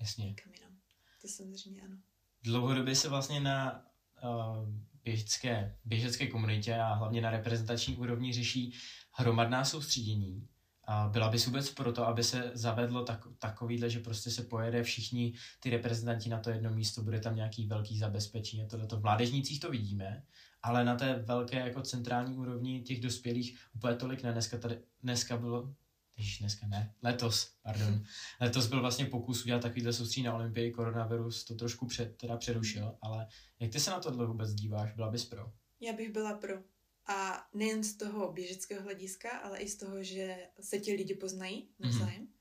Jasně. 0.00 0.24
někam 0.24 0.52
jinam. 0.52 0.78
To 1.22 1.28
samozřejmě 1.28 1.82
ano. 1.82 1.96
Dlouhodobě 2.42 2.96
se 2.96 3.08
vlastně 3.08 3.40
na 3.40 3.86
uh, 4.22 4.68
běžecké, 5.04 5.76
běžecké 5.84 6.26
komunitě 6.26 6.74
a 6.74 6.94
hlavně 6.94 7.20
na 7.20 7.30
reprezentační 7.30 7.96
úrovni 7.96 8.32
řeší 8.32 8.74
hromadná 9.10 9.64
soustředění. 9.64 10.48
A 10.86 11.08
byla 11.08 11.30
bys 11.30 11.46
vůbec 11.46 11.70
proto, 11.70 12.06
aby 12.06 12.24
se 12.24 12.50
zavedlo 12.54 13.04
tak, 13.04 13.20
takovýhle, 13.38 13.90
že 13.90 14.00
prostě 14.00 14.30
se 14.30 14.42
pojede 14.42 14.82
všichni 14.82 15.34
ty 15.60 15.70
reprezentanti 15.70 16.28
na 16.28 16.40
to 16.40 16.50
jedno 16.50 16.70
místo, 16.70 17.02
bude 17.02 17.20
tam 17.20 17.36
nějaký 17.36 17.66
velký 17.66 17.98
zabezpečení 17.98 18.62
a 18.62 18.66
tohleto. 18.66 18.96
V 18.96 19.02
mládežnících 19.02 19.60
to 19.60 19.70
vidíme, 19.70 20.22
ale 20.62 20.84
na 20.84 20.96
té 20.96 21.14
velké 21.14 21.58
jako 21.58 21.82
centrální 21.82 22.36
úrovni 22.36 22.82
těch 22.82 23.00
dospělých 23.00 23.58
úplně 23.74 23.96
tolik 23.96 24.22
ne. 24.22 24.32
Dneska, 24.32 24.58
tady, 24.58 24.78
dneska 25.02 25.36
bylo, 25.36 25.74
Ježiš, 26.16 26.38
dneska 26.38 26.66
ne, 26.66 26.94
letos, 27.02 27.50
pardon. 27.62 28.04
Letos 28.40 28.66
byl 28.66 28.80
vlastně 28.80 29.04
pokus 29.04 29.44
udělat 29.44 29.62
takovýhle 29.62 29.92
soustředí 29.92 30.26
na 30.26 30.34
Olympii, 30.34 30.72
koronavirus 30.72 31.44
to 31.44 31.54
trošku 31.54 31.86
před, 31.86 32.16
teda 32.16 32.36
přerušil, 32.36 32.98
ale 33.02 33.26
jak 33.60 33.72
ty 33.72 33.80
se 33.80 33.90
na 33.90 34.00
tohle 34.00 34.26
vůbec 34.26 34.54
díváš, 34.54 34.92
byla 34.92 35.10
bys 35.10 35.24
pro? 35.24 35.52
Já 35.80 35.92
bych 35.92 36.12
byla 36.12 36.34
pro. 36.34 36.73
A 37.06 37.48
nejen 37.54 37.84
z 37.84 37.96
toho 37.96 38.32
běžeckého 38.32 38.82
hlediska, 38.82 39.30
ale 39.30 39.58
i 39.58 39.68
z 39.68 39.76
toho, 39.76 40.02
že 40.02 40.48
se 40.60 40.78
ti 40.78 40.92
lidi 40.92 41.14
poznají 41.14 41.68
navzájem. 41.78 42.22
Mm-hmm. 42.22 42.34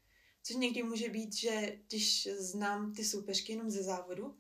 Což 0.44 0.56
někdy 0.56 0.84
může 0.84 1.10
být, 1.10 1.34
že 1.36 1.80
když 1.88 2.28
znám 2.38 2.94
ty 2.94 3.06
soupeřky 3.06 3.52
jenom 3.52 3.70
ze 3.70 3.84
závodu, 3.84 4.38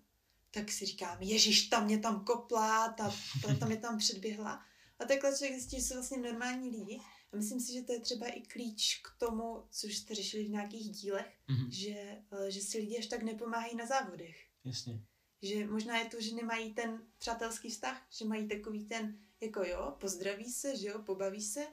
tak 0.52 0.72
si 0.72 0.86
říkám, 0.86 1.22
ježíš, 1.22 1.68
tam 1.68 1.86
mě 1.86 2.00
tam 2.00 2.26
kopla, 2.26 2.90
ta, 2.90 3.16
ta 3.42 3.56
tam 3.56 3.70
mě 3.70 3.78
tam 3.78 3.98
předběhla. 3.98 4.66
A 5.00 5.06
takhle 5.06 5.38
člověk 5.38 5.54
zjistí, 5.54 5.76
že 5.76 5.82
jsou 5.82 5.94
vlastně 5.94 6.18
normální 6.18 6.70
lidi. 6.70 7.00
A 7.34 7.36
myslím 7.36 7.60
si, 7.60 7.74
že 7.74 7.82
to 7.82 7.94
je 7.94 8.00
třeba 8.00 8.28
i 8.28 8.42
klíč 8.42 9.02
k 9.04 9.20
tomu, 9.20 9.64
což 9.72 9.98
jste 9.98 10.16
řešili 10.16 10.44
v 10.44 10.50
nějakých 10.50 10.92
dílech, 10.92 11.40
mm-hmm. 11.50 11.70
že, 11.70 12.22
eh, 12.32 12.52
že 12.52 12.62
si 12.62 12.78
lidi 12.78 12.98
až 12.98 13.08
tak 13.08 13.24
nepomáhají 13.24 13.76
na 13.76 13.86
závodech. 13.86 14.36
Jasně. 14.64 15.02
Že 15.42 15.68
možná 15.68 15.98
je 15.98 16.06
to, 16.06 16.22
že 16.22 16.36
nemají 16.36 16.74
ten 16.74 17.08
přátelský 17.18 17.70
vztah, 17.70 18.08
že 18.10 18.26
mají 18.26 18.48
takový 18.48 18.86
ten, 18.86 19.20
jako 19.44 19.64
jo, 19.64 19.96
pozdraví 20.00 20.52
se, 20.52 20.78
že 20.78 20.88
jo, 20.88 21.00
pobaví 21.00 21.42
se, 21.42 21.68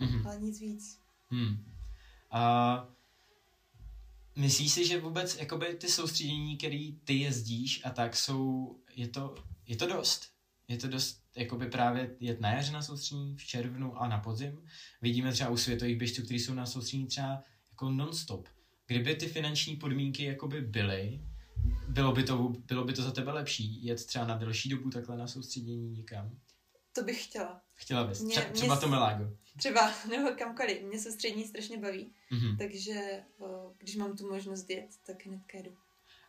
mm-hmm. 0.00 0.26
ale 0.26 0.40
nic 0.40 0.60
víc. 0.60 0.98
Hmm. 1.28 1.72
A 2.30 2.88
myslíš 4.36 4.72
si, 4.72 4.86
že 4.86 5.00
vůbec 5.00 5.36
jakoby 5.36 5.74
ty 5.74 5.88
soustředění, 5.88 6.56
který 6.56 6.98
ty 7.04 7.14
jezdíš 7.14 7.84
a 7.84 7.90
tak 7.90 8.16
jsou, 8.16 8.76
je 8.96 9.08
to, 9.08 9.34
je 9.66 9.76
to 9.76 9.86
dost? 9.86 10.32
Je 10.68 10.76
to 10.76 10.88
dost 10.88 11.22
jakoby 11.36 11.70
právě 11.70 12.16
jet 12.20 12.40
na 12.40 12.52
jaře 12.52 12.72
na 12.72 12.82
soustředění, 12.82 13.36
v 13.36 13.44
červnu 13.44 13.96
a 13.96 14.08
na 14.08 14.18
podzim. 14.18 14.64
Vidíme 15.02 15.32
třeba 15.32 15.50
u 15.50 15.56
světových 15.56 15.98
běžců, 15.98 16.22
kteří 16.22 16.40
jsou 16.40 16.54
na 16.54 16.66
soustředění 16.66 17.06
třeba 17.06 17.42
jako 17.70 17.90
non-stop. 17.90 18.48
Kdyby 18.86 19.14
ty 19.14 19.26
finanční 19.26 19.76
podmínky 19.76 20.24
jakoby 20.24 20.60
byly, 20.60 21.20
bylo 21.88 22.12
by, 22.12 22.22
to, 22.22 22.48
bylo 22.48 22.84
by 22.84 22.92
to 22.92 23.02
za 23.02 23.10
tebe 23.10 23.32
lepší 23.32 23.86
jet 23.86 24.06
třeba 24.06 24.26
na 24.26 24.36
delší 24.36 24.68
dobu 24.68 24.90
takhle 24.90 25.16
na 25.16 25.26
soustředění 25.26 25.90
někam? 25.90 26.38
To 26.92 27.02
bych 27.02 27.24
chtěla. 27.24 27.62
Chtěla 27.74 28.04
bys? 28.04 28.20
Mě, 28.20 28.36
Tře- 28.36 28.52
třeba 28.52 28.74
mě, 28.74 28.80
to 28.80 28.88
Melágo. 28.88 29.36
Třeba, 29.56 29.92
nebo 30.10 30.30
kamkoliv. 30.38 30.82
Mě 30.82 31.00
soustřední 31.00 31.48
strašně 31.48 31.78
baví. 31.78 32.12
Mm-hmm. 32.32 32.58
Takže 32.58 33.22
o, 33.38 33.74
když 33.78 33.96
mám 33.96 34.16
tu 34.16 34.30
možnost 34.30 34.70
jet, 34.70 34.90
tak 35.06 35.26
hnedka 35.26 35.58
jedu. 35.58 35.76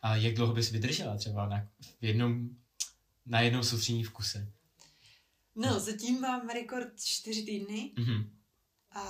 A 0.01 0.15
jak 0.15 0.33
dlouho 0.33 0.53
bys 0.53 0.71
vydržela 0.71 1.17
třeba 1.17 1.49
na, 1.49 1.67
v 2.01 2.05
jednom, 2.05 2.49
na 3.25 3.41
jednom 3.41 3.63
soustřední 3.63 4.03
v 4.03 4.11
kuse? 4.11 4.51
No, 5.55 5.79
zatím 5.79 6.21
mám 6.21 6.49
rekord 6.49 7.03
čtyři 7.03 7.43
týdny 7.43 7.91
mm-hmm. 7.95 8.29
a, 8.91 9.01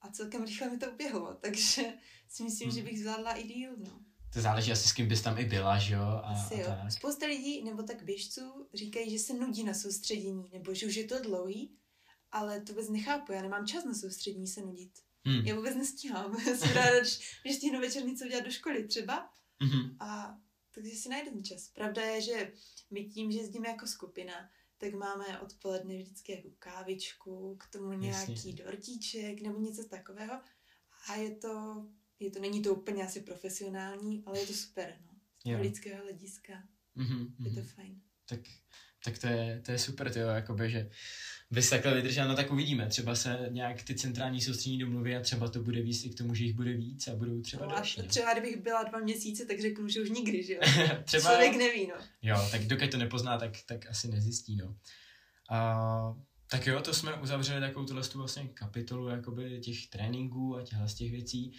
a 0.00 0.10
celkem 0.12 0.44
rychle 0.44 0.70
mi 0.70 0.78
to 0.78 0.90
uběhlo, 0.90 1.34
takže 1.34 1.82
si 2.28 2.42
myslím, 2.42 2.68
mm. 2.68 2.74
že 2.74 2.82
bych 2.82 3.00
zvládla 3.00 3.32
i 3.32 3.48
díl, 3.48 3.70
no. 3.78 4.00
To 4.32 4.40
záleží 4.40 4.72
asi 4.72 4.88
s 4.88 4.92
kým 4.92 5.08
bys 5.08 5.22
tam 5.22 5.38
i 5.38 5.44
byla, 5.44 5.78
že 5.78 5.94
jo? 5.94 6.02
A, 6.02 6.20
asi 6.20 6.54
jo. 6.54 6.66
tak. 6.66 6.92
Spousta 6.92 7.26
lidí, 7.26 7.64
nebo 7.64 7.82
tak 7.82 8.02
běžců, 8.02 8.68
říkají, 8.74 9.10
že 9.10 9.18
se 9.18 9.34
nudí 9.34 9.64
na 9.64 9.74
soustředění, 9.74 10.48
nebo 10.52 10.74
že 10.74 10.86
už 10.86 10.94
je 10.94 11.04
to 11.04 11.22
dlouhý, 11.22 11.76
ale 12.32 12.60
to 12.60 12.72
vůbec 12.72 12.88
nechápu, 12.88 13.32
já 13.32 13.42
nemám 13.42 13.66
čas 13.66 13.84
na 13.84 13.94
soustředění 13.94 14.46
se 14.46 14.60
nudit. 14.60 14.92
Hmm. 15.24 15.46
Já 15.46 15.54
vůbec 15.54 15.76
nestíhám. 15.76 16.40
Jsem 16.56 16.72
ráda, 16.72 17.00
když, 17.00 17.40
když 17.42 17.56
stihnu 17.56 17.80
večer 17.80 18.04
něco 18.04 18.24
udělat 18.24 18.44
do 18.44 18.50
školy 18.50 18.84
třeba. 18.84 19.30
Mm-hmm. 19.60 19.96
A 20.00 20.38
takže 20.74 20.90
si 20.90 21.08
najdem 21.08 21.44
čas. 21.44 21.68
Pravda 21.68 22.02
je, 22.02 22.20
že 22.20 22.52
my 22.90 23.04
tím, 23.04 23.32
že 23.32 23.38
jezdíme 23.38 23.68
jako 23.68 23.86
skupina, 23.86 24.50
tak 24.78 24.94
máme 24.94 25.40
odpoledne 25.40 25.96
vždycky 25.96 26.32
jako 26.32 26.48
kávičku, 26.58 27.56
k 27.60 27.66
tomu 27.66 27.92
nějaký 27.92 28.32
Jasně. 28.32 28.52
dortíček 28.52 29.40
nebo 29.40 29.60
něco 29.60 29.84
takového. 29.84 30.40
A 31.08 31.14
je 31.14 31.36
to, 31.36 31.86
je 32.24 32.30
to, 32.30 32.40
není 32.40 32.62
to 32.62 32.74
úplně 32.74 33.04
asi 33.04 33.20
profesionální, 33.20 34.22
ale 34.26 34.38
je 34.38 34.46
to 34.46 34.52
super, 34.52 34.94
no. 35.06 35.12
Z 35.58 35.60
lidského 35.60 36.02
hlediska 36.02 36.52
mm-hmm, 36.96 37.26
je 37.44 37.50
to 37.50 37.60
mhm. 37.60 37.68
fajn. 37.68 38.00
Tak 38.28 38.40
tak 39.04 39.18
to 39.18 39.26
je, 39.26 39.62
to 39.64 39.72
je 39.72 39.78
super, 39.78 40.12
tyjo, 40.12 40.28
jakoby, 40.28 40.70
že 40.70 40.90
bys 41.50 41.70
takhle 41.70 41.94
vydržel, 41.94 42.28
no 42.28 42.36
tak 42.36 42.52
uvidíme, 42.52 42.86
třeba 42.86 43.14
se 43.14 43.48
nějak 43.50 43.82
ty 43.82 43.94
centrální 43.94 44.40
soustřední 44.40 44.78
domluví 44.78 45.16
a 45.16 45.20
třeba 45.20 45.48
to 45.48 45.62
bude 45.62 45.82
víc 45.82 46.04
i 46.04 46.10
k 46.10 46.18
tomu, 46.18 46.34
že 46.34 46.44
jich 46.44 46.54
bude 46.54 46.72
víc 46.72 47.08
a 47.08 47.16
budou 47.16 47.40
třeba 47.40 47.66
no, 47.66 47.72
další. 47.72 48.00
No. 48.02 48.08
Třeba 48.08 48.32
kdybych 48.32 48.56
byla 48.56 48.82
dva 48.82 48.98
měsíce, 48.98 49.46
tak 49.46 49.60
řeknu, 49.60 49.88
že 49.88 50.00
už 50.00 50.10
nikdy, 50.10 50.42
že 50.42 50.54
jo? 50.54 50.60
třeba, 51.04 51.30
Člověk 51.30 51.56
neví, 51.56 51.86
no. 51.86 51.94
Jo, 52.22 52.48
tak 52.50 52.66
dokud 52.66 52.90
to 52.90 52.96
nepozná, 52.96 53.38
tak, 53.38 53.52
tak 53.66 53.86
asi 53.86 54.08
nezjistí, 54.08 54.56
no. 54.56 54.76
A, 55.50 56.16
tak 56.50 56.66
jo, 56.66 56.80
to 56.80 56.94
jsme 56.94 57.14
uzavřeli 57.14 57.60
takovou 57.60 57.86
tuhle 57.86 58.02
vlastně 58.14 58.48
kapitolu 58.48 59.08
jakoby 59.08 59.60
těch 59.60 59.86
tréninků 59.86 60.56
a 60.56 60.62
těchhle 60.62 60.88
z 60.88 60.94
těch 60.94 61.10
věcí. 61.10 61.52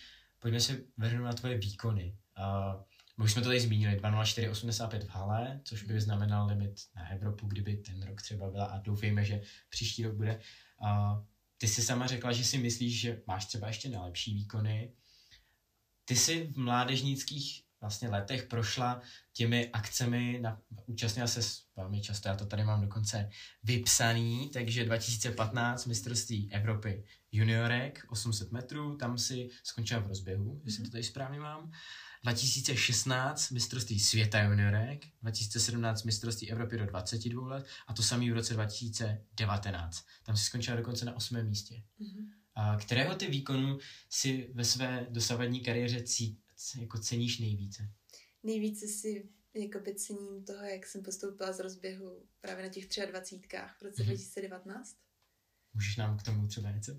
Pojďme 0.43 0.59
se 0.59 0.83
vrhnout 0.97 1.25
na 1.25 1.33
tvoje 1.33 1.57
výkony. 1.57 2.17
A, 2.35 2.75
už 3.17 3.31
jsme 3.31 3.41
to 3.41 3.47
tady 3.47 3.59
zmínili, 3.59 3.97
2.04.85 3.97 5.05
v 5.05 5.09
hale, 5.09 5.61
což 5.63 5.83
by 5.83 6.01
znamenal 6.01 6.47
limit 6.47 6.81
na 6.95 7.09
Evropu, 7.09 7.47
kdyby 7.47 7.77
ten 7.77 8.03
rok 8.03 8.21
třeba 8.21 8.49
byla 8.49 8.65
a 8.65 8.79
doufejme, 8.79 9.25
že 9.25 9.41
příští 9.69 10.03
rok 10.03 10.15
bude. 10.15 10.39
A 10.85 11.21
ty 11.57 11.67
jsi 11.67 11.81
sama 11.81 12.07
řekla, 12.07 12.31
že 12.31 12.43
si 12.43 12.57
myslíš, 12.57 12.99
že 12.99 13.21
máš 13.27 13.45
třeba 13.45 13.67
ještě 13.67 13.89
na 13.89 14.05
lepší 14.05 14.33
výkony. 14.33 14.93
Ty 16.05 16.15
jsi 16.15 16.47
v 16.47 16.57
mládežnických 16.57 17.62
vlastně 17.83 18.09
letech 18.09 18.43
prošla 18.43 19.01
těmi 19.33 19.69
akcemi, 19.69 20.39
na, 20.41 20.61
účastnila 20.85 21.27
se 21.27 21.39
velmi 21.75 22.01
často, 22.01 22.29
já 22.29 22.35
to 22.35 22.45
tady 22.45 22.63
mám 22.63 22.81
dokonce 22.81 23.29
vypsaný, 23.63 24.49
takže 24.53 24.85
2015 24.85 25.85
mistrovství 25.85 26.53
Evropy 26.53 27.03
juniorek 27.31 28.05
800 28.09 28.51
metrů, 28.51 28.97
tam 28.97 29.17
si 29.17 29.49
skončila 29.63 29.99
v 29.99 30.07
rozběhu, 30.07 30.45
mm-hmm. 30.45 30.61
jestli 30.65 30.77
to 30.77 30.83
mhm. 30.83 30.91
tady 30.91 31.03
správně 31.03 31.39
mám. 31.39 31.71
2016 32.23 33.51
mistrovství 33.51 33.99
světa 33.99 34.43
juniorek, 34.43 35.05
2017 35.21 36.03
mistrovství 36.03 36.51
Evropy 36.51 36.77
do 36.77 36.85
22 36.85 37.47
let 37.47 37.65
a 37.87 37.93
to 37.93 38.03
samý 38.03 38.31
v 38.31 38.33
roce 38.33 38.53
2019. 38.53 40.05
Tam 40.23 40.37
si 40.37 40.45
skončila 40.45 40.77
dokonce 40.77 41.05
na 41.05 41.15
osmém 41.15 41.47
místě. 41.47 41.83
Mm-hmm. 42.01 42.27
A 42.55 42.77
kterého 42.77 43.15
ty 43.15 43.27
výkonu 43.27 43.77
si 44.09 44.51
ve 44.53 44.63
své 44.63 45.07
dosavadní 45.09 45.59
kariéře 45.59 46.03
cí, 46.03 46.37
jako 46.79 46.99
ceníš 46.99 47.39
nejvíce? 47.39 47.89
Nejvíce 48.43 48.87
si 48.87 49.29
jako 49.53 49.79
cením 49.95 50.45
toho, 50.45 50.63
jak 50.63 50.85
jsem 50.85 51.03
postoupila 51.03 51.53
z 51.53 51.59
rozběhu 51.59 52.25
právě 52.41 52.63
na 52.63 52.69
těch 52.69 52.87
23 53.11 53.57
v 53.79 53.81
roce 53.81 54.03
mm-hmm. 54.03 54.05
2019. 54.05 54.97
Můžeš 55.73 55.97
nám 55.97 56.17
k 56.17 56.23
tomu 56.23 56.47
třeba 56.47 56.71
něco 56.71 56.91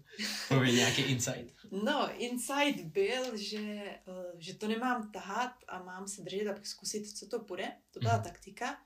povědět, 0.49 0.77
nějaký 0.77 1.03
insight? 1.03 1.55
No, 1.85 2.23
insight 2.23 2.85
byl, 2.85 3.37
že, 3.37 3.59
eh, 3.59 4.33
že 4.39 4.55
to 4.55 4.69
nemám 4.69 5.13
tahat 5.13 5.55
a 5.69 5.83
mám 5.83 6.09
se 6.09 6.23
držet 6.23 6.49
a 6.49 6.61
zkusit, 6.63 7.19
co 7.19 7.27
to 7.27 7.39
bude. 7.39 7.73
To 7.91 8.01
byla 8.01 8.19
mm-hmm. 8.19 8.23
taktika. 8.23 8.83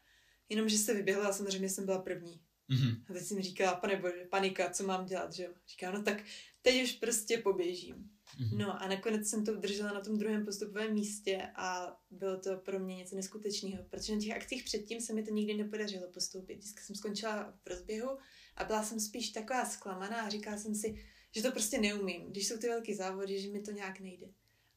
Jenomže 0.48 0.78
se 0.78 0.94
vyběhla 0.94 1.28
a 1.28 1.32
samozřejmě 1.32 1.68
jsem 1.68 1.84
byla 1.84 1.98
první. 1.98 2.40
Mm-hmm. 2.70 3.02
A 3.10 3.12
teď 3.12 3.22
jsem 3.22 3.42
říkala, 3.42 3.74
pane 3.74 3.96
bože, 3.96 4.26
panika, 4.30 4.70
co 4.70 4.86
mám 4.86 5.06
dělat, 5.06 5.32
že 5.32 5.42
jo? 5.42 5.50
Říká, 5.68 5.90
no 5.90 6.02
tak 6.02 6.22
teď 6.62 6.82
už 6.82 6.92
prostě 6.92 7.38
poběžím. 7.38 8.17
Mm-hmm. 8.36 8.58
No 8.58 8.82
a 8.82 8.88
nakonec 8.88 9.28
jsem 9.28 9.44
to 9.44 9.52
udržela 9.52 9.92
na 9.92 10.00
tom 10.00 10.18
druhém 10.18 10.44
postupovém 10.44 10.94
místě 10.94 11.42
a 11.56 11.96
bylo 12.10 12.40
to 12.40 12.56
pro 12.56 12.78
mě 12.78 12.96
něco 12.96 13.16
neskutečného, 13.16 13.84
protože 13.84 14.14
na 14.14 14.20
těch 14.20 14.36
akcích 14.36 14.64
předtím 14.64 15.00
se 15.00 15.12
mi 15.12 15.22
to 15.22 15.34
nikdy 15.34 15.54
nepodařilo 15.54 16.10
postoupit. 16.10 16.54
Vždycky 16.54 16.82
jsem 16.82 16.96
skončila 16.96 17.54
v 17.64 17.68
rozběhu 17.68 18.18
a 18.56 18.64
byla 18.64 18.82
jsem 18.82 19.00
spíš 19.00 19.30
taková 19.30 19.64
zklamaná 19.64 20.22
a 20.22 20.28
říkala 20.28 20.56
jsem 20.56 20.74
si, 20.74 21.04
že 21.36 21.42
to 21.42 21.50
prostě 21.50 21.80
neumím. 21.80 22.30
Když 22.30 22.48
jsou 22.48 22.58
ty 22.58 22.68
velké 22.68 22.96
závody, 22.96 23.40
že 23.40 23.50
mi 23.50 23.60
to 23.60 23.70
nějak 23.70 24.00
nejde. 24.00 24.26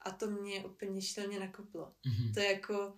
A 0.01 0.11
to 0.11 0.31
mě 0.31 0.65
úplně 0.65 1.01
štelně 1.01 1.39
nakoplo. 1.39 1.85
Mm-hmm. 1.85 2.33
To 2.33 2.39
je 2.39 2.51
jako, 2.51 2.93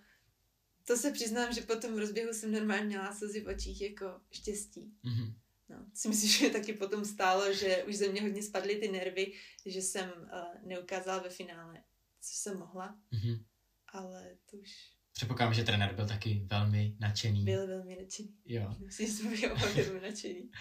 to 0.87 0.97
se 0.97 1.11
přiznám, 1.11 1.53
že 1.53 1.61
po 1.61 1.75
tom 1.75 1.97
rozběhu 1.97 2.33
jsem 2.33 2.51
normálně 2.51 2.85
měla 2.85 3.15
slzy 3.15 3.41
v 3.41 3.47
očích 3.47 3.81
jako 3.81 4.05
štěstí. 4.31 4.93
Mm-hmm. 5.03 5.33
No, 5.73 5.85
si 5.93 6.07
myslím, 6.07 6.29
že 6.39 6.49
taky 6.49 6.73
potom 6.73 7.05
stálo, 7.05 7.53
že 7.53 7.83
už 7.83 7.95
ze 7.95 8.07
mě 8.07 8.21
hodně 8.21 8.43
spadly 8.43 8.75
ty 8.75 8.91
nervy, 8.91 9.33
že 9.65 9.81
jsem 9.81 10.09
uh, 10.09 10.67
neukázala 10.69 11.23
ve 11.23 11.29
finále, 11.29 11.83
co 12.21 12.31
jsem 12.35 12.57
mohla. 12.57 12.97
Mm-hmm. 13.13 13.43
Ale 13.87 14.37
to 14.51 14.57
už 14.57 14.93
Předpokládám, 15.13 15.53
že 15.53 15.63
trenér 15.63 15.95
byl 15.95 16.07
taky 16.07 16.41
velmi 16.45 16.95
nadšený. 16.99 17.43
Byl 17.43 17.67
velmi 17.67 17.95
nadšený. 18.01 18.29
Jo. 18.45 18.75
Myslím, 18.85 19.07
že 19.07 19.13
jsme 19.13 19.29
byli 19.29 19.51
oba 19.51 19.67
velmi 19.75 20.01
nadšení. 20.01 20.51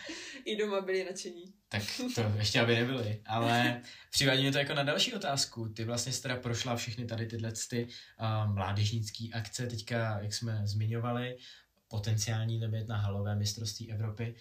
I 0.44 0.56
doma 0.56 0.80
byli 0.80 1.04
nadšení. 1.04 1.54
Tak 1.68 1.82
to 2.14 2.32
ještě 2.38 2.60
aby 2.60 2.74
nebyli. 2.74 3.22
Ale 3.26 3.82
přivádí 4.10 4.42
mě 4.42 4.52
to 4.52 4.58
jako 4.58 4.74
na 4.74 4.82
další 4.82 5.14
otázku. 5.14 5.68
Ty 5.68 5.84
vlastně 5.84 6.12
jsi 6.12 6.22
teda 6.22 6.36
prošla 6.36 6.76
všechny 6.76 7.06
tady 7.06 7.26
tyhle 7.26 7.52
ty 7.70 7.84
uh, 7.84 8.54
mládežnické 8.54 9.24
akce, 9.32 9.66
teďka, 9.66 10.20
jak 10.20 10.34
jsme 10.34 10.60
zmiňovali, 10.64 11.36
potenciální 11.88 12.58
limit 12.58 12.88
na 12.88 12.96
halové 12.96 13.36
mistrovství 13.36 13.92
Evropy. 13.92 14.34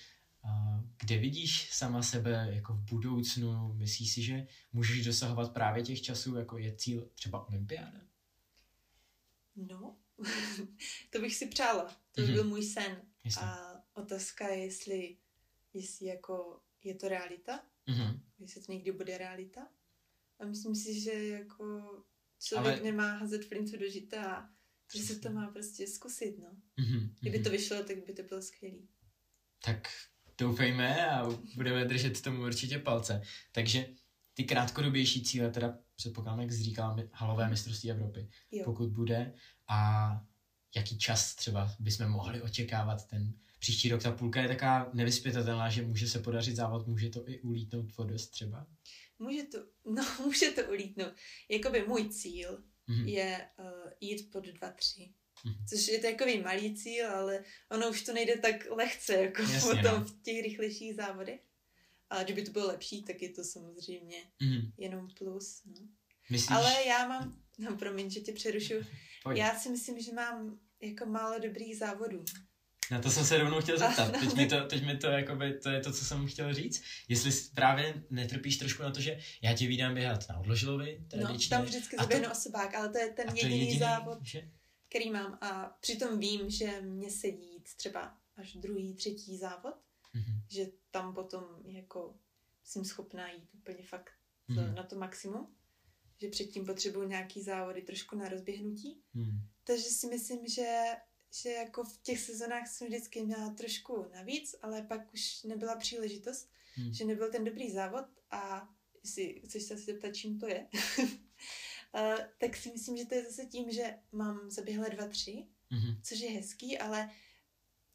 Kde 1.02 1.18
vidíš 1.18 1.74
sama 1.74 2.04
sebe 2.04 2.50
jako 2.52 2.74
v 2.74 2.80
budoucnu? 2.80 3.74
Myslíš 3.74 4.14
si, 4.14 4.22
že 4.22 4.48
můžeš 4.74 5.06
dosahovat 5.06 5.54
právě 5.54 5.84
těch 5.84 6.02
časů, 6.02 6.36
jako 6.36 6.58
je 6.58 6.76
cíl 6.76 7.10
třeba 7.16 7.48
olympiáda? 7.48 8.02
No, 9.56 9.98
to 11.10 11.20
bych 11.20 11.36
si 11.36 11.48
přála. 11.48 11.84
To 12.12 12.22
by 12.22 12.28
mm-hmm. 12.28 12.34
byl 12.34 12.44
můj 12.44 12.64
sen. 12.64 13.02
Jasně. 13.24 13.42
A 13.42 13.84
otázka 13.94 14.48
je, 14.48 14.64
jestli, 14.64 15.18
jestli 15.74 16.06
jako 16.06 16.62
je 16.84 16.96
to 16.96 17.08
realita, 17.08 17.64
mm-hmm. 17.88 18.20
jestli 18.40 18.62
to 18.62 18.72
někdy 18.72 18.92
bude 18.92 19.18
realita. 19.18 19.68
A 20.40 20.46
myslím 20.46 20.76
si, 20.76 21.00
že 21.00 21.28
jako 21.28 21.84
člověk 22.40 22.76
Ale... 22.76 22.84
nemá 22.84 23.12
hazet 23.12 23.46
flintu 23.46 23.78
do 23.78 23.90
žita 23.90 24.36
a 24.36 24.50
že 24.96 25.04
se 25.04 25.20
to 25.20 25.30
má 25.30 25.48
prostě 25.48 25.88
zkusit, 25.88 26.40
no. 26.40 26.56
Mm-hmm. 26.78 27.14
Kdyby 27.20 27.40
to 27.40 27.50
vyšlo, 27.50 27.84
tak 27.84 28.06
by 28.06 28.14
to 28.14 28.24
bylo 28.24 28.42
skvělý. 28.42 28.90
Tak 29.66 29.88
doufejme 30.42 31.10
a 31.10 31.30
budeme 31.56 31.86
držet 31.86 32.22
tomu 32.22 32.44
určitě 32.44 32.80
palce. 32.80 33.22
Takže 33.52 33.88
ty 34.34 34.44
krátkodobější 34.44 35.24
cíle, 35.24 35.52
teda 35.52 35.78
předpokládám, 35.96 36.42
jak 36.42 36.52
říkala, 36.52 36.98
halové 37.14 37.50
mistrovství 37.50 37.92
Evropy, 37.92 38.30
jo. 38.52 38.66
pokud 38.66 38.90
bude, 38.90 39.34
a 39.68 40.12
jaký 40.76 40.98
čas 40.98 41.36
třeba 41.36 41.76
bychom 41.80 42.08
mohli 42.08 42.42
očekávat 42.42 43.08
ten 43.08 43.34
příští 43.60 43.90
rok. 43.90 44.04
Ta 44.04 44.12
půlka 44.12 44.42
je 44.42 44.48
taká 44.48 44.90
nevyspětatelná, 44.94 45.70
že 45.70 45.82
může 45.82 46.08
se 46.08 46.20
podařit 46.20 46.56
závod, 46.56 46.88
může 46.88 47.10
to 47.10 47.30
i 47.30 47.42
ulítnout 47.42 47.86
o 47.96 48.04
dost 48.04 48.28
třeba? 48.28 48.68
Může 49.20 49.44
to, 49.44 49.58
no 49.86 50.04
může 50.26 50.52
to 50.52 50.62
ulítnout. 50.70 51.14
Jakoby 51.50 51.88
můj 51.88 52.10
cíl 52.10 52.64
mm-hmm. 52.90 53.06
je 53.06 53.48
uh, 53.60 53.92
jít 54.00 54.32
pod 54.32 54.46
2-3. 54.46 55.14
Mm-hmm. 55.46 55.66
Což 55.70 55.88
je 55.88 56.00
takový 56.00 56.42
malý 56.42 56.76
cíl, 56.76 57.12
ale 57.12 57.44
ono 57.72 57.90
už 57.90 58.02
to 58.02 58.14
nejde 58.14 58.38
tak 58.38 58.68
lehce, 58.70 59.14
jako 59.14 59.42
Jasně, 59.42 59.60
potom 59.60 60.00
no. 60.00 60.06
v 60.06 60.22
těch 60.22 60.44
rychlejších 60.44 60.96
závodech. 60.96 61.40
A 62.10 62.24
kdyby 62.24 62.42
to 62.42 62.52
bylo 62.52 62.68
lepší, 62.68 63.04
tak 63.04 63.22
je 63.22 63.30
to 63.30 63.44
samozřejmě 63.44 64.18
mm-hmm. 64.42 64.72
jenom 64.78 65.08
plus. 65.18 65.62
No. 65.66 65.88
Myslíš? 66.30 66.52
Ale 66.52 66.86
já 66.88 67.08
mám, 67.08 67.42
no 67.60 67.78
promiň, 67.78 68.10
že 68.10 68.20
tě 68.20 68.34
přerušu, 68.34 68.74
Pojď. 69.24 69.38
Já 69.38 69.60
si 69.60 69.70
myslím, 69.70 70.02
že 70.02 70.14
mám 70.14 70.60
jako 70.82 71.06
málo 71.06 71.40
dobrých 71.40 71.78
závodů. 71.78 72.26
Na 72.92 73.02
to 73.02 73.12
jsem 73.12 73.26
se 73.26 73.38
rovnou 73.38 73.62
chtěl 73.62 73.78
zeptat. 73.78 74.12
Teď 74.20 74.34
mi 74.34 74.48
to, 74.48 74.68
teď 74.68 74.86
mi 74.86 74.98
to, 74.98 75.08
jakoby, 75.08 75.54
to 75.54 75.70
je 75.70 75.80
to, 75.80 75.94
co 75.94 76.06
jsem 76.06 76.28
chtěl 76.28 76.54
říct. 76.54 76.84
Jestli 77.08 77.32
právě 77.56 78.04
netrpíš 78.10 78.58
trošku 78.58 78.84
na 78.84 78.92
to, 78.92 79.02
že 79.02 79.20
já 79.42 79.54
tě 79.54 79.68
vídám 79.68 79.94
běhat 79.94 80.30
na 80.30 80.38
odložilovi, 80.38 81.06
tradičně. 81.08 81.56
No, 81.56 81.58
tam 81.58 81.66
vždycky 81.66 81.98
zaběhnu 81.98 82.26
to... 82.26 82.32
osobák, 82.32 82.76
ale 82.76 82.90
to 82.90 82.98
je 82.98 83.10
ten 83.10 83.28
jediný, 83.30 83.60
jediný 83.60 83.80
závod, 83.80 84.20
že? 84.22 84.50
Který 84.92 85.12
mám. 85.12 85.38
A 85.42 85.78
přitom 85.80 86.20
vím, 86.20 86.50
že 86.50 86.82
mě 86.82 87.12
sedí 87.12 87.54
jít 87.54 87.76
třeba 87.76 88.18
až 88.36 88.54
druhý, 88.54 88.94
třetí 88.94 89.38
závod, 89.38 89.76
mm-hmm. 90.16 90.44
že 90.48 90.66
tam 90.92 91.14
potom 91.14 91.44
jako 91.64 92.16
jsem 92.64 92.86
schopná 92.86 93.32
jít 93.32 93.50
úplně 93.54 93.84
fakt 93.84 94.12
mm-hmm. 94.50 94.74
na 94.74 94.84
to 94.84 94.96
maximum 94.96 95.56
že 96.22 96.28
předtím 96.28 96.66
potřebuju 96.66 97.08
nějaký 97.08 97.42
závody 97.42 97.82
trošku 97.82 98.16
na 98.16 98.30
rozběhnutí. 98.30 99.02
Hmm. 99.14 99.40
Takže 99.64 99.84
si 99.84 100.08
myslím, 100.08 100.48
že, 100.48 100.86
že 101.42 101.50
jako 101.50 101.84
v 101.84 101.98
těch 102.02 102.20
sezonách 102.20 102.68
jsem 102.68 102.88
vždycky 102.88 103.22
měla 103.22 103.50
trošku 103.50 104.06
navíc, 104.14 104.56
ale 104.62 104.82
pak 104.82 105.14
už 105.14 105.44
nebyla 105.44 105.76
příležitost, 105.76 106.50
hmm. 106.76 106.94
že 106.94 107.06
nebyl 107.06 107.32
ten 107.32 107.44
dobrý 107.44 107.72
závod 107.72 108.06
a 108.32 108.70
jestli 109.04 109.42
chceš 109.46 109.64
se 109.64 109.74
asi 109.74 109.84
zeptat, 109.84 110.12
čím 110.12 110.40
to 110.40 110.48
je, 110.48 110.68
uh, 111.96 112.26
tak 112.38 112.58
si 112.58 112.72
myslím, 112.72 112.98
že 112.98 113.06
to 113.06 113.16
je 113.16 113.24
zase 113.24 113.46
tím, 113.46 113.72
že 113.72 113.96
mám 114.12 114.50
zaběhlé 114.50 114.90
dva, 114.90 115.08
tři, 115.08 115.46
hmm. 115.70 115.96
což 116.04 116.20
je 116.20 116.32
hezký, 116.32 116.78
ale 116.78 117.10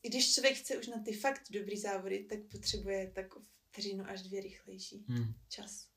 když 0.03 0.35
člověk 0.35 0.57
chce 0.57 0.79
už 0.79 0.87
na 0.87 1.03
ty 1.03 1.13
fakt 1.13 1.43
dobrý 1.51 1.79
závody, 1.79 2.25
tak 2.25 2.39
potřebuje 2.51 3.11
tak 3.15 3.27
vteřinu 3.71 4.05
až 4.09 4.23
dvě 4.23 4.41
rychlejší 4.41 5.05
hmm. 5.09 5.35
čas. 5.49 5.89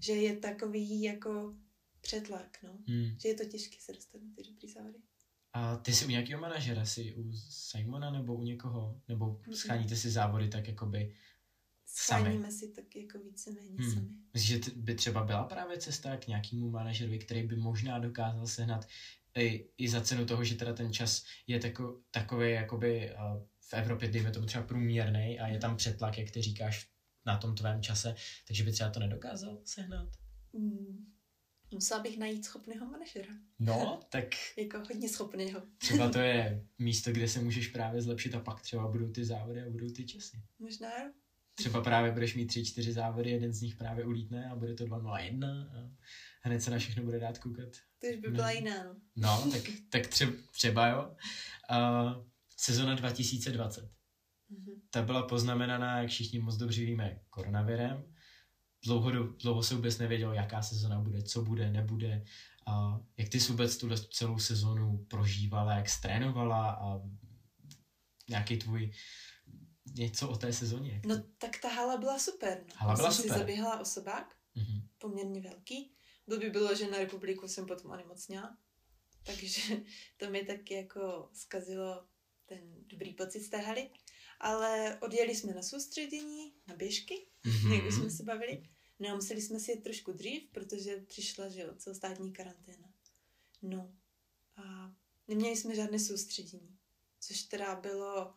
Že 0.00 0.12
je 0.12 0.36
takový 0.36 1.02
jako 1.02 1.56
přetlak, 2.00 2.58
no. 2.62 2.78
Hmm. 2.88 3.18
Že 3.20 3.28
je 3.28 3.34
to 3.34 3.44
těžké 3.44 3.76
se 3.80 3.92
dostat 3.92 4.22
na 4.22 4.28
ty 4.36 4.42
dobrý 4.42 4.72
závody. 4.72 4.98
A 5.52 5.76
ty 5.76 5.92
jsi 5.92 6.04
u 6.04 6.08
nějakého 6.08 6.40
manažera, 6.40 6.86
jsi 6.86 7.14
u 7.14 7.32
Simona 7.50 8.10
nebo 8.10 8.36
u 8.36 8.42
někoho? 8.42 9.00
Nebo 9.08 9.26
mm-hmm. 9.26 9.52
scháníte 9.52 9.96
si 9.96 10.10
závody 10.10 10.48
tak 10.48 10.68
jakoby? 10.68 11.14
Scháníme 11.90 12.50
si 12.50 12.68
tak 12.68 12.96
jako 12.96 13.18
víceméně 13.18 13.76
hmm. 13.78 13.94
sami. 13.94 14.08
Myslíš, 14.34 14.64
že 14.64 14.70
by 14.76 14.94
třeba 14.94 15.24
byla 15.24 15.44
právě 15.44 15.78
cesta 15.78 16.16
k 16.16 16.26
nějakému 16.26 16.70
manažerovi, 16.70 17.18
který 17.18 17.42
by 17.42 17.56
možná 17.56 17.98
dokázal 17.98 18.46
sehnat 18.46 18.88
i, 19.34 19.68
i 19.78 19.88
za 19.88 20.00
cenu 20.00 20.26
toho, 20.26 20.44
že 20.44 20.54
teda 20.54 20.72
ten 20.72 20.92
čas 20.92 21.24
je 21.46 21.60
tako, 21.60 22.00
takový 22.10 22.52
jakoby 22.52 23.10
uh, 23.10 23.42
v 23.60 23.74
Evropě, 23.74 24.08
dejme 24.08 24.30
tomu 24.30 24.46
třeba 24.46 24.64
průměrný 24.64 25.40
a 25.40 25.46
je 25.48 25.58
tam 25.58 25.76
přetlak, 25.76 26.18
jak 26.18 26.30
ty 26.30 26.42
říkáš, 26.42 26.90
na 27.26 27.36
tom 27.36 27.54
tvém 27.54 27.82
čase, 27.82 28.14
takže 28.46 28.64
by 28.64 28.72
třeba 28.72 28.90
to 28.90 29.00
nedokázal 29.00 29.60
sehnat? 29.64 30.08
Mm. 30.52 31.06
Musela 31.72 32.00
bych 32.02 32.18
najít 32.18 32.44
schopného 32.44 32.86
manažera. 32.86 33.34
No, 33.58 34.00
tak... 34.08 34.24
jako 34.56 34.78
hodně 34.78 35.08
schopného. 35.08 35.62
třeba 35.78 36.10
to 36.10 36.18
je 36.32 36.66
místo, 36.78 37.12
kde 37.12 37.28
se 37.28 37.40
můžeš 37.40 37.68
právě 37.68 38.02
zlepšit 38.02 38.34
a 38.34 38.40
pak 38.40 38.60
třeba 38.60 38.88
budou 38.88 39.10
ty 39.10 39.24
závody 39.24 39.62
a 39.62 39.70
budou 39.70 39.90
ty 39.90 40.04
časy. 40.06 40.42
Možná. 40.58 40.88
Třeba 41.58 41.82
právě 41.82 42.12
budeš 42.12 42.34
mít 42.34 42.46
tři, 42.46 42.64
čtyři 42.64 42.92
závody, 42.92 43.30
jeden 43.30 43.52
z 43.52 43.62
nich 43.62 43.76
právě 43.76 44.04
ulítne 44.04 44.50
a 44.50 44.56
bude 44.56 44.74
to 44.74 44.84
2-0-1 44.84 45.68
a 45.68 45.90
hned 46.42 46.60
se 46.60 46.70
na 46.70 46.78
všechno 46.78 47.02
bude 47.02 47.18
dát 47.18 47.38
koukat. 47.38 47.68
To 47.98 48.06
už 48.06 48.16
by 48.16 48.30
byla 48.30 48.46
no. 48.46 48.52
jiná, 48.52 48.84
no. 48.84 48.94
No, 49.16 49.50
tak, 49.52 49.62
tak 49.90 50.06
třeba, 50.06 50.32
třeba 50.52 50.88
jo. 50.88 51.16
Uh, 51.70 52.24
sezona 52.56 52.94
2020. 52.94 53.84
Mm-hmm. 53.84 54.80
Ta 54.90 55.02
byla 55.02 55.22
poznamenaná, 55.22 56.00
jak 56.00 56.10
všichni 56.10 56.38
moc 56.38 56.56
dobře 56.56 56.84
víme, 56.84 57.20
koronavirem. 57.30 58.04
Dlouho, 58.84 59.10
dlouho 59.10 59.62
se 59.62 59.74
vůbec 59.74 59.98
nevědělo, 59.98 60.32
jaká 60.32 60.62
sezona 60.62 61.00
bude, 61.00 61.22
co 61.22 61.42
bude, 61.42 61.70
nebude. 61.70 62.24
A 62.66 63.00
jak 63.16 63.28
ty 63.28 63.40
jsi 63.40 63.52
vůbec 63.52 63.76
tuhle 63.76 63.96
celou 63.98 64.38
sezonu 64.38 65.06
prožívala, 65.08 65.74
jak 65.74 65.86
trénovala 66.02 66.70
a 66.70 67.00
nějaký 68.28 68.56
tvůj 68.56 68.90
něco 69.94 70.28
o 70.28 70.36
té 70.36 70.52
sezóně. 70.52 71.02
No 71.06 71.22
tak 71.38 71.60
ta 71.60 71.68
hala 71.68 71.96
byla 71.96 72.18
super. 72.18 72.64
No. 72.68 72.74
Hala 72.76 72.94
byla 72.94 73.12
jsem 73.12 73.22
super. 73.22 73.32
si 73.32 73.38
zaběhla 73.38 73.80
osobák, 73.80 74.36
mm-hmm. 74.56 74.82
poměrně 74.98 75.40
velký. 75.40 75.92
Byl 76.26 76.38
by 76.38 76.50
bylo, 76.50 76.74
že 76.74 76.90
na 76.90 76.98
republiku 76.98 77.48
jsem 77.48 77.66
potom 77.66 77.90
onemocněla. 77.90 78.56
Takže 79.22 79.76
to 80.16 80.30
mi 80.30 80.44
taky 80.44 80.74
jako 80.74 81.30
zkazilo 81.32 82.06
ten 82.46 82.60
dobrý 82.86 83.14
pocit 83.14 83.40
z 83.40 83.48
té 83.48 83.56
haly. 83.56 83.90
Ale 84.40 84.98
odjeli 85.00 85.34
jsme 85.34 85.54
na 85.54 85.62
soustředění, 85.62 86.52
na 86.66 86.76
běžky, 86.76 87.26
mm-hmm. 87.44 87.74
jak 87.74 87.84
už 87.84 87.94
jsme 87.94 88.10
se 88.10 88.22
bavili. 88.22 88.68
No 88.98 89.14
museli 89.14 89.42
jsme 89.42 89.60
si 89.60 89.70
jet 89.70 89.82
trošku 89.82 90.12
dřív, 90.12 90.50
protože 90.52 90.96
přišla, 90.96 91.48
že 91.48 91.60
jo, 91.60 91.74
celostátní 91.76 92.32
karanténa. 92.32 92.92
No 93.62 93.92
a 94.56 94.92
neměli 95.28 95.56
jsme 95.56 95.74
žádné 95.74 95.98
soustředění, 95.98 96.78
což 97.20 97.42
teda 97.42 97.74
bylo, 97.74 98.34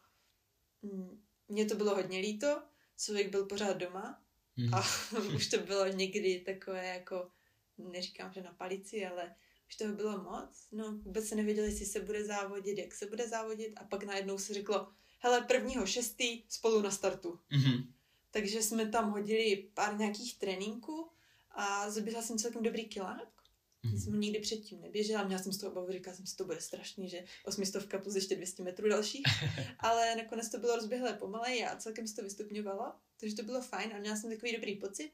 mm, 0.81 1.23
mně 1.51 1.65
to 1.65 1.75
bylo 1.75 1.95
hodně 1.95 2.19
líto, 2.19 2.61
člověk 2.97 3.31
byl 3.31 3.45
pořád 3.45 3.77
doma 3.77 4.21
mm. 4.57 4.73
a 4.73 4.83
už 5.35 5.47
to 5.47 5.57
bylo 5.57 5.87
někdy 5.87 6.39
takové 6.45 6.87
jako, 6.87 7.31
neříkám, 7.77 8.33
že 8.33 8.41
na 8.41 8.53
palici, 8.53 9.05
ale 9.05 9.35
už 9.67 9.75
toho 9.75 9.93
bylo 9.93 10.23
moc. 10.23 10.67
No, 10.71 10.91
vůbec 10.91 11.27
se 11.27 11.35
nevěděli, 11.35 11.67
jestli 11.67 11.85
se 11.85 11.99
bude 11.99 12.25
závodit, 12.25 12.77
jak 12.77 12.93
se 12.93 13.05
bude 13.05 13.27
závodit 13.27 13.73
a 13.75 13.83
pak 13.83 14.03
najednou 14.03 14.37
se 14.37 14.53
řeklo, 14.53 14.91
hele, 15.19 15.41
prvního 15.41 15.85
šestý 15.85 16.43
spolu 16.49 16.81
na 16.81 16.91
startu. 16.91 17.39
Mm-hmm. 17.51 17.87
Takže 18.31 18.61
jsme 18.61 18.85
tam 18.85 19.11
hodili 19.11 19.69
pár 19.73 19.97
nějakých 19.97 20.37
tréninků 20.37 21.09
a 21.51 21.89
zaběhla 21.89 22.21
jsem 22.21 22.37
celkem 22.37 22.63
dobrý 22.63 22.85
kilák. 22.85 23.40
Mm-hmm. 23.85 24.03
Jsem 24.03 24.19
nikdy 24.19 24.39
předtím 24.39 24.81
neběžela, 24.81 25.23
měla 25.23 25.41
jsem 25.41 25.53
z 25.53 25.57
toho 25.57 25.71
obavu, 25.71 25.91
říkala 25.91 26.15
jsem 26.15 26.25
si, 26.25 26.35
to 26.35 26.45
bude 26.45 26.61
strašný, 26.61 27.09
že 27.09 27.25
osmistovka 27.45 27.99
plus 27.99 28.15
ještě 28.15 28.35
200 28.35 28.63
metrů 28.63 28.89
dalších, 28.89 29.23
ale 29.79 30.15
nakonec 30.15 30.49
to 30.49 30.57
bylo 30.57 30.75
rozběhlé 30.75 31.13
pomalej 31.13 31.65
a 31.65 31.75
celkem 31.75 32.07
se 32.07 32.15
to 32.15 32.23
vystupňovalo, 32.23 32.93
takže 33.19 33.35
to 33.35 33.43
bylo 33.43 33.61
fajn 33.61 33.93
a 33.93 33.99
měla 33.99 34.15
jsem 34.15 34.31
takový 34.31 34.51
dobrý 34.51 34.75
pocit. 34.75 35.11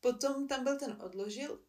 Potom 0.00 0.48
tam 0.48 0.64
byl 0.64 0.78
ten 0.78 0.98
odložil, 1.02 1.60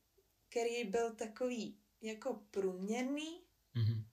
který 0.49 0.83
byl 0.83 1.15
takový 1.15 1.77
jako 2.01 2.41
průměrný, 2.51 3.41
mm-hmm. 3.75 4.03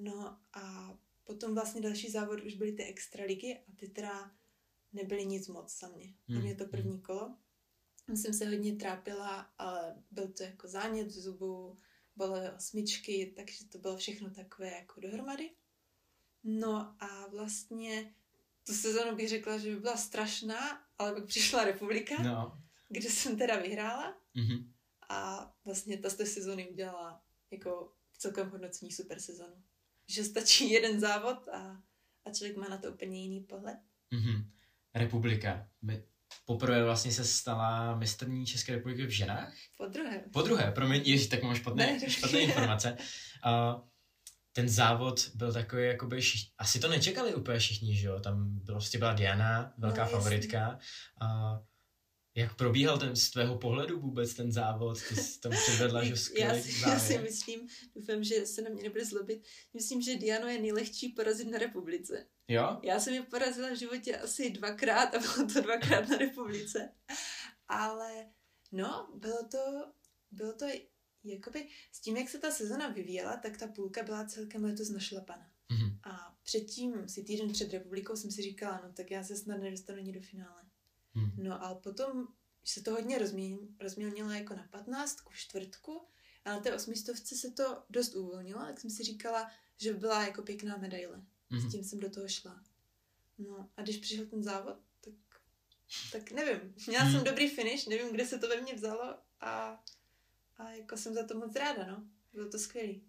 no 0.00 0.38
a 0.52 0.96
Potom 1.26 1.54
vlastně 1.54 1.80
další 1.80 2.10
závod 2.10 2.40
už 2.44 2.54
byly 2.54 2.72
ty 2.72 2.84
extraligy 2.84 3.58
a 3.68 3.72
ty 3.76 3.88
teda 3.88 4.30
nebyly 4.92 5.26
nic 5.26 5.48
moc 5.48 5.78
za 5.78 5.88
mě. 5.88 6.14
Hmm. 6.28 6.42
mě 6.42 6.54
to 6.54 6.64
hmm. 6.64 6.70
první 6.70 7.00
kolo. 7.00 7.36
Jsem 8.14 8.34
se 8.34 8.48
hodně 8.48 8.76
trápila, 8.76 9.52
ale 9.58 10.02
byl 10.10 10.28
to 10.28 10.42
jako 10.42 10.68
zánět 10.68 11.06
v 11.06 11.20
zubu, 11.20 11.78
byly 12.16 12.50
osmičky, 12.50 13.32
takže 13.36 13.64
to 13.64 13.78
bylo 13.78 13.96
všechno 13.96 14.30
takové 14.30 14.70
jako 14.70 15.00
dohromady. 15.00 15.50
No 16.44 16.96
a 17.00 17.26
vlastně 17.26 18.14
tu 18.66 18.72
sezonu 18.72 19.16
bych 19.16 19.28
řekla, 19.28 19.58
že 19.58 19.70
by 19.70 19.80
byla 19.80 19.96
strašná, 19.96 20.86
ale 20.98 21.14
pak 21.14 21.26
přišla 21.26 21.64
republika, 21.64 22.22
no. 22.22 22.62
kde 22.88 23.10
jsem 23.10 23.38
teda 23.38 23.56
vyhrála 23.56 24.20
mm-hmm. 24.36 24.72
a 25.08 25.52
vlastně 25.64 25.98
ta 25.98 26.10
z 26.10 26.14
té 26.14 26.26
sezony 26.26 26.68
udělala 26.68 27.22
jako 27.50 27.92
v 28.12 28.18
celkovém 28.18 28.50
hodnocení 28.50 28.92
super 28.92 29.20
sezonu 29.20 29.62
že 30.08 30.24
stačí 30.24 30.70
jeden 30.70 31.00
závod 31.00 31.48
a, 31.48 31.82
a 32.24 32.32
člověk 32.32 32.56
má 32.56 32.68
na 32.68 32.78
to 32.78 32.92
úplně 32.92 33.22
jiný 33.22 33.40
pohled. 33.40 33.78
Mm-hmm. 34.12 34.44
Republika. 34.94 35.68
My 35.82 36.04
poprvé 36.44 36.84
vlastně 36.84 37.12
se 37.12 37.24
stala 37.24 37.96
mistrní 37.96 38.46
České 38.46 38.72
republiky 38.72 39.06
v 39.06 39.10
ženách. 39.10 39.54
Po 39.76 39.86
druhé. 39.86 40.24
Po 40.32 40.42
druhé, 40.42 40.72
promiň, 40.72 41.02
ježi, 41.04 41.28
tak 41.28 41.42
mám 41.42 41.54
špatné, 41.54 41.98
ne, 42.02 42.10
špatné 42.10 42.40
informace. 42.40 42.96
Uh, 43.46 43.80
ten 44.52 44.68
závod 44.68 45.30
byl 45.34 45.52
takový, 45.52 45.84
jakoby, 45.84 46.22
šich... 46.22 46.42
asi 46.58 46.80
to 46.80 46.88
nečekali 46.88 47.34
úplně 47.34 47.58
všichni, 47.58 47.96
že 47.96 48.06
jo, 48.06 48.20
tam 48.20 48.60
prostě 48.66 48.98
byla 48.98 49.12
Diana, 49.12 49.74
velká 49.78 50.04
no, 50.04 50.10
favoritka. 50.10 50.78
Uh, 51.22 51.58
jak 52.36 52.56
probíhal 52.56 52.98
ten 52.98 53.16
z 53.16 53.30
tvého 53.30 53.58
pohledu 53.58 54.00
vůbec 54.00 54.34
ten 54.34 54.52
závod? 54.52 54.98
Ty 55.08 55.16
jsi 55.16 55.40
tam 55.40 55.52
předvedla, 55.52 56.04
že 56.04 56.14
já, 56.38 56.54
si, 56.54 56.80
já 56.88 56.98
si 56.98 57.18
myslím, 57.18 57.68
doufám, 57.94 58.24
že 58.24 58.46
se 58.46 58.62
na 58.62 58.70
mě 58.70 58.82
nebude 58.82 59.04
zlobit, 59.04 59.46
myslím, 59.74 60.02
že 60.02 60.16
Diano 60.16 60.46
je 60.46 60.60
nejlehčí 60.60 61.08
porazit 61.08 61.50
na 61.50 61.58
republice. 61.58 62.26
Jo? 62.48 62.80
Já 62.82 63.00
jsem 63.00 63.14
ji 63.14 63.22
porazila 63.22 63.70
v 63.70 63.78
životě 63.78 64.18
asi 64.18 64.50
dvakrát 64.50 65.14
a 65.14 65.18
bylo 65.18 65.48
to 65.52 65.60
dvakrát 65.60 66.08
na 66.08 66.16
republice. 66.16 66.92
Ale 67.68 68.26
no, 68.72 69.08
bylo 69.14 69.48
to, 69.48 69.92
bylo 70.30 70.52
to 70.52 70.66
jakoby 71.24 71.68
s 71.92 72.00
tím, 72.00 72.16
jak 72.16 72.28
se 72.28 72.38
ta 72.38 72.50
sezona 72.50 72.88
vyvíjela, 72.88 73.36
tak 73.36 73.56
ta 73.56 73.66
půlka 73.66 74.02
byla 74.02 74.24
celkem 74.24 74.64
letos 74.64 74.88
našlapana. 74.88 75.50
Mm-hmm. 75.70 75.98
A 76.04 76.36
předtím, 76.42 77.08
si 77.08 77.22
týden 77.22 77.52
před 77.52 77.72
republikou, 77.72 78.16
jsem 78.16 78.30
si 78.30 78.42
říkala, 78.42 78.80
no 78.84 78.92
tak 78.92 79.10
já 79.10 79.24
se 79.24 79.36
snad 79.36 79.56
nedostanu 79.56 79.98
ani 79.98 80.12
do 80.12 80.20
finále. 80.20 80.62
Hmm. 81.14 81.30
No 81.36 81.64
a 81.64 81.74
potom 81.74 82.28
se 82.64 82.82
to 82.82 82.90
hodně 82.90 83.18
rozmělnilo 83.80 84.30
jako 84.30 84.54
na 84.54 84.68
15, 84.70 85.16
v 85.30 85.36
čtvrtku 85.36 86.02
a 86.44 86.50
na 86.50 86.60
té 86.60 86.74
osmistovce 86.74 87.36
se 87.36 87.50
to 87.50 87.82
dost 87.90 88.14
uvolnilo, 88.14 88.60
tak 88.60 88.80
jsem 88.80 88.90
si 88.90 89.02
říkala, 89.02 89.50
že 89.76 89.94
byla 89.94 90.26
jako 90.26 90.42
pěkná 90.42 90.76
medaile. 90.76 91.22
Hmm. 91.50 91.60
S 91.60 91.72
tím 91.72 91.84
jsem 91.84 92.00
do 92.00 92.10
toho 92.10 92.28
šla. 92.28 92.62
No 93.38 93.68
a 93.76 93.82
když 93.82 93.96
přišel 93.96 94.26
ten 94.26 94.42
závod, 94.42 94.76
tak, 95.00 95.14
tak 96.12 96.32
nevím. 96.32 96.74
Měla 96.86 97.04
hmm. 97.04 97.12
jsem 97.12 97.24
dobrý 97.24 97.48
finish, 97.48 97.86
nevím, 97.86 98.12
kde 98.12 98.26
se 98.26 98.38
to 98.38 98.48
ve 98.48 98.60
mně 98.60 98.74
vzalo 98.74 99.14
a, 99.40 99.80
a 100.56 100.70
jako 100.70 100.96
jsem 100.96 101.14
za 101.14 101.26
to 101.26 101.38
moc 101.38 101.56
ráda, 101.56 101.86
no. 101.86 102.04
Bylo 102.32 102.48
to 102.48 102.58
skvělý. 102.58 103.02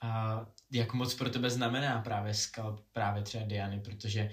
A 0.00 0.40
jak 0.70 0.94
moc 0.94 1.14
pro 1.14 1.30
tebe 1.30 1.50
znamená 1.50 2.02
právě 2.02 2.34
skal 2.34 2.84
právě 2.92 3.22
třeba 3.22 3.44
Diany, 3.44 3.80
protože 3.80 4.30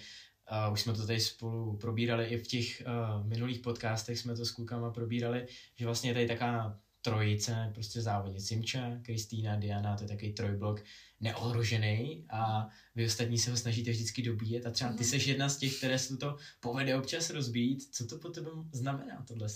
Uh, 0.52 0.74
už 0.74 0.82
jsme 0.82 0.94
to 0.94 1.08
tady 1.08 1.20
spolu 1.20 1.78
probírali 1.78 2.26
i 2.26 2.38
v 2.38 2.48
těch 2.48 2.84
uh, 2.86 3.28
minulých 3.28 3.60
podcastech, 3.60 4.20
jsme 4.20 4.36
to 4.36 4.46
s 4.46 4.52
klukama 4.52 4.92
probírali, 4.92 5.48
že 5.76 5.86
vlastně 5.86 6.10
je 6.10 6.14
tady 6.14 6.28
taká 6.28 6.80
trojice, 7.04 7.72
prostě 7.74 8.02
závodě 8.02 8.40
Simča, 8.40 9.00
Kristýna, 9.02 9.56
Diana, 9.56 9.98
to 9.98 10.04
je 10.04 10.08
takový 10.08 10.34
trojblok 10.34 10.84
neohrožený 11.20 12.26
a 12.30 12.70
vy 12.96 13.06
ostatní 13.06 13.38
se 13.38 13.52
ho 13.52 13.58
snažíte 13.58 13.92
vždycky 13.92 14.22
dobíjet 14.22 14.66
a 14.66 14.72
třeba 14.72 14.90
ty 14.90 15.04
mhm. 15.04 15.06
seš 15.06 15.28
jedna 15.28 15.50
z 15.50 15.58
těch, 15.58 15.78
které 15.78 16.00
se 16.00 16.18
to 16.18 16.38
povede 16.60 16.98
občas 16.98 17.30
rozbít. 17.30 17.96
Co 17.96 18.06
to 18.06 18.18
po 18.18 18.30
tebe 18.30 18.50
znamená 18.72 19.26
tohle? 19.28 19.48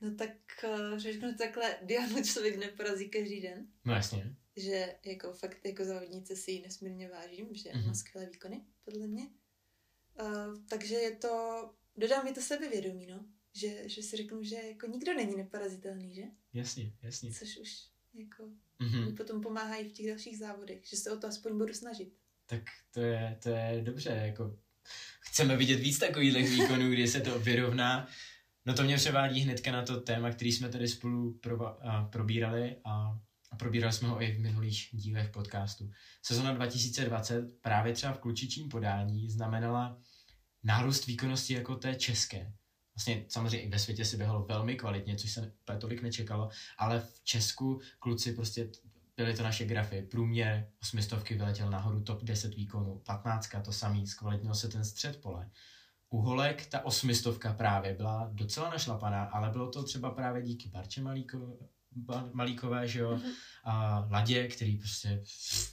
No 0.00 0.14
tak 0.14 0.30
uh, 0.64 0.98
řeknu 0.98 1.34
takhle, 1.34 1.76
Dianu 1.82 2.22
člověk 2.24 2.58
neporazí 2.58 3.08
každý 3.08 3.40
den. 3.40 3.66
No 3.84 3.94
jasně. 3.94 4.36
Že 4.56 4.94
jako 5.04 5.32
fakt 5.32 5.64
jako 5.64 5.84
závodnice 5.84 6.36
si 6.36 6.50
ji 6.50 6.62
nesmírně 6.62 7.08
vážím, 7.08 7.54
že 7.54 7.70
mm-hmm. 7.70 7.86
má 7.86 7.94
skvělé 7.94 8.30
výkony, 8.30 8.64
podle 8.84 9.06
mě. 9.06 9.28
Uh, 10.22 10.58
takže 10.68 10.94
je 10.94 11.16
to, 11.16 11.70
dodá 11.96 12.22
mi 12.22 12.32
to 12.32 12.40
sebevědomí, 12.40 13.06
no. 13.06 13.24
Že, 13.54 13.88
že 13.88 14.02
si 14.02 14.16
řeknu, 14.16 14.42
že 14.42 14.56
jako 14.56 14.86
nikdo 14.86 15.14
není 15.14 15.36
neparazitelný, 15.36 16.14
že? 16.14 16.22
Jasně, 16.52 16.92
jasně. 17.02 17.32
Což 17.32 17.56
už 17.56 17.86
jako 18.14 18.48
mm-hmm. 18.80 19.16
potom 19.16 19.40
pomáhá 19.40 19.76
i 19.76 19.88
v 19.88 19.92
těch 19.92 20.06
dalších 20.06 20.38
závodech, 20.38 20.86
že 20.88 20.96
se 20.96 21.10
o 21.10 21.16
to 21.16 21.26
aspoň 21.26 21.58
budu 21.58 21.74
snažit. 21.74 22.12
Tak 22.46 22.62
to 22.90 23.00
je, 23.00 23.38
to 23.42 23.48
je 23.48 23.82
dobře, 23.84 24.10
jako 24.10 24.58
chceme 25.20 25.56
vidět 25.56 25.76
víc 25.76 25.98
takových 25.98 26.50
výkonů, 26.50 26.90
kdy 26.90 27.08
se 27.08 27.20
to 27.20 27.40
vyrovná. 27.40 28.08
No 28.66 28.74
to 28.74 28.82
mě 28.82 28.96
převádí 28.96 29.40
hnedka 29.40 29.72
na 29.72 29.82
to 29.82 30.00
téma, 30.00 30.30
který 30.30 30.52
jsme 30.52 30.68
tady 30.68 30.88
spolu 30.88 31.38
pro, 31.38 31.86
a, 31.86 32.04
probírali 32.04 32.76
a 32.84 33.20
a 33.52 33.56
probírali 33.56 33.92
jsme 33.92 34.08
ho 34.08 34.22
i 34.22 34.32
v 34.32 34.40
minulých 34.40 34.88
dílech 34.92 35.30
podcastu. 35.30 35.90
Sezona 36.22 36.52
2020 36.52 37.60
právě 37.60 37.92
třeba 37.92 38.12
v 38.12 38.18
klučičím 38.18 38.68
podání 38.68 39.30
znamenala 39.30 39.98
nárůst 40.62 41.06
výkonnosti 41.06 41.54
jako 41.54 41.76
té 41.76 41.94
české. 41.94 42.52
Vlastně 43.02 43.24
samozřejmě 43.28 43.60
i 43.60 43.68
ve 43.68 43.78
světě 43.78 44.04
si 44.04 44.16
běhalo 44.16 44.44
velmi 44.44 44.76
kvalitně, 44.76 45.16
což 45.16 45.30
se 45.32 45.52
tolik 45.78 46.02
nečekalo, 46.02 46.48
ale 46.78 47.00
v 47.00 47.24
Česku 47.24 47.80
kluci 47.98 48.32
prostě 48.32 48.68
byly 49.16 49.34
to 49.34 49.42
naše 49.42 49.64
grafy. 49.64 50.02
Průměr 50.02 50.68
osmistovky 50.82 51.34
vyletěl 51.34 51.70
nahoru 51.70 52.00
top 52.00 52.22
10 52.22 52.54
výkonů, 52.54 53.02
15 53.06 53.48
to 53.64 53.72
samý, 53.72 54.06
zkvalitnil 54.06 54.54
se 54.54 54.68
ten 54.68 54.84
střed 54.84 55.20
pole. 55.20 55.50
U 56.10 56.20
holek 56.20 56.66
ta 56.66 56.84
osmistovka 56.84 57.52
právě 57.52 57.94
byla 57.94 58.30
docela 58.32 58.70
našlapaná, 58.70 59.24
ale 59.24 59.50
bylo 59.50 59.70
to 59.70 59.82
třeba 59.82 60.10
právě 60.10 60.42
díky 60.42 60.68
Barče 60.68 61.00
Malíko, 61.00 61.58
Malíkové, 62.32 62.88
že 62.88 63.00
jo, 63.00 63.16
mm-hmm. 63.16 63.32
a 63.64 64.06
Ladě, 64.10 64.48
který 64.48 64.76
prostě 64.76 65.22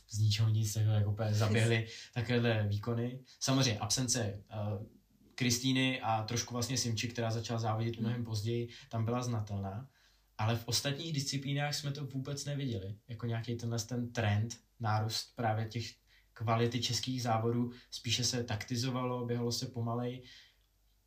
z 0.10 0.20
ničeho 0.20 0.50
nic 0.50 0.74
takhle 0.74 0.94
jako 0.94 1.16
zaběhli 1.30 1.88
takovéhle 2.14 2.68
výkony. 2.68 3.20
Samozřejmě 3.40 3.80
absence 3.80 4.44
uh, 4.54 4.99
Kristýny 5.40 6.02
a 6.02 6.24
trošku 6.24 6.54
vlastně 6.54 6.78
Simči, 6.78 7.08
která 7.08 7.32
začala 7.32 7.60
závodit 7.60 7.96
mm. 7.96 8.02
mnohem 8.02 8.26
později, 8.26 8.70
tam 8.90 9.06
byla 9.06 9.24
znatelná. 9.24 9.90
Ale 10.38 10.56
v 10.56 10.68
ostatních 10.68 11.14
disciplínách 11.14 11.76
jsme 11.76 11.92
to 11.92 12.06
vůbec 12.06 12.46
neviděli. 12.46 12.96
Jako 13.08 13.26
nějaký 13.26 13.56
tenhle 13.56 13.80
ten 13.80 14.12
trend, 14.12 14.58
nárůst 14.80 15.36
právě 15.36 15.66
těch 15.66 15.86
kvality 16.34 16.82
českých 16.82 17.22
závodů. 17.22 17.72
Spíše 17.92 18.24
se 18.24 18.44
taktizovalo, 18.44 19.26
běhalo 19.26 19.52
se 19.52 19.66
pomalej. 19.66 20.24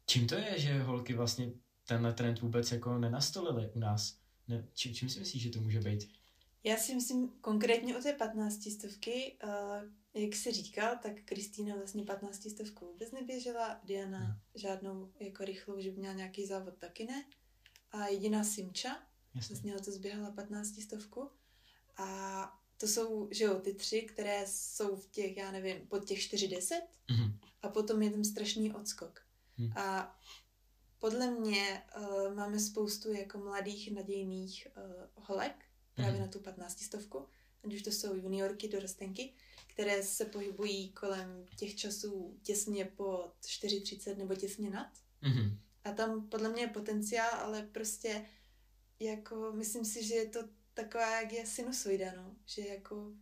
Čím 0.06 0.26
to 0.26 0.34
je, 0.34 0.60
že 0.60 0.82
holky 0.82 1.14
vlastně 1.14 1.52
tenhle 1.86 2.12
trend 2.12 2.40
vůbec 2.40 2.72
jako 2.72 2.98
nenastolily 2.98 3.70
u 3.74 3.78
nás? 3.78 4.18
Ne, 4.48 4.64
čím, 4.74 4.94
čím 4.94 5.08
si 5.08 5.20
myslíš, 5.20 5.42
že 5.42 5.50
to 5.50 5.60
může 5.60 5.80
být? 5.80 6.21
Já 6.64 6.76
si 6.76 6.94
myslím 6.94 7.28
konkrétně 7.28 7.96
o 7.96 8.02
té 8.02 8.12
15 8.12 8.70
stovky, 8.70 9.38
uh, 9.44 10.22
jak 10.22 10.34
jsi 10.34 10.52
říkal, 10.52 10.98
tak 11.02 11.12
Kristýna 11.24 11.76
vlastně 11.76 12.04
15 12.04 12.50
stovku 12.50 12.86
vůbec 12.86 13.12
neběžela, 13.12 13.80
Diana 13.84 14.18
hmm. 14.18 14.34
žádnou 14.54 15.12
jako 15.20 15.44
rychlou, 15.44 15.80
že 15.80 15.90
by 15.90 15.98
měla 15.98 16.14
nějaký 16.14 16.46
závod 16.46 16.78
taky 16.78 17.04
ne. 17.04 17.24
A 17.90 18.06
jediná 18.06 18.44
Simča, 18.44 19.02
Jasně. 19.34 19.54
vlastně 19.54 19.74
letos 19.74 19.96
běhala 19.96 20.30
15 20.30 20.82
stovku. 20.82 21.30
A 21.96 22.62
to 22.76 22.88
jsou, 22.88 23.28
že 23.30 23.44
jo, 23.44 23.54
ty 23.54 23.74
tři, 23.74 24.02
které 24.02 24.44
jsou 24.46 24.96
v 24.96 25.06
těch, 25.06 25.36
já 25.36 25.50
nevím, 25.50 25.86
pod 25.86 26.04
těch 26.04 26.18
4,10 26.18 26.58
mm-hmm. 26.60 27.38
a 27.62 27.68
potom 27.68 28.02
je 28.02 28.10
tam 28.10 28.24
strašný 28.24 28.72
odskok. 28.72 29.20
Mm. 29.58 29.72
A 29.76 30.18
podle 30.98 31.30
mě 31.30 31.82
uh, 31.98 32.34
máme 32.34 32.60
spoustu 32.60 33.12
jako 33.12 33.38
mladých, 33.38 33.92
nadějných 33.92 34.68
uh, 34.76 35.24
holek, 35.26 35.64
právě 35.94 36.14
mm. 36.14 36.20
na 36.20 36.26
tu 36.26 36.40
15 36.40 36.80
stovku, 36.80 37.26
ať 37.64 37.74
už 37.74 37.82
to 37.82 37.90
jsou 37.90 38.14
juniorky, 38.14 38.68
dorostenky, 38.68 39.32
které 39.66 40.02
se 40.02 40.24
pohybují 40.24 40.88
kolem 40.88 41.46
těch 41.56 41.76
časů 41.76 42.38
těsně 42.42 42.84
pod 42.84 43.32
4,30 43.46 44.16
nebo 44.16 44.34
těsně 44.34 44.70
nad. 44.70 44.90
Mm. 45.22 45.58
A 45.84 45.92
tam 45.92 46.28
podle 46.28 46.48
mě 46.48 46.62
je 46.62 46.68
potenciál, 46.68 47.30
ale 47.34 47.62
prostě 47.62 48.26
jako 49.00 49.52
myslím 49.52 49.84
si, 49.84 50.04
že 50.04 50.14
je 50.14 50.26
to 50.28 50.40
taková, 50.74 51.20
jak 51.20 51.32
je 51.32 51.46
sinusoida, 51.46 52.12
no. 52.16 52.36
Že 52.46 52.68
jako 52.68 53.12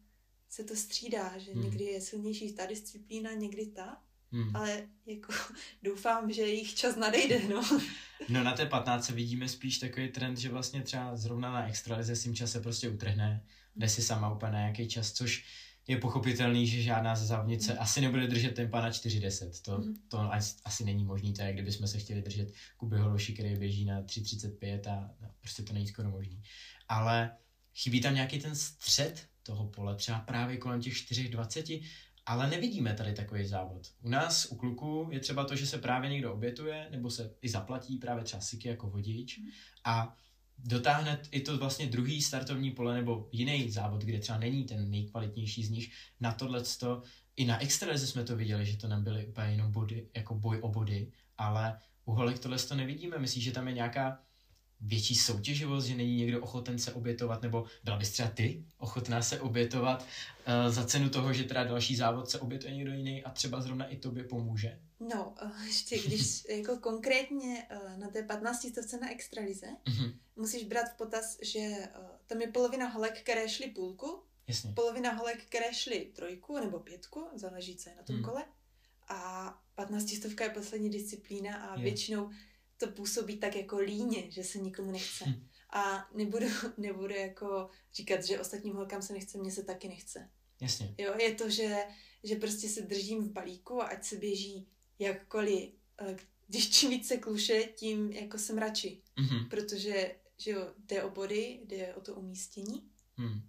se 0.48 0.64
to 0.64 0.76
střídá, 0.76 1.38
že 1.38 1.54
mm. 1.54 1.62
někdy 1.62 1.84
je 1.84 2.00
silnější 2.00 2.52
ta 2.52 2.66
disciplína, 2.66 3.32
někdy 3.32 3.66
ta. 3.66 4.04
Hmm. 4.32 4.56
Ale 4.56 4.82
jako 5.06 5.32
doufám, 5.82 6.32
že 6.32 6.42
jejich 6.42 6.74
čas 6.74 6.96
nadejde, 6.96 7.40
no. 7.48 7.80
No 8.28 8.44
na 8.44 8.52
té 8.52 8.66
15 8.66 9.10
vidíme 9.10 9.48
spíš 9.48 9.78
takový 9.78 10.08
trend, 10.08 10.38
že 10.38 10.48
vlastně 10.48 10.82
třeba 10.82 11.16
zrovna 11.16 11.52
na 11.52 11.68
extralize 11.68 12.16
Simča 12.16 12.46
se 12.46 12.60
prostě 12.60 12.88
utrhne, 12.88 13.44
jde 13.76 13.88
si 13.88 14.02
sama 14.02 14.32
úplně 14.32 14.52
na 14.52 14.58
nějaký 14.58 14.88
čas, 14.88 15.12
což 15.12 15.44
je 15.88 15.96
pochopitelný, 15.96 16.66
že 16.66 16.82
žádná 16.82 17.16
ze 17.16 17.26
závodnice 17.26 17.72
hmm. 17.72 17.82
asi 17.82 18.00
nebude 18.00 18.26
držet 18.26 18.54
tempa 18.54 18.80
na 18.80 18.90
4.10. 18.90 19.62
To, 19.62 19.72
hmm. 19.72 19.96
to 20.08 20.30
asi 20.64 20.84
není 20.84 21.04
možný, 21.04 21.32
to 21.32 21.42
je, 21.42 21.52
kdybychom 21.52 21.86
se 21.86 21.98
chtěli 21.98 22.22
držet 22.22 22.52
Kuby 22.76 22.98
Hološi, 22.98 23.32
který 23.32 23.56
běží 23.56 23.84
na 23.84 24.02
3.35 24.02 24.92
a 24.92 25.10
no, 25.20 25.30
prostě 25.40 25.62
to 25.62 25.72
není 25.72 25.88
skoro 25.88 26.10
možný. 26.10 26.42
Ale 26.88 27.30
chybí 27.74 28.00
tam 28.00 28.14
nějaký 28.14 28.38
ten 28.38 28.54
střed 28.54 29.26
toho 29.42 29.66
pole, 29.66 29.96
třeba 29.96 30.18
právě 30.18 30.56
kolem 30.56 30.80
těch 30.80 30.94
4.20, 30.94 31.82
ale 32.30 32.50
nevidíme 32.50 32.94
tady 32.94 33.12
takový 33.12 33.46
závod. 33.46 33.82
U 34.02 34.08
nás, 34.08 34.46
u 34.50 34.56
kluků, 34.56 35.08
je 35.10 35.20
třeba 35.20 35.44
to, 35.44 35.56
že 35.56 35.66
se 35.66 35.78
právě 35.78 36.10
někdo 36.10 36.32
obětuje, 36.32 36.88
nebo 36.90 37.10
se 37.10 37.34
i 37.42 37.48
zaplatí 37.48 37.96
právě 37.96 38.24
třeba 38.24 38.40
siky 38.40 38.68
jako 38.68 38.90
vodič 38.90 39.40
a 39.84 40.16
dotáhne 40.58 41.22
i 41.30 41.40
to 41.40 41.58
vlastně 41.58 41.86
druhý 41.86 42.22
startovní 42.22 42.70
pole 42.70 42.94
nebo 42.94 43.28
jiný 43.32 43.70
závod, 43.70 44.02
kde 44.02 44.18
třeba 44.18 44.38
není 44.38 44.64
ten 44.64 44.90
nejkvalitnější 44.90 45.64
z 45.64 45.70
nich, 45.70 45.92
na 46.20 46.32
tohle 46.32 46.62
i 47.36 47.44
na 47.44 47.62
extralize 47.62 48.06
jsme 48.06 48.24
to 48.24 48.36
viděli, 48.36 48.66
že 48.66 48.76
to 48.76 48.88
nebyly 48.88 49.26
úplně 49.26 49.46
jenom 49.46 49.72
body, 49.72 50.08
jako 50.16 50.34
boj 50.34 50.58
o 50.60 50.68
body, 50.68 51.12
ale 51.38 51.78
u 52.04 52.12
holek 52.12 52.38
tohle 52.38 52.58
to 52.58 52.74
nevidíme. 52.74 53.18
Myslíš, 53.18 53.44
že 53.44 53.52
tam 53.52 53.68
je 53.68 53.74
nějaká 53.74 54.18
větší 54.80 55.14
soutěživost, 55.14 55.86
že 55.86 55.96
není 55.96 56.16
někdo 56.16 56.40
ochoten 56.40 56.78
se 56.78 56.92
obětovat, 56.92 57.42
nebo 57.42 57.64
byla 57.84 57.96
bys 57.96 58.10
třeba 58.10 58.30
ty 58.30 58.64
ochotná 58.78 59.22
se 59.22 59.40
obětovat 59.40 60.02
uh, 60.02 60.72
za 60.72 60.84
cenu 60.84 61.10
toho, 61.10 61.32
že 61.32 61.44
teda 61.44 61.64
další 61.64 61.96
závod 61.96 62.30
se 62.30 62.38
obětuje 62.40 62.74
někdo 62.74 62.92
jiný 62.92 63.24
a 63.24 63.30
třeba 63.30 63.60
zrovna 63.60 63.86
i 63.86 63.96
tobě 63.96 64.24
pomůže? 64.24 64.80
No, 65.00 65.34
uh, 65.42 65.64
ještě 65.66 65.98
když 65.98 66.42
jako 66.56 66.76
konkrétně 66.76 67.66
uh, 67.82 67.98
na 67.98 68.08
té 68.08 68.22
15 68.22 68.68
stovce 68.68 68.98
na 68.98 69.10
extralize, 69.10 69.66
uh-huh. 69.86 70.14
musíš 70.36 70.64
brát 70.64 70.88
v 70.94 70.96
potaz, 70.96 71.38
že 71.42 71.58
uh, 71.58 72.04
tam 72.26 72.40
je 72.40 72.48
polovina 72.48 72.88
holek, 72.88 73.20
které 73.20 73.48
šly 73.48 73.66
půlku, 73.66 74.22
Jasně. 74.46 74.72
polovina 74.72 75.12
holek, 75.12 75.44
které 75.44 75.74
šly 75.74 76.12
trojku 76.16 76.58
nebo 76.58 76.78
pětku, 76.78 77.26
záleží, 77.34 77.76
co 77.76 77.90
je 77.90 77.96
na 77.96 78.02
tom 78.02 78.16
uh-huh. 78.16 78.24
kole, 78.24 78.44
a 79.08 79.54
15 79.74 80.10
stovka 80.10 80.44
je 80.44 80.50
poslední 80.50 80.90
disciplína 80.90 81.56
a 81.56 81.76
je. 81.76 81.82
většinou 81.82 82.30
to 82.80 82.86
působí 82.86 83.36
tak 83.36 83.56
jako 83.56 83.78
líně, 83.78 84.30
že 84.30 84.44
se 84.44 84.58
nikomu 84.58 84.90
nechce. 84.90 85.24
Hm. 85.24 85.48
A 85.70 86.08
nebudu, 86.14 86.46
nebudu 86.76 87.14
jako 87.14 87.70
říkat, 87.94 88.24
že 88.24 88.40
ostatním 88.40 88.74
holkám 88.74 89.02
se 89.02 89.12
nechce, 89.12 89.38
mně 89.38 89.52
se 89.52 89.62
taky 89.62 89.88
nechce. 89.88 90.30
Jasně. 90.60 90.94
Jo, 90.98 91.14
je 91.18 91.34
to, 91.34 91.50
že, 91.50 91.84
že 92.24 92.36
prostě 92.36 92.68
se 92.68 92.82
držím 92.82 93.22
v 93.22 93.32
balíku 93.32 93.82
a 93.82 93.86
ať 93.86 94.04
se 94.04 94.16
běží 94.16 94.68
jakkoliv. 94.98 95.70
Když 96.46 96.70
čím 96.70 96.90
více 96.90 97.16
kluše, 97.16 97.62
tím 97.62 98.12
jako 98.12 98.38
jsem 98.38 98.58
radši. 98.58 99.02
Mm-hmm. 99.16 99.48
Protože, 99.48 100.16
že 100.38 100.50
jo, 100.50 100.74
jde 100.78 101.02
o 101.02 101.10
body, 101.10 101.60
jde 101.64 101.94
o 101.94 102.00
to 102.00 102.14
umístění. 102.14 102.90
Mm. 103.16 103.42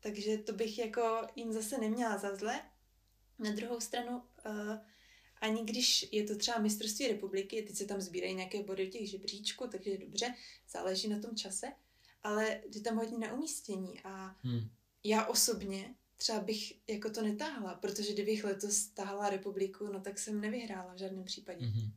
Takže 0.00 0.38
to 0.38 0.52
bych 0.52 0.78
jako 0.78 1.26
jim 1.36 1.52
zase 1.52 1.78
neměla 1.78 2.18
za 2.18 2.36
zle. 2.36 2.60
Na 3.38 3.52
druhou 3.52 3.80
stranu, 3.80 4.22
uh, 4.46 4.78
ani 5.42 5.64
když 5.64 6.08
je 6.12 6.24
to 6.24 6.36
třeba 6.36 6.58
mistrovství 6.58 7.08
republiky, 7.08 7.62
teď 7.62 7.76
se 7.76 7.84
tam 7.84 8.00
sbírají 8.00 8.34
nějaké 8.34 8.62
body 8.62 8.88
těch 8.88 9.10
žebříčků, 9.10 9.68
takže 9.68 9.98
dobře, 9.98 10.34
záleží 10.70 11.08
na 11.08 11.18
tom 11.18 11.36
čase, 11.36 11.66
ale 12.22 12.60
jde 12.68 12.80
tam 12.80 12.96
hodně 12.96 13.18
na 13.18 13.32
umístění 13.32 14.00
a 14.04 14.36
hmm. 14.42 14.68
já 15.04 15.26
osobně 15.26 15.94
třeba 16.16 16.40
bych 16.40 16.72
jako 16.88 17.10
to 17.10 17.22
netáhla, 17.22 17.74
protože 17.74 18.12
kdybych 18.12 18.44
letos 18.44 18.86
táhla 18.86 19.30
republiku, 19.30 19.86
no 19.92 20.00
tak 20.00 20.18
jsem 20.18 20.40
nevyhrála 20.40 20.94
v 20.94 20.98
žádném 20.98 21.24
případě. 21.24 21.66
hmm 21.66 21.90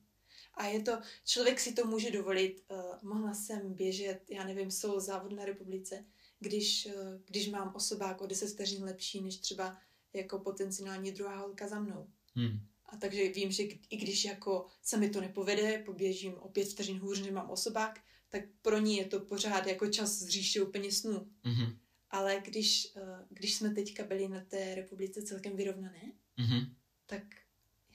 A 0.54 0.66
je 0.66 0.82
to, 0.82 0.92
člověk 1.26 1.60
si 1.60 1.74
to 1.74 1.86
může 1.86 2.12
dovolit, 2.12 2.64
uh, 2.72 3.10
mohla 3.10 3.34
jsem 3.34 3.74
běžet, 3.74 4.22
já 4.30 4.44
nevím, 4.44 4.72
jsou 4.72 5.00
závod 5.00 5.32
na 5.32 5.46
republice, 5.46 6.06
když, 6.40 6.86
uh, 6.86 7.22
když 7.26 7.50
mám 7.50 7.76
osobák 7.76 8.22
o 8.22 8.28
10 8.28 8.50
vteřin 8.50 8.84
lepší, 8.84 9.22
než 9.22 9.38
třeba 9.38 9.78
jako 10.14 10.40
potenciální 10.40 11.12
druhá 11.12 11.38
holka 11.38 11.68
za 11.68 11.80
mnou. 11.80 12.08
Hmm. 12.36 12.60
A 12.96 12.98
takže 12.98 13.30
vím, 13.30 13.52
že 13.52 13.64
i 13.64 13.98
když 13.98 14.26
jako 14.26 14.66
se 14.82 14.98
mi 14.98 15.10
to 15.10 15.22
nepovede, 15.22 15.84
poběžím 15.86 16.34
o 16.34 16.50
pět 16.50 16.68
vteřin 16.68 17.00
hůř, 17.00 17.22
než 17.22 17.32
mám 17.32 17.50
osobák, 17.50 18.00
tak 18.30 18.42
pro 18.62 18.80
ní 18.80 18.98
je 18.98 19.06
to 19.06 19.20
pořád 19.20 19.68
jako 19.68 19.88
čas 19.88 20.12
z 20.12 20.28
říše 20.28 20.62
úplně 20.62 20.92
snů. 20.92 21.32
Mm-hmm. 21.46 21.78
Ale 22.10 22.42
když, 22.46 22.88
eh, 22.96 23.26
když 23.30 23.56
jsme 23.56 23.70
teďka 23.70 24.04
byli 24.04 24.28
na 24.28 24.42
té 24.42 24.76
republice 24.76 25.22
celkem 25.22 25.56
vyrovnané, 25.56 26.12
mm-hmm. 26.38 26.70
tak 27.06 27.24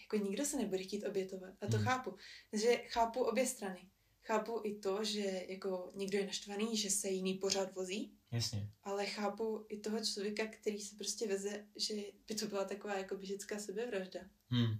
jako 0.00 0.24
nikdo 0.24 0.44
se 0.44 0.56
nebude 0.56 0.82
chtít 0.82 1.04
obětovat. 1.04 1.54
A 1.60 1.66
to 1.66 1.78
mm. 1.78 1.84
chápu. 1.84 2.16
Takže 2.50 2.76
chápu 2.76 3.20
obě 3.20 3.46
strany. 3.46 3.88
Chápu 4.22 4.60
i 4.64 4.74
to, 4.74 5.04
že 5.04 5.44
jako 5.48 5.92
někdo 5.94 6.18
je 6.18 6.26
naštvaný, 6.26 6.76
že 6.76 6.90
se 6.90 7.08
jiný 7.08 7.34
pořád 7.34 7.74
vozí. 7.74 8.14
Jasně. 8.30 8.70
Ale 8.82 9.06
chápu 9.06 9.66
i 9.68 9.76
toho 9.80 10.04
člověka, 10.04 10.46
který 10.46 10.80
se 10.80 10.96
prostě 10.96 11.26
veze, 11.26 11.66
že 11.76 11.94
by 12.28 12.34
to 12.34 12.46
byla 12.46 12.64
taková 12.64 12.98
jako 12.98 13.16
běžecká 13.16 13.58
sebevražda. 13.58 14.20
Hmm 14.48 14.78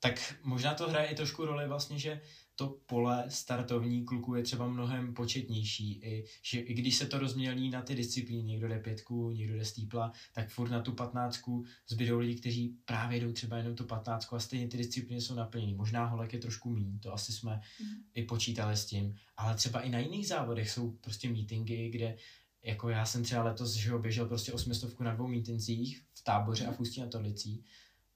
tak 0.00 0.34
možná 0.42 0.74
to 0.74 0.88
hraje 0.88 1.08
i 1.08 1.14
trošku 1.14 1.44
roli 1.44 1.68
vlastně, 1.68 1.98
že 1.98 2.20
to 2.60 2.76
pole 2.86 3.24
startovní 3.28 4.04
kluku 4.04 4.34
je 4.34 4.42
třeba 4.42 4.66
mnohem 4.66 5.14
početnější. 5.14 5.92
I, 5.92 6.24
že 6.42 6.60
i 6.60 6.74
když 6.74 6.96
se 6.96 7.06
to 7.06 7.18
rozmělí 7.18 7.70
na 7.70 7.82
ty 7.82 7.94
disciplíny, 7.94 8.42
někdo 8.42 8.68
jde 8.68 8.78
pětku, 8.78 9.30
někdo 9.30 9.56
jde 9.56 9.64
stýpla, 9.64 10.12
tak 10.32 10.50
furt 10.50 10.70
na 10.70 10.82
tu 10.82 10.92
patnáctku 10.92 11.64
zbydou 11.88 12.18
lidi, 12.18 12.40
kteří 12.40 12.76
právě 12.84 13.20
jdou 13.20 13.32
třeba 13.32 13.56
jenom 13.56 13.74
tu 13.74 13.84
patnáctku 13.84 14.36
a 14.36 14.40
stejně 14.40 14.68
ty 14.68 14.76
disciplíny 14.76 15.20
jsou 15.20 15.34
naplněny. 15.34 15.74
Možná 15.74 16.04
holek 16.04 16.32
je 16.32 16.38
trošku 16.38 16.70
míň, 16.70 16.98
to 16.98 17.14
asi 17.14 17.32
jsme 17.32 17.60
mm. 17.82 17.88
i 18.14 18.22
počítali 18.22 18.76
s 18.76 18.84
tím, 18.84 19.16
ale 19.36 19.54
třeba 19.54 19.80
i 19.80 19.88
na 19.88 19.98
jiných 19.98 20.28
závodech 20.28 20.70
jsou 20.70 20.90
prostě 20.90 21.28
meetingy, 21.28 21.90
kde 21.90 22.16
jako 22.62 22.88
já 22.88 23.06
jsem 23.06 23.22
třeba 23.22 23.42
letos 23.42 23.74
že 23.74 23.90
ho, 23.90 23.98
běžel 23.98 24.26
prostě 24.26 24.52
osmistovku 24.52 25.02
na 25.02 25.14
dvou 25.14 25.28
mítincích 25.28 26.02
v 26.14 26.24
táboře 26.24 26.66
a 26.66 26.72
v 26.72 26.80
Ústí 26.80 27.00
na 27.00 27.06
Tolicí. 27.06 27.64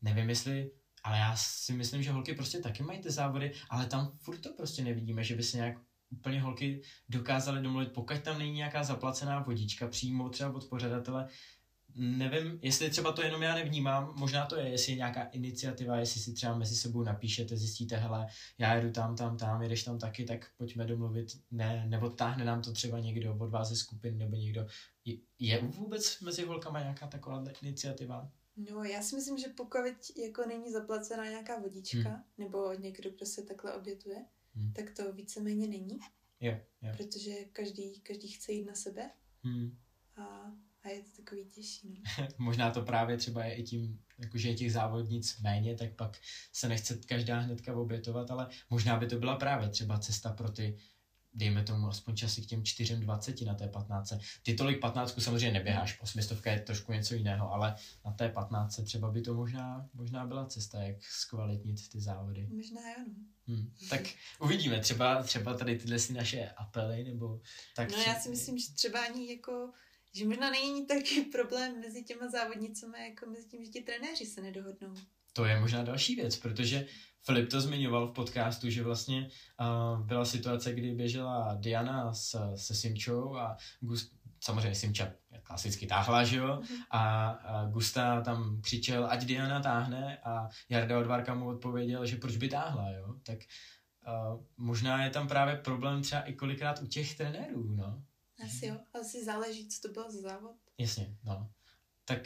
Nevím, 0.03 0.29
jestli 0.29 0.71
ale 1.05 1.19
já 1.19 1.37
si 1.37 1.73
myslím, 1.73 2.03
že 2.03 2.13
holky 2.13 2.35
prostě 2.35 2.59
taky 2.59 2.83
mají 2.83 2.99
ty 2.99 3.11
závody, 3.11 3.53
ale 3.71 3.87
tam 3.87 4.13
furt 4.19 4.39
to 4.39 4.53
prostě 4.53 4.85
nevidíme, 4.85 5.25
že 5.25 5.37
by 5.37 5.43
se 5.43 5.57
nějak 5.57 5.77
úplně 6.11 6.41
holky 6.41 6.83
dokázaly 7.09 7.63
domluvit, 7.63 7.93
pokud 7.93 8.19
tam 8.19 8.39
není 8.39 8.53
nějaká 8.53 8.85
zaplacená 8.85 9.39
vodička 9.43 9.89
přímo 9.89 10.29
třeba 10.29 10.55
od 10.55 10.65
pořadatele, 10.65 11.29
nevím, 11.97 12.59
jestli 12.63 12.91
třeba 12.91 13.13
to 13.13 13.23
jenom 13.23 13.43
já 13.43 13.55
nevnímám, 13.55 14.15
možná 14.17 14.47
to 14.47 14.57
je, 14.57 14.69
jestli 14.69 14.93
je 14.93 14.97
nějaká 14.97 15.23
iniciativa, 15.23 15.97
jestli 15.97 16.21
si 16.21 16.33
třeba 16.33 16.59
mezi 16.59 16.77
sebou 16.77 17.03
napíšete, 17.03 17.57
zjistíte, 17.57 17.97
hele, 17.97 18.27
já 18.59 18.75
jedu 18.75 18.93
tam, 18.93 19.17
tam, 19.17 19.37
tam, 19.37 19.63
jedeš 19.63 19.85
tam 19.85 19.99
taky, 19.99 20.25
tak 20.25 20.51
pojďme 20.57 20.87
domluvit, 20.87 21.27
ne, 21.51 21.87
nebo 21.89 22.11
táhne 22.11 22.45
nám 22.45 22.63
to 22.63 22.73
třeba 22.73 22.99
někdo 22.99 23.37
od 23.37 23.51
vás 23.51 23.69
ze 23.69 23.77
skupiny, 23.77 24.17
nebo 24.17 24.37
někdo. 24.37 24.67
Je, 25.05 25.17
je 25.39 25.61
vůbec 25.63 26.21
mezi 26.21 26.45
holkama 26.45 26.81
nějaká 26.81 27.07
taková 27.07 27.45
iniciativa? 27.63 28.31
No, 28.57 28.85
já 28.85 29.03
si 29.03 29.17
myslím, 29.17 29.39
že 29.39 29.49
pokud 29.49 29.79
jako 30.17 30.45
není 30.49 30.73
zaplacená 30.73 31.29
nějaká 31.29 31.59
vodička, 31.59 32.11
hmm. 32.11 32.23
nebo 32.39 32.73
někdo, 32.73 33.11
kdo 33.11 33.27
se 33.27 33.43
takhle 33.43 33.75
obětuje, 33.75 34.25
hmm. 34.55 34.73
tak 34.73 34.91
to 34.91 35.13
víceméně 35.13 35.67
není. 35.67 35.99
Jo, 36.41 36.61
jo. 36.83 36.93
Protože 36.97 37.35
každý, 37.45 38.01
každý 38.01 38.29
chce 38.29 38.53
jít 38.53 38.65
na 38.65 38.75
sebe. 38.75 39.11
Hmm. 39.43 39.79
A 40.17 40.53
a 40.85 40.89
je 40.89 41.03
to 41.03 41.23
takový 41.23 41.45
těžší. 41.45 42.03
No. 42.19 42.27
Možná 42.39 42.71
to 42.71 42.83
právě 42.83 43.17
třeba 43.17 43.45
je 43.45 43.55
i 43.55 43.63
tím, 43.63 44.01
jakože 44.19 44.49
je 44.49 44.55
těch 44.55 44.73
závodnic 44.73 45.41
méně, 45.41 45.77
tak 45.77 45.95
pak 45.95 46.21
se 46.53 46.69
nechce 46.69 46.97
každá 46.97 47.39
hnedka 47.39 47.77
obětovat, 47.77 48.31
ale 48.31 48.49
možná 48.71 48.97
by 48.97 49.07
to 49.07 49.19
byla 49.19 49.37
právě 49.37 49.69
třeba 49.69 49.99
cesta 49.99 50.33
pro 50.33 50.51
ty 50.51 50.77
dejme 51.35 51.63
tomu 51.63 51.89
aspoň 51.89 52.17
časy 52.17 52.43
k 52.43 52.47
těm 52.47 52.63
4,20 52.63 53.47
na 53.47 53.55
té 53.55 53.69
15. 53.69 54.13
Ty 54.43 54.55
tolik 54.55 54.81
15 54.81 55.23
samozřejmě 55.23 55.53
neběháš, 55.53 56.01
osmistovka 56.01 56.51
je 56.51 56.61
trošku 56.61 56.93
něco 56.93 57.15
jiného, 57.15 57.53
ale 57.53 57.77
na 58.05 58.13
té 58.13 58.29
15 58.29 58.81
třeba 58.85 59.11
by 59.11 59.23
to 59.23 59.35
možná, 59.35 59.89
možná 59.95 60.27
byla 60.27 60.47
cesta, 60.47 60.83
jak 60.83 60.97
zkvalitnit 61.03 61.89
ty 61.89 62.01
závody. 62.01 62.49
Možná 62.53 62.81
jo, 62.81 63.05
no. 63.09 63.15
Hmm. 63.47 63.73
Tak 63.91 64.01
uvidíme, 64.41 64.81
třeba, 64.81 65.23
třeba 65.23 65.55
tady 65.55 65.79
tyhle 65.79 65.99
si 65.99 66.13
naše 66.13 66.49
apely, 66.49 67.05
nebo 67.05 67.41
tak. 67.77 67.91
No 67.91 67.99
já 67.99 68.15
si 68.15 68.29
myslím, 68.29 68.59
že 68.59 68.73
třeba 68.73 69.05
ani 69.05 69.31
jako 69.31 69.73
že 70.17 70.27
možná 70.27 70.51
není 70.51 70.87
taky 70.87 71.23
problém 71.23 71.81
mezi 71.81 72.05
těma 72.05 72.29
závodnicemi, 72.29 72.99
jako 73.09 73.27
mezi 73.27 73.49
tím, 73.49 73.65
že 73.65 73.71
ti 73.71 73.81
trenéři 73.81 74.27
se 74.27 74.41
nedohodnou. 74.41 74.95
To 75.33 75.45
je 75.45 75.61
možná 75.61 75.83
další 75.83 76.17
věc, 76.17 76.37
protože 76.37 76.87
Filip 77.27 77.51
to 77.51 77.61
zmiňoval 77.61 78.09
v 78.09 78.13
podcastu, 78.13 78.71
že 78.71 78.83
vlastně 78.83 79.29
uh, 79.61 80.07
byla 80.07 80.25
situace, 80.25 80.75
kdy 80.75 80.95
běžela 80.95 81.55
Diana 81.55 82.13
s, 82.15 82.55
se 82.57 82.75
Simčou 82.75 83.37
a 83.37 83.57
Gust, 83.81 84.13
samozřejmě 84.41 84.75
Simča 84.75 85.13
klasicky 85.43 85.87
táhla, 85.87 86.25
že 86.25 86.37
jo? 86.37 86.57
Mhm. 86.57 86.83
A, 86.91 87.29
a 87.29 87.65
Gusta 87.65 88.21
tam 88.21 88.61
křičel, 88.61 89.07
ať 89.11 89.25
Diana 89.25 89.61
táhne 89.61 90.19
a 90.19 90.49
Jarda 90.69 90.99
Odvárka 90.99 91.35
mu 91.35 91.49
odpověděl, 91.49 92.07
že 92.07 92.17
proč 92.17 92.37
by 92.37 92.49
táhla, 92.49 92.91
jo? 92.91 93.15
Tak 93.23 93.39
uh, 93.39 94.45
možná 94.57 95.05
je 95.05 95.11
tam 95.11 95.29
právě 95.29 95.57
problém 95.57 96.03
třeba 96.03 96.23
i 96.23 96.33
kolikrát 96.33 96.83
u 96.83 96.87
těch 96.87 97.17
trenérů, 97.17 97.75
no? 97.77 98.03
Asi 98.45 98.67
jo, 98.67 98.77
asi 99.01 99.25
záleží, 99.25 99.69
co 99.69 99.89
to 99.89 99.93
byl 99.93 100.11
za 100.11 100.21
závod. 100.21 100.57
Jasně, 100.79 101.17
no. 101.25 101.51
Tak 102.05 102.21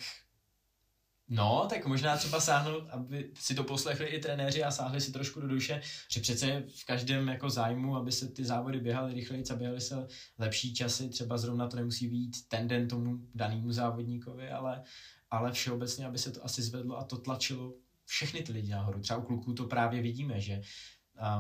No, 1.29 1.66
tak 1.70 1.87
možná 1.87 2.16
třeba 2.16 2.41
sáhnout, 2.41 2.85
aby 2.91 3.31
si 3.35 3.55
to 3.55 3.64
poslechli 3.64 4.07
i 4.07 4.20
trenéři 4.20 4.64
a 4.64 4.70
sáhli 4.70 5.01
si 5.01 5.12
trošku 5.12 5.41
do 5.41 5.49
duše, 5.49 5.81
že 6.09 6.20
přece 6.20 6.47
je 6.47 6.64
v 6.76 6.85
každém 6.85 7.29
jako 7.29 7.51
zájmu, 7.51 7.97
aby 7.97 8.12
se 8.12 8.29
ty 8.29 8.45
závody 8.45 8.81
běhaly 8.81 9.14
rychleji 9.14 9.45
a 9.51 9.55
běhaly 9.55 9.81
se 9.81 10.07
lepší 10.39 10.74
časy, 10.74 11.09
třeba 11.09 11.39
zrovna 11.39 11.68
to 11.68 11.76
nemusí 11.76 12.09
být 12.09 12.49
ten 12.49 12.68
den 12.68 12.89
tomu 12.89 13.18
danému 13.35 13.72
závodníkovi, 13.72 14.51
ale, 14.51 14.83
ale 15.31 15.53
všeobecně, 15.53 16.07
aby 16.07 16.18
se 16.18 16.31
to 16.31 16.45
asi 16.45 16.62
zvedlo 16.62 16.99
a 16.99 17.05
to 17.05 17.16
tlačilo 17.16 17.74
všechny 18.05 18.43
ty 18.43 18.53
lidi 18.53 18.70
nahoru. 18.70 19.01
Třeba 19.01 19.18
u 19.18 19.22
kluků 19.22 19.55
to 19.55 19.64
právě 19.64 20.03
vidíme, 20.03 20.41
že 20.41 20.61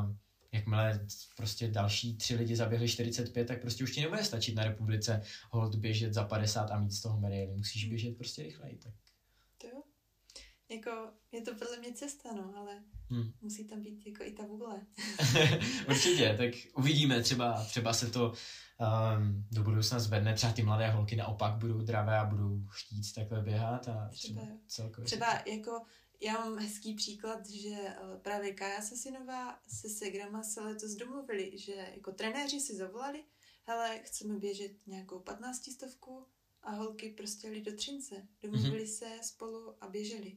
um, 0.02 0.18
jakmile 0.52 1.06
prostě 1.36 1.68
další 1.68 2.16
tři 2.16 2.34
lidi 2.34 2.56
zaběhli 2.56 2.88
45, 2.88 3.44
tak 3.44 3.60
prostě 3.60 3.84
už 3.84 3.92
ti 3.92 4.00
nebude 4.00 4.24
stačit 4.24 4.54
na 4.54 4.64
republice 4.64 5.22
hold 5.50 5.74
běžet 5.74 6.14
za 6.14 6.24
50 6.24 6.70
a 6.70 6.78
mít 6.78 6.92
z 6.92 7.02
toho 7.02 7.20
medaily. 7.20 7.56
Musíš 7.56 7.82
hmm. 7.82 7.88
běžet 7.88 8.16
prostě 8.16 8.42
rychleji. 8.42 8.76
Tak. 8.76 8.92
Jako, 10.68 10.90
je 11.32 11.42
to 11.42 11.54
podle 11.54 11.78
mě 11.78 11.92
cesta, 11.92 12.28
no, 12.32 12.52
ale 12.56 12.82
hmm. 13.10 13.32
musí 13.40 13.64
tam 13.64 13.80
být 13.82 14.06
jako 14.06 14.24
i 14.24 14.32
ta 14.32 14.46
vůle. 14.46 14.86
Určitě, 15.88 16.34
tak 16.38 16.54
uvidíme, 16.76 17.22
třeba, 17.22 17.64
třeba 17.64 17.92
se 17.92 18.10
to 18.10 18.32
um, 18.32 19.44
do 19.52 19.62
budoucna 19.62 19.98
zvedne, 19.98 20.34
třeba 20.34 20.52
ty 20.52 20.62
mladé 20.62 20.90
holky 20.90 21.16
naopak 21.16 21.54
budou 21.54 21.80
zdravé 21.80 22.18
a 22.18 22.24
budou 22.24 22.62
chtít 22.70 23.14
takhle 23.14 23.42
běhat 23.42 23.88
a 23.88 24.08
třeba, 24.12 24.40
třeba 24.40 24.58
celkově. 24.66 25.06
Třeba 25.06 25.42
jako 25.46 25.82
já 26.20 26.32
mám 26.32 26.58
hezký 26.58 26.94
příklad, 26.94 27.48
že 27.48 27.70
eh, 27.70 27.96
právě 28.22 28.54
Kaja 28.54 28.82
Sasinová 28.82 29.60
se 29.68 29.88
Segrama 29.88 30.42
se 30.42 30.60
letos 30.60 30.94
domluvili, 30.94 31.58
že 31.58 31.72
jako 31.94 32.12
trenéři 32.12 32.60
si 32.60 32.76
zavolali, 32.76 33.24
hele, 33.64 33.98
chceme 33.98 34.38
běžet 34.38 34.86
nějakou 34.86 35.20
patnáctistovku 35.20 36.26
a 36.62 36.70
holky 36.70 37.10
prostě 37.10 37.46
jeli 37.46 37.60
do 37.60 37.76
Třince. 37.76 38.28
Domluvili 38.42 38.84
mm-hmm. 38.84 38.98
se 38.98 39.06
spolu 39.22 39.84
a 39.84 39.88
běželi. 39.88 40.36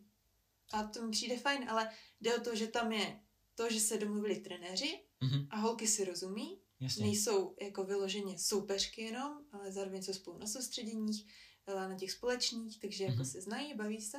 A 0.73 0.83
to 0.83 1.05
mi 1.05 1.11
přijde 1.11 1.37
fajn, 1.37 1.69
ale 1.69 1.89
jde 2.21 2.35
o 2.35 2.41
to, 2.41 2.55
že 2.55 2.67
tam 2.67 2.91
je 2.91 3.19
to, 3.55 3.69
že 3.69 3.79
se 3.79 3.97
domluvili 3.97 4.35
trenéři 4.35 5.03
mm-hmm. 5.21 5.47
a 5.49 5.57
holky 5.57 5.87
si 5.87 6.05
rozumí, 6.05 6.61
Jasně. 6.79 7.05
nejsou 7.05 7.55
jako 7.61 7.83
vyloženě 7.83 8.39
soupeřky 8.39 9.01
jenom, 9.01 9.37
ale 9.51 9.71
zároveň 9.71 10.03
jsou 10.03 10.13
spolu 10.13 10.37
na 10.37 10.47
soustředěních, 10.47 11.27
na 11.67 11.97
těch 11.97 12.11
společných, 12.11 12.79
takže 12.79 13.03
mm-hmm. 13.03 13.09
jako 13.09 13.23
mhm. 13.23 13.25
se 13.25 13.41
znají, 13.41 13.73
baví 13.73 14.01
se 14.01 14.17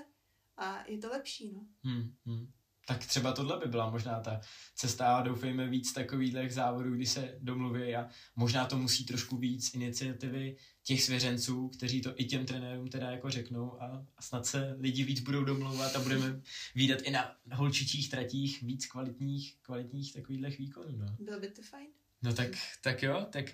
a 0.56 0.90
je 0.90 0.98
to 0.98 1.08
lepší, 1.08 1.52
no. 1.52 1.66
Hmm, 1.82 2.14
hmm. 2.24 2.52
Tak 2.86 3.06
třeba 3.06 3.32
tohle 3.32 3.58
by 3.58 3.66
byla 3.66 3.90
možná 3.90 4.20
ta 4.20 4.40
cesta 4.74 5.16
a 5.16 5.22
doufejme 5.22 5.68
víc 5.68 5.92
takových 5.92 6.52
závodů, 6.52 6.94
kdy 6.94 7.06
se 7.06 7.38
domluví 7.40 7.96
a 7.96 8.08
možná 8.36 8.66
to 8.66 8.78
musí 8.78 9.04
trošku 9.04 9.36
víc 9.36 9.74
iniciativy 9.74 10.56
těch 10.82 11.02
svěřenců, 11.02 11.68
kteří 11.68 12.00
to 12.00 12.12
i 12.16 12.24
těm 12.24 12.46
trenérům 12.46 12.88
teda 12.88 13.10
jako 13.10 13.30
řeknou 13.30 13.82
a, 13.82 14.06
a 14.16 14.22
snad 14.22 14.46
se 14.46 14.76
lidi 14.78 15.04
víc 15.04 15.20
budou 15.20 15.44
domlouvat 15.44 15.96
a 15.96 16.00
budeme 16.00 16.40
výdat 16.74 17.02
i 17.02 17.10
na 17.10 17.36
holčičích 17.52 18.10
tratích 18.10 18.62
víc 18.62 18.86
kvalitních, 18.86 19.56
kvalitních 19.62 20.12
takových 20.12 20.58
výkonů. 20.58 20.96
No. 20.96 21.16
Bylo 21.18 21.40
by 21.40 21.48
to 21.48 21.62
fajn. 21.62 21.86
No 22.22 22.32
tak, 22.32 22.48
tak 22.82 23.02
jo, 23.02 23.26
tak 23.30 23.44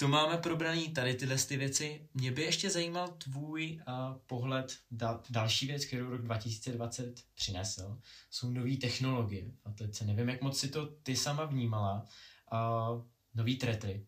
to 0.00 0.08
máme 0.08 0.38
probraný 0.38 0.88
tady 0.88 1.14
tyhle 1.14 1.36
ty 1.36 1.56
věci. 1.56 2.08
Mě 2.14 2.32
by 2.32 2.42
ještě 2.42 2.70
zajímal 2.70 3.08
tvůj 3.08 3.80
uh, 3.88 4.18
pohled, 4.26 4.76
da, 4.90 5.20
další 5.30 5.66
věc, 5.66 5.84
kterou 5.84 6.10
rok 6.10 6.22
2020 6.22 7.14
přinesl, 7.34 7.98
jsou 8.30 8.50
nové 8.50 8.76
technologie 8.76 9.50
v 9.50 9.68
atletice. 9.68 10.04
Nevím, 10.04 10.28
jak 10.28 10.42
moc 10.42 10.58
si 10.58 10.68
to 10.68 10.86
ty 10.86 11.16
sama 11.16 11.44
vnímala. 11.44 12.06
Uh, 12.52 13.02
nový 13.34 13.56
tretry. 13.56 14.06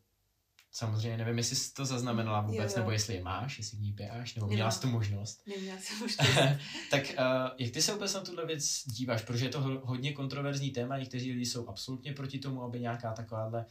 Samozřejmě 0.71 1.17
nevím, 1.19 1.39
jestli 1.39 1.57
jsi 1.57 1.75
to 1.75 1.85
zaznamenala 1.85 2.41
vůbec, 2.41 2.73
jo, 2.73 2.77
jo. 2.77 2.79
nebo 2.79 2.91
jestli 2.91 3.15
je 3.15 3.23
máš, 3.23 3.59
jestli 3.59 3.79
v 3.79 3.81
ní 3.81 3.93
běháš, 3.93 4.35
nebo 4.35 4.47
měla 4.47 4.71
jsi 4.71 4.81
tu 4.81 4.89
možnost. 4.89 5.43
Neměla 5.47 5.79
jsem 5.81 5.99
možnost. 6.01 6.61
tak 6.91 7.03
uh, 7.03 7.57
jak 7.59 7.71
ty 7.71 7.83
se 7.83 7.93
vůbec 7.93 8.15
na 8.15 8.21
tuhle 8.21 8.47
věc 8.47 8.83
díváš? 8.87 9.23
Protože 9.23 9.45
je 9.45 9.49
to 9.49 9.61
hodně 9.61 10.13
kontroverzní 10.13 10.71
téma, 10.71 10.99
někteří 10.99 11.33
lidi 11.33 11.47
jsou 11.47 11.69
absolutně 11.69 12.13
proti 12.13 12.39
tomu, 12.39 12.63
aby 12.63 12.81
nějaká 12.81 13.13
takováhle 13.13 13.67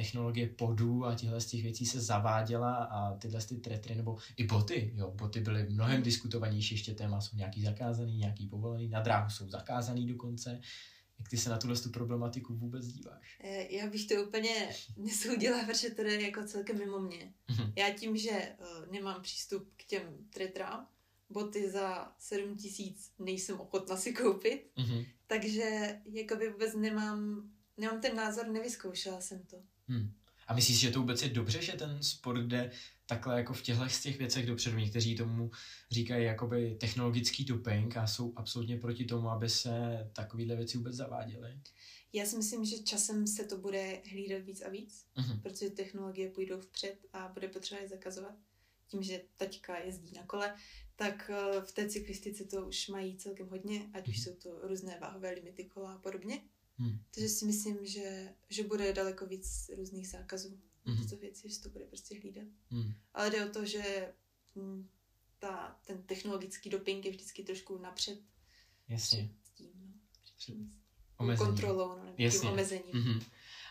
technologie 0.00 0.46
podů 0.46 1.04
a 1.04 1.14
těchto 1.14 1.40
z 1.40 1.46
těch 1.46 1.62
věcí 1.62 1.86
se 1.86 2.00
zaváděla 2.00 2.74
a 2.74 3.14
tyhle 3.14 3.40
ty 3.40 3.56
tretry 3.56 3.94
nebo 3.94 4.16
i 4.36 4.44
boty, 4.44 4.92
jo, 4.94 5.10
boty 5.10 5.40
byly 5.40 5.66
mnohem 5.68 6.02
diskutovanější 6.02 6.74
ještě 6.74 6.94
téma, 6.94 7.20
jsou 7.20 7.36
nějaký 7.36 7.62
zakázaný, 7.62 8.16
nějaký 8.16 8.46
povolený, 8.46 8.88
na 8.88 9.00
dráhu 9.00 9.30
jsou 9.30 9.48
zakázaný 9.48 10.06
dokonce. 10.06 10.60
Jak 11.18 11.28
ty 11.28 11.36
se 11.36 11.50
na 11.50 11.58
tuhle 11.58 11.76
tu 11.76 11.90
problematiku 11.90 12.54
vůbec 12.54 12.86
díváš? 12.86 13.38
Eh, 13.40 13.74
já 13.74 13.86
bych 13.86 14.06
to 14.06 14.14
úplně 14.14 14.68
nesoudila, 14.96 15.64
protože 15.64 15.90
to 15.90 16.02
je 16.02 16.22
jako 16.22 16.44
celkem 16.44 16.78
mimo 16.78 16.98
mě. 16.98 17.32
Mm-hmm. 17.48 17.72
Já 17.76 17.90
tím, 17.90 18.16
že 18.16 18.30
uh, 18.30 18.92
nemám 18.92 19.22
přístup 19.22 19.68
k 19.76 19.84
těm 19.84 20.02
tretrám, 20.30 20.86
boty 21.30 21.70
za 21.70 22.12
7 22.18 22.56
tisíc 22.56 23.12
nejsem 23.18 23.60
ochotna 23.60 23.96
si 23.96 24.12
koupit, 24.12 24.70
mm-hmm. 24.76 25.06
takže 25.26 25.98
jakoby 26.12 26.50
vůbec 26.50 26.74
nemám, 26.74 27.50
nemám 27.76 28.00
ten 28.00 28.16
názor, 28.16 28.48
nevyzkoušela 28.48 29.20
jsem 29.20 29.42
to. 29.42 29.56
Hmm. 29.90 30.12
A 30.48 30.54
myslíš, 30.54 30.80
že 30.80 30.90
to 30.90 31.00
vůbec 31.00 31.22
je 31.22 31.28
dobře, 31.28 31.62
že 31.62 31.72
ten 31.72 32.02
sport 32.02 32.42
jde 32.42 32.70
takhle 33.06 33.38
jako 33.38 33.54
v 33.54 33.62
těchto 33.62 33.88
z 33.88 34.00
těch 34.00 34.18
věcech 34.18 34.46
dopředu? 34.46 34.78
Někteří 34.78 35.16
tomu 35.16 35.50
říkají 35.90 36.24
jakoby 36.24 36.76
technologický 36.80 37.44
doping 37.44 37.96
a 37.96 38.06
jsou 38.06 38.32
absolutně 38.36 38.76
proti 38.76 39.04
tomu, 39.04 39.30
aby 39.30 39.48
se 39.48 39.70
takovéhle 40.12 40.56
věci 40.56 40.78
vůbec 40.78 40.94
zaváděly. 40.94 41.60
Já 42.12 42.26
si 42.26 42.36
myslím, 42.36 42.64
že 42.64 42.78
časem 42.78 43.26
se 43.26 43.44
to 43.44 43.58
bude 43.58 44.02
hlídat 44.10 44.42
víc 44.42 44.62
a 44.62 44.68
víc, 44.68 45.06
uh-huh. 45.16 45.40
protože 45.40 45.70
technologie 45.70 46.30
půjdou 46.30 46.60
vpřed 46.60 46.96
a 47.12 47.28
bude 47.28 47.48
potřeba 47.48 47.80
je 47.80 47.88
zakazovat. 47.88 48.34
Tím, 48.88 49.02
že 49.02 49.22
taťka 49.36 49.78
jezdí 49.78 50.12
na 50.16 50.22
kole, 50.26 50.54
tak 50.96 51.30
eh, 51.34 51.60
v 51.60 51.72
té 51.72 51.88
cyklistice 51.88 52.44
to 52.44 52.66
už 52.66 52.88
mají 52.88 53.16
celkem 53.16 53.48
hodně, 53.48 53.90
ať 53.94 54.08
už 54.08 54.16
uh-huh. 54.16 54.22
jsou 54.22 54.34
to 54.34 54.68
různé 54.68 54.98
váhové 55.00 55.30
limity 55.30 55.64
kola 55.64 55.92
a 55.92 55.98
podobně. 55.98 56.40
Hmm. 56.80 56.98
Takže 57.14 57.28
si 57.28 57.44
myslím, 57.46 57.86
že, 57.86 58.34
že 58.48 58.64
bude 58.64 58.92
daleko 58.92 59.26
víc 59.26 59.70
různých 59.76 60.08
zákazů 60.08 60.60
hmm. 60.84 61.02
tyto 61.02 61.16
věci, 61.16 61.50
že 61.50 61.60
to 61.60 61.68
bude 61.68 61.84
prostě 61.84 62.20
hlídat. 62.20 62.46
Hmm. 62.70 62.92
Ale 63.14 63.30
jde 63.30 63.46
o 63.46 63.52
to, 63.52 63.66
že 63.66 64.12
hm, 64.56 64.88
ta, 65.38 65.80
ten 65.86 66.02
technologický 66.02 66.70
doping 66.70 67.04
je 67.04 67.10
vždycky 67.10 67.42
trošku 67.42 67.78
napřed. 67.78 68.18
Jasně. 68.88 69.30
S 69.44 69.50
tím, 69.50 69.72
no. 70.58 70.66
omezení. 71.16 71.46
kontrolou, 71.46 71.88
no, 71.88 72.04
nebo 72.04 72.14
Jasně. 72.18 72.40
tím 72.40 72.48
omezením. 72.48 72.94
Mm-hmm. 72.94 73.22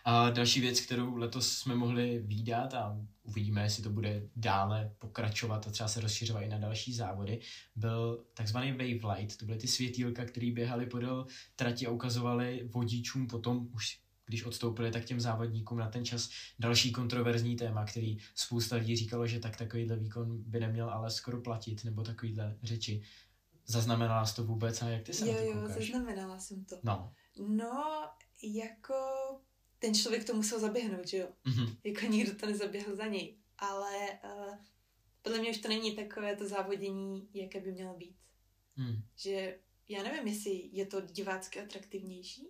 A 0.05 0.29
další 0.29 0.61
věc, 0.61 0.79
kterou 0.79 1.15
letos 1.15 1.57
jsme 1.57 1.75
mohli 1.75 2.19
výdat 2.19 2.73
a 2.73 2.97
uvidíme, 3.23 3.63
jestli 3.63 3.83
to 3.83 3.89
bude 3.89 4.21
dále 4.35 4.91
pokračovat 4.99 5.67
a 5.67 5.71
třeba 5.71 5.89
se 5.89 6.01
rozšiřovat 6.01 6.43
i 6.43 6.49
na 6.49 6.57
další 6.57 6.93
závody, 6.93 7.39
byl 7.75 8.25
takzvaný 8.33 8.71
wave 8.71 9.15
light. 9.15 9.37
To 9.37 9.45
byly 9.45 9.57
ty 9.57 9.67
světýlka, 9.67 10.25
které 10.25 10.51
běhaly 10.51 10.85
podél 10.85 11.27
trati 11.55 11.87
a 11.87 11.91
ukazovaly 11.91 12.69
vodičům 12.71 13.27
potom 13.27 13.67
už 13.73 13.99
když 14.29 14.45
odstoupili, 14.45 14.91
tak 14.91 15.05
těm 15.05 15.19
závodníkům 15.19 15.77
na 15.77 15.89
ten 15.89 16.05
čas 16.05 16.29
další 16.59 16.91
kontroverzní 16.91 17.55
téma, 17.55 17.85
který 17.85 18.17
spousta 18.35 18.75
lidí 18.75 18.95
říkalo, 18.95 19.27
že 19.27 19.39
tak 19.39 19.57
takovýhle 19.57 19.95
výkon 19.95 20.43
by 20.43 20.59
neměl 20.59 20.89
ale 20.89 21.11
skoro 21.11 21.41
platit, 21.41 21.83
nebo 21.83 22.03
takovýhle 22.03 22.57
řeči. 22.63 23.01
Zaznamenala 23.65 24.25
jsi 24.25 24.35
to 24.35 24.43
vůbec 24.43 24.81
a 24.81 24.89
jak 24.89 25.03
ty 25.03 25.13
se 25.13 25.27
jo, 25.27 25.33
na 25.33 25.39
to 25.39 25.45
Jo, 25.47 25.67
zaznamenala 25.67 26.39
jsem 26.39 26.65
to. 26.65 26.79
No. 26.83 27.13
No, 27.47 28.09
jako 28.43 28.95
ten 29.79 29.95
člověk 29.95 30.23
to 30.23 30.33
musel 30.33 30.59
zaběhnout, 30.59 31.07
že 31.07 31.17
jo? 31.17 31.27
Mm-hmm. 31.45 31.77
Jako 31.83 32.05
nikdo 32.05 32.35
to 32.35 32.45
nezaběhl 32.45 32.95
za 32.95 33.05
něj. 33.05 33.37
Ale 33.57 34.19
uh, 34.23 34.55
podle 35.21 35.39
mě 35.39 35.51
už 35.51 35.57
to 35.57 35.67
není 35.67 35.95
takové 35.95 36.35
to 36.35 36.47
závodění, 36.47 37.29
jaké 37.33 37.59
by 37.59 37.71
mělo 37.71 37.93
být. 37.93 38.17
Mm. 38.75 39.01
Že 39.15 39.59
já 39.87 40.03
nevím, 40.03 40.27
jestli 40.27 40.69
je 40.71 40.85
to 40.85 41.01
divácky 41.01 41.59
atraktivnější. 41.59 42.47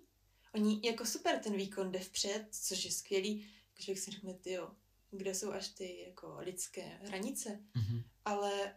Oni 0.56 0.82
jako 0.84 1.06
super 1.06 1.40
ten 1.40 1.56
výkon 1.56 1.92
jde 1.92 2.00
vpřed, 2.00 2.48
což 2.52 2.86
je 2.86 2.92
skvělý. 2.92 3.46
Člověk 3.80 4.04
si 4.04 4.12
řekne, 4.12 4.34
ty 4.34 4.52
jo, 4.52 4.72
kde 5.12 5.36
jsou 5.36 5.52
až 5.52 5.68
ty 5.68 6.04
jako 6.08 6.38
lidské 6.40 6.82
hranice. 6.82 7.60
Mm-hmm. 7.76 8.04
Ale 8.26 8.76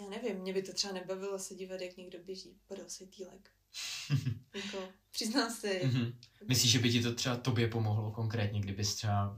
já 0.00 0.08
nevím, 0.08 0.36
mě 0.36 0.52
by 0.52 0.62
to 0.62 0.72
třeba 0.72 0.92
nebavilo 0.92 1.38
se 1.38 1.54
dívat, 1.54 1.80
jak 1.80 1.96
někdo 1.96 2.18
běží 2.18 2.58
podél 2.66 2.90
světýlek. 2.90 3.50
jako, 4.54 4.88
přiznám 5.10 5.50
se. 5.50 5.68
Mm-hmm. 5.68 6.14
Myslíš, 6.48 6.72
že 6.72 6.78
by 6.78 6.90
ti 6.90 7.02
to 7.02 7.14
třeba 7.14 7.36
tobě 7.36 7.68
pomohlo 7.68 8.10
konkrétně, 8.10 8.60
kdybys 8.60 8.94
třeba 8.94 9.36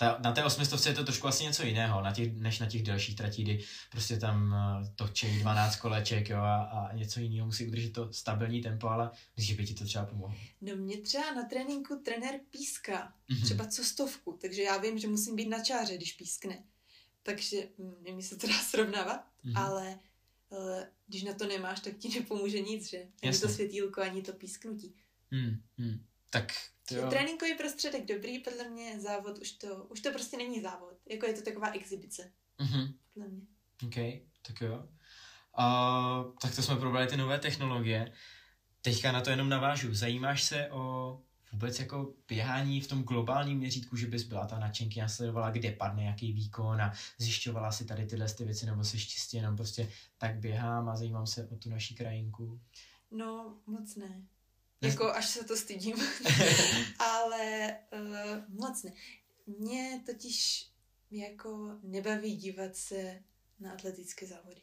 ta, 0.00 0.18
na 0.24 0.32
té 0.32 0.44
osmistovce 0.44 0.88
je 0.88 0.94
to 0.94 1.04
trošku 1.04 1.28
asi 1.28 1.44
něco 1.44 1.62
jiného, 1.62 2.02
na 2.02 2.12
těch, 2.12 2.36
než 2.36 2.58
na 2.58 2.66
těch 2.66 2.82
delších 2.82 3.16
tratí, 3.16 3.42
kdy 3.42 3.64
prostě 3.90 4.16
tam 4.16 4.52
uh, 4.52 4.88
točí 4.94 5.38
12 5.38 5.76
koleček 5.76 6.28
jo, 6.28 6.38
a, 6.38 6.62
a 6.62 6.94
něco 6.94 7.20
jiného 7.20 7.46
musí 7.46 7.66
udržet 7.66 7.92
to 7.92 8.12
stabilní 8.12 8.62
tempo, 8.62 8.88
ale 8.88 9.10
myslíš, 9.36 9.48
že 9.48 9.62
by 9.62 9.66
ti 9.66 9.74
to 9.74 9.84
třeba 9.84 10.06
pomohlo? 10.06 10.36
No 10.60 10.76
mě 10.76 11.00
třeba 11.00 11.34
na 11.34 11.42
tréninku 11.42 12.02
trenér 12.04 12.40
píská, 12.50 13.12
mm-hmm. 13.30 13.44
třeba 13.44 13.66
co 13.66 13.84
stovku, 13.84 14.38
takže 14.40 14.62
já 14.62 14.76
vím, 14.76 14.98
že 14.98 15.08
musím 15.08 15.36
být 15.36 15.48
na 15.48 15.64
čáře, 15.64 15.96
když 15.96 16.12
pískne. 16.12 16.62
Takže 17.22 17.56
hm, 17.78 17.94
nevím, 18.02 18.22
se 18.22 18.36
to 18.36 18.46
dá 18.46 18.58
srovnávat, 18.58 19.20
mm-hmm. 19.44 19.62
ale 19.62 19.98
uh, 20.48 20.82
když 21.10 21.22
na 21.22 21.34
to 21.34 21.46
nemáš, 21.46 21.80
tak 21.80 21.96
ti 21.98 22.08
nepomůže 22.08 22.60
nic, 22.60 22.88
že? 22.90 22.98
Ani 22.98 23.10
Jasne. 23.22 23.48
to 23.48 23.54
světýlko, 23.54 24.00
ani 24.00 24.22
to 24.22 24.32
písknutí. 24.32 24.94
Mm, 25.30 25.62
mm. 25.78 26.04
Tak 26.30 26.52
Jo. 26.90 27.10
Tréninkový 27.10 27.54
prostředek 27.54 28.06
dobrý, 28.06 28.38
podle 28.38 28.68
mě 28.68 29.00
závod 29.00 29.38
už 29.38 29.52
to, 29.52 29.84
už 29.84 30.00
to 30.00 30.10
prostě 30.10 30.36
není 30.36 30.60
závod. 30.60 30.94
Jako 31.10 31.26
je 31.26 31.34
to 31.34 31.42
taková 31.42 31.70
exibice. 31.70 32.32
Mm-hmm. 32.60 32.94
Podle 33.14 33.28
mě. 33.28 33.42
OK, 33.82 34.24
tak 34.42 34.60
jo. 34.60 34.88
A, 35.54 36.24
tak 36.42 36.56
to 36.56 36.62
jsme 36.62 36.76
probrali 36.76 37.06
ty 37.06 37.16
nové 37.16 37.38
technologie. 37.38 38.12
Teďka 38.82 39.12
na 39.12 39.20
to 39.20 39.30
jenom 39.30 39.48
navážu. 39.48 39.94
Zajímáš 39.94 40.42
se 40.44 40.70
o 40.70 41.22
vůbec 41.52 41.78
jako 41.78 42.14
běhání 42.28 42.80
v 42.80 42.86
tom 42.86 43.02
globálním 43.02 43.58
měřítku, 43.58 43.96
že 43.96 44.06
bys 44.06 44.22
byla 44.22 44.46
ta 44.46 44.58
nadšenky 44.58 45.02
sledovala, 45.06 45.50
kde 45.50 45.72
padne 45.72 46.04
jaký 46.04 46.32
výkon 46.32 46.82
a 46.82 46.92
zjišťovala 47.18 47.72
si 47.72 47.84
tady 47.84 48.06
tyhle 48.06 48.28
ty 48.28 48.44
věci, 48.44 48.66
nebo 48.66 48.84
se 48.84 48.98
čistě 48.98 49.36
jenom 49.36 49.56
prostě 49.56 49.90
tak 50.18 50.38
běhám 50.38 50.88
a 50.88 50.96
zajímám 50.96 51.26
se 51.26 51.48
o 51.48 51.56
tu 51.56 51.70
naší 51.70 51.94
krajinku? 51.94 52.60
No, 53.10 53.58
moc 53.66 53.96
ne. 53.96 54.22
Jako 54.80 55.12
až 55.12 55.28
se 55.28 55.44
to 55.44 55.56
stydím. 55.56 55.96
Ale 56.98 57.76
uh, 57.92 58.58
moc 58.58 58.82
ne. 58.82 58.92
Mě 59.46 60.02
totiž 60.06 60.66
jako 61.10 61.78
nebaví 61.82 62.36
dívat 62.36 62.76
se 62.76 63.22
na 63.60 63.72
atletické 63.72 64.26
závody. 64.26 64.62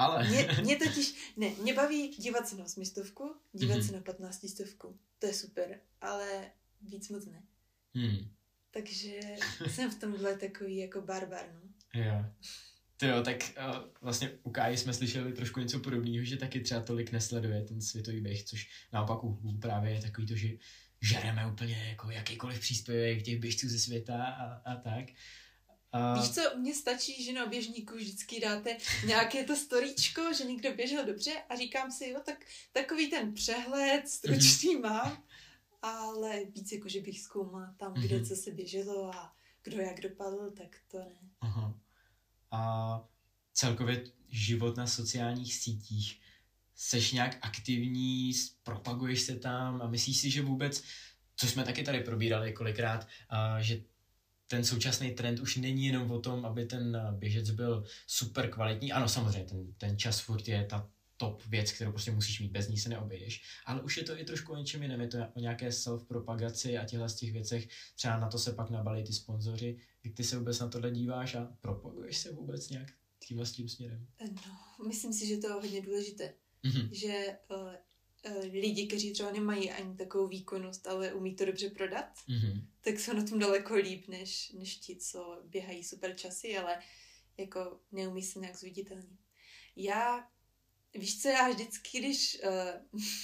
Ale. 0.00 0.28
Mě, 0.28 0.48
mě 0.62 0.76
totiž, 0.76 1.32
ne, 1.36 1.50
mě 1.62 1.74
baví 1.74 2.08
dívat 2.08 2.48
se 2.48 2.56
na 2.56 2.64
osmistovku, 2.64 3.34
dívat 3.52 3.78
mm-hmm. 3.78 3.86
se 3.86 3.92
na 3.92 4.00
patnáctistovku. 4.00 4.98
To 5.18 5.26
je 5.26 5.34
super, 5.34 5.80
ale 6.00 6.50
víc 6.82 7.08
moc 7.08 7.26
ne. 7.26 7.42
Hmm. 7.94 8.30
Takže 8.70 9.20
jsem 9.70 9.90
v 9.90 10.00
tomhle 10.00 10.36
takový 10.36 10.76
jako 10.76 11.00
barbar, 11.00 11.44
no. 11.54 11.60
Jo. 12.02 12.24
To 12.96 13.06
jo, 13.06 13.22
tak 13.22 13.36
uh, 13.68 13.76
vlastně 14.00 14.30
u 14.42 14.50
Káji 14.50 14.76
jsme 14.76 14.94
slyšeli 14.94 15.32
trošku 15.32 15.60
něco 15.60 15.80
podobného, 15.80 16.24
že 16.24 16.36
taky 16.36 16.60
třeba 16.60 16.80
tolik 16.80 17.12
nesleduje 17.12 17.62
ten 17.62 17.82
světový 17.82 18.20
běh, 18.20 18.44
což 18.44 18.70
naopak 18.92 19.24
u 19.24 19.58
právě 19.60 19.92
je 19.92 20.00
takový 20.00 20.26
to, 20.26 20.36
že 20.36 20.48
žereme 21.00 21.46
úplně 21.46 21.86
jako 21.88 22.10
jakýkoliv 22.10 22.60
příspěvek 22.60 23.22
těch 23.22 23.40
běžců 23.40 23.68
ze 23.68 23.78
světa 23.78 24.24
a, 24.24 24.72
a 24.72 24.76
tak. 24.76 25.04
A... 25.92 26.20
Víš 26.20 26.30
co, 26.30 26.40
mně 26.56 26.74
stačí, 26.74 27.24
že 27.24 27.32
na 27.32 27.46
běžníku 27.46 27.94
vždycky 27.94 28.40
dáte 28.40 28.76
nějaké 29.06 29.44
to 29.44 29.56
storíčko, 29.56 30.32
že 30.32 30.44
někdo 30.44 30.74
běžel 30.74 31.06
dobře 31.06 31.32
a 31.48 31.56
říkám 31.56 31.90
si, 31.90 32.08
jo, 32.08 32.20
tak 32.24 32.46
takový 32.72 33.10
ten 33.10 33.34
přehled 33.34 34.08
stručný 34.08 34.76
mm-hmm. 34.76 34.82
mám, 34.82 35.22
ale 35.82 36.44
víc 36.44 36.72
jako, 36.72 36.88
že 36.88 37.00
bych 37.00 37.20
zkoumala 37.20 37.74
tam, 37.76 37.94
kde 37.94 38.16
mhm. 38.16 38.24
co 38.24 38.36
se 38.36 38.50
běželo 38.50 39.14
a 39.14 39.34
kdo 39.62 39.80
jak 39.80 40.00
dopadl, 40.00 40.50
tak 40.50 40.76
to 40.88 40.98
ne. 40.98 41.30
Aha 41.40 41.74
a 42.50 43.04
celkově 43.52 44.04
život 44.28 44.76
na 44.76 44.86
sociálních 44.86 45.54
sítích. 45.54 46.20
Seš 46.74 47.12
nějak 47.12 47.38
aktivní, 47.42 48.32
propaguješ 48.62 49.22
se 49.22 49.36
tam 49.36 49.82
a 49.82 49.88
myslíš 49.88 50.18
si, 50.18 50.30
že 50.30 50.42
vůbec, 50.42 50.82
co 51.36 51.46
jsme 51.46 51.64
taky 51.64 51.82
tady 51.82 52.00
probírali 52.00 52.52
kolikrát, 52.52 53.08
a 53.28 53.60
že 53.62 53.82
ten 54.50 54.64
současný 54.64 55.10
trend 55.10 55.40
už 55.40 55.56
není 55.56 55.86
jenom 55.86 56.10
o 56.10 56.20
tom, 56.20 56.44
aby 56.44 56.66
ten 56.66 56.98
běžec 57.18 57.50
byl 57.50 57.84
super 58.06 58.50
kvalitní. 58.50 58.92
Ano, 58.92 59.08
samozřejmě, 59.08 59.44
ten, 59.44 59.74
ten 59.74 59.98
čas 59.98 60.20
furt 60.20 60.48
je 60.48 60.66
ta 60.70 60.90
top 61.16 61.46
věc, 61.46 61.72
kterou 61.72 61.90
prostě 61.90 62.10
musíš 62.10 62.40
mít, 62.40 62.52
bez 62.52 62.68
ní 62.68 62.78
se 62.78 62.88
neobejdeš. 62.88 63.42
Ale 63.66 63.82
už 63.82 63.96
je 63.96 64.02
to 64.02 64.18
i 64.18 64.24
trošku 64.24 64.52
o 64.52 64.56
něčem 64.56 64.82
jiném, 64.82 65.00
je 65.00 65.08
to 65.08 65.18
o 65.34 65.40
nějaké 65.40 65.68
self-propagaci 65.68 66.78
a 66.78 66.84
těchto 66.84 67.08
z 67.08 67.14
těch 67.14 67.32
věcech. 67.32 67.68
Třeba 67.94 68.18
na 68.18 68.28
to 68.28 68.38
se 68.38 68.52
pak 68.52 68.70
nabalí 68.70 69.04
ty 69.04 69.12
sponzoři. 69.12 69.76
Jak 70.04 70.14
ty 70.14 70.24
se 70.24 70.38
vůbec 70.38 70.58
na 70.58 70.68
tohle 70.68 70.90
díváš 70.90 71.34
a 71.34 71.56
propaguješ 71.60 72.18
se 72.18 72.32
vůbec 72.32 72.70
nějak 72.70 72.88
tímhle 73.26 73.46
s 73.46 73.52
tím 73.52 73.68
směrem? 73.68 74.06
No, 74.20 74.86
myslím 74.86 75.12
si, 75.12 75.26
že 75.26 75.36
to 75.36 75.46
je 75.46 75.52
hodně 75.52 75.82
důležité. 75.82 76.34
Mm-hmm. 76.64 76.88
Že 76.92 77.38
uh, 77.50 77.56
uh, 77.56 77.74
lidi, 78.52 78.86
kteří 78.86 79.12
třeba 79.12 79.32
nemají 79.32 79.70
ani 79.70 79.96
takovou 79.96 80.26
výkonnost, 80.26 80.86
ale 80.86 81.14
umí 81.14 81.36
to 81.36 81.44
dobře 81.44 81.70
prodat, 81.70 82.14
mm-hmm. 82.28 82.64
tak 82.80 83.00
jsou 83.00 83.12
na 83.12 83.24
tom 83.24 83.38
daleko 83.38 83.74
líp, 83.74 84.08
než, 84.08 84.52
než 84.52 84.76
ti, 84.76 84.96
co 84.96 85.42
běhají 85.44 85.84
super 85.84 86.16
časy, 86.16 86.58
ale 86.58 86.82
jako 87.36 87.80
neumí 87.92 88.22
se 88.22 88.38
nějak 88.38 88.56
zviditelnit. 88.56 89.20
Já 89.76 90.28
Víš 90.94 91.22
co, 91.22 91.28
já 91.28 91.48
vždycky, 91.48 91.98
když 91.98 92.38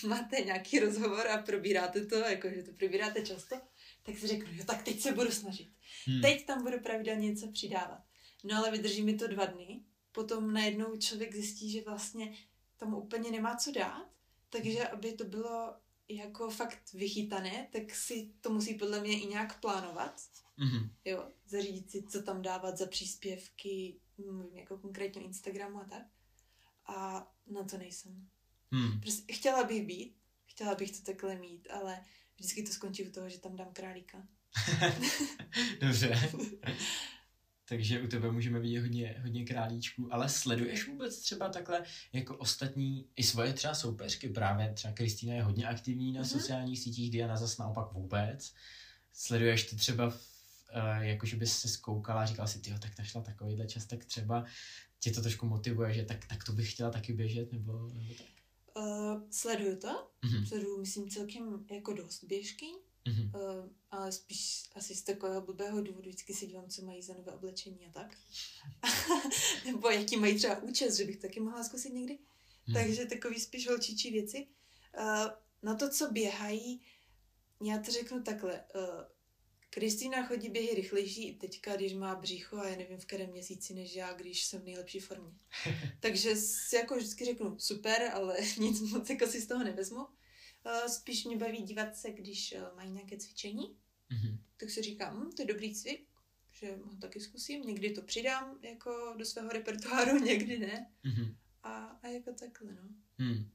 uh, 0.02 0.08
máte 0.10 0.40
nějaký 0.40 0.78
rozhovor 0.78 1.28
a 1.28 1.38
probíráte 1.38 2.06
to, 2.06 2.14
jako 2.14 2.48
že 2.50 2.62
to 2.62 2.72
probíráte 2.72 3.26
často, 3.26 3.56
tak 4.02 4.18
si 4.18 4.26
řeknu, 4.26 4.52
jo, 4.52 4.64
tak 4.64 4.82
teď 4.82 5.00
se 5.00 5.12
budu 5.12 5.30
snažit. 5.30 5.68
Hmm. 6.06 6.22
Teď 6.22 6.46
tam 6.46 6.62
budu 6.62 6.80
pravidelně 6.80 7.28
něco 7.28 7.48
přidávat. 7.52 8.02
No 8.44 8.56
ale 8.56 8.70
vydrží 8.70 9.02
mi 9.02 9.14
to 9.14 9.26
dva 9.26 9.44
dny, 9.44 9.80
potom 10.12 10.52
najednou 10.52 10.96
člověk 10.96 11.34
zjistí, 11.34 11.70
že 11.70 11.82
vlastně 11.82 12.34
tam 12.76 12.94
úplně 12.94 13.30
nemá 13.30 13.56
co 13.56 13.72
dát, 13.72 14.10
takže 14.50 14.88
aby 14.88 15.12
to 15.12 15.24
bylo 15.24 15.76
jako 16.08 16.50
fakt 16.50 16.92
vychytané, 16.92 17.68
tak 17.72 17.94
si 17.94 18.32
to 18.40 18.50
musí 18.50 18.74
podle 18.74 19.00
mě 19.00 19.22
i 19.22 19.26
nějak 19.26 19.60
plánovat. 19.60 20.20
Mm-hmm. 20.58 20.90
Jo, 21.04 21.28
zařídit 21.46 21.90
si, 21.90 22.02
co 22.02 22.22
tam 22.22 22.42
dávat 22.42 22.78
za 22.78 22.86
příspěvky, 22.86 24.00
mluvím 24.18 24.56
jako 24.56 24.78
konkrétně 24.78 25.22
Instagramu 25.22 25.80
a 25.80 25.84
tak 25.84 26.02
a 26.86 27.28
na 27.46 27.64
to 27.64 27.78
nejsem. 27.78 28.28
Hmm. 28.72 29.00
Prostě 29.00 29.32
chtěla 29.32 29.64
bych 29.64 29.86
být, 29.86 30.16
chtěla 30.46 30.74
bych 30.74 30.90
to 30.90 31.12
takhle 31.12 31.36
mít, 31.36 31.68
ale 31.70 32.04
vždycky 32.36 32.62
to 32.62 32.72
skončí 32.72 33.08
u 33.08 33.12
toho, 33.12 33.28
že 33.28 33.40
tam 33.40 33.56
dám 33.56 33.72
králíka. 33.72 34.28
Dobře. 35.80 36.32
Takže 37.68 38.02
u 38.02 38.06
tebe 38.06 38.32
můžeme 38.32 38.60
vidět 38.60 38.80
hodně, 38.80 39.20
hodně 39.22 39.44
králíčků, 39.44 40.14
ale 40.14 40.28
sleduješ 40.28 40.88
vůbec 40.88 41.20
třeba 41.20 41.48
takhle 41.48 41.82
jako 42.12 42.36
ostatní, 42.36 43.08
i 43.16 43.22
svoje 43.22 43.52
třeba 43.52 43.74
soupeřky, 43.74 44.28
právě 44.28 44.72
třeba 44.72 44.94
Kristýna 44.94 45.34
je 45.34 45.42
hodně 45.42 45.66
aktivní 45.66 46.12
na 46.12 46.22
mm-hmm. 46.22 46.38
sociálních 46.38 46.78
sítích, 46.78 47.10
Diana 47.10 47.36
zase 47.36 47.62
naopak 47.62 47.92
vůbec. 47.92 48.54
Sleduješ 49.12 49.70
to 49.70 49.76
třeba, 49.76 50.10
v, 50.10 50.16
uh, 50.76 51.02
jako 51.02 51.26
že 51.26 51.36
bys 51.36 51.58
se 51.58 51.68
zkoukala 51.68 52.22
a 52.22 52.26
říkala 52.26 52.48
si, 52.48 52.60
tyjo, 52.60 52.78
tak 52.78 52.98
našla 52.98 53.22
takovýhle 53.22 53.66
čas, 53.66 53.86
tak 53.86 54.04
třeba 54.04 54.44
tě 55.00 55.10
to 55.10 55.22
trošku 55.22 55.46
motivuje, 55.46 55.94
že 55.94 56.04
tak, 56.04 56.26
tak 56.26 56.44
to 56.44 56.52
bych 56.52 56.72
chtěla 56.72 56.90
taky 56.90 57.12
běžet, 57.12 57.52
nebo, 57.52 57.88
nebo 57.94 58.14
tak? 58.14 58.26
Uh, 58.76 59.22
sleduju 59.30 59.76
to, 59.76 60.10
mm-hmm. 60.22 60.44
sleduju, 60.44 60.80
myslím, 60.80 61.10
celkem 61.10 61.66
jako 61.70 61.92
dost 61.92 62.24
běžky, 62.24 62.66
mm-hmm. 63.06 63.30
uh, 63.34 63.68
ale 63.90 64.12
spíš 64.12 64.70
asi 64.74 64.94
z 64.94 65.02
takového 65.02 65.40
blbého 65.40 65.82
důvodu 65.82 66.08
vždycky 66.08 66.34
si 66.34 66.46
dívám, 66.46 66.68
co 66.68 66.82
mají 66.82 67.02
za 67.02 67.14
nové 67.14 67.32
oblečení 67.32 67.86
a 67.86 67.90
tak. 67.90 68.16
nebo 69.66 69.90
jaký 69.90 70.16
mají 70.16 70.36
třeba 70.36 70.62
účest, 70.62 70.96
že 70.96 71.04
bych 71.04 71.16
taky 71.16 71.40
mohla 71.40 71.64
zkusit 71.64 71.92
někdy. 71.92 72.18
Mm. 72.66 72.74
Takže 72.74 73.06
takový 73.06 73.40
spíš 73.40 73.68
holčičí 73.68 74.10
věci. 74.10 74.46
Uh, 74.98 75.30
na 75.62 75.74
to, 75.74 75.90
co 75.90 76.10
běhají, 76.10 76.80
já 77.62 77.78
to 77.78 77.92
řeknu 77.92 78.22
takhle. 78.22 78.64
Uh, 78.74 79.16
Kristýna 79.70 80.26
chodí 80.26 80.48
běhy 80.48 80.74
rychlejší 80.74 81.28
i 81.28 81.34
teďka, 81.34 81.76
když 81.76 81.92
má 81.92 82.14
břicho 82.14 82.56
a 82.56 82.68
já 82.68 82.76
nevím 82.76 82.98
v 82.98 83.06
kterém 83.06 83.30
měsíci 83.30 83.74
než 83.74 83.94
já, 83.94 84.12
když 84.12 84.44
jsem 84.44 84.60
v 84.60 84.64
nejlepší 84.64 85.00
formě. 85.00 85.32
Takže 86.00 86.36
si 86.36 86.76
jako 86.76 86.96
vždycky 86.96 87.24
řeknu 87.24 87.58
super, 87.58 88.10
ale 88.14 88.36
nic 88.58 88.80
moc 88.80 89.10
jako 89.10 89.26
si 89.26 89.40
z 89.40 89.46
toho 89.46 89.64
nevezmu. 89.64 90.06
Uh, 90.66 90.88
spíš 90.88 91.24
mě 91.24 91.36
baví 91.36 91.62
dívat 91.62 91.96
se, 91.96 92.10
když 92.10 92.54
uh, 92.56 92.76
mají 92.76 92.90
nějaké 92.90 93.16
cvičení, 93.16 93.76
mm-hmm. 94.10 94.38
tak 94.56 94.70
si 94.70 94.82
říkám, 94.82 95.20
hm, 95.20 95.30
to 95.30 95.42
je 95.42 95.46
dobrý 95.46 95.74
cvik, 95.74 96.08
že 96.50 96.76
ho 96.84 96.96
taky 97.00 97.20
zkusím, 97.20 97.62
někdy 97.62 97.90
to 97.90 98.02
přidám 98.02 98.58
jako 98.62 99.14
do 99.18 99.24
svého 99.24 99.48
repertoáru, 99.48 100.18
někdy 100.24 100.58
ne. 100.58 100.90
Mm-hmm. 101.04 101.36
A, 101.62 101.84
a 102.02 102.06
jako 102.08 102.32
takhle, 102.32 102.72
no. 102.72 102.88
Mm. 103.18 103.50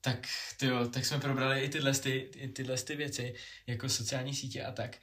Tak, 0.00 0.28
tyjo, 0.58 0.88
tak 0.88 1.06
jsme 1.06 1.20
probrali 1.20 1.60
i 1.60 1.68
tyhle, 1.68 1.94
ty, 1.94 2.30
i 2.36 2.48
tyhle 2.48 2.76
ty 2.76 2.96
věci, 2.96 3.34
jako 3.66 3.88
sociální 3.88 4.34
sítě 4.34 4.64
a 4.64 4.72
tak. 4.72 4.98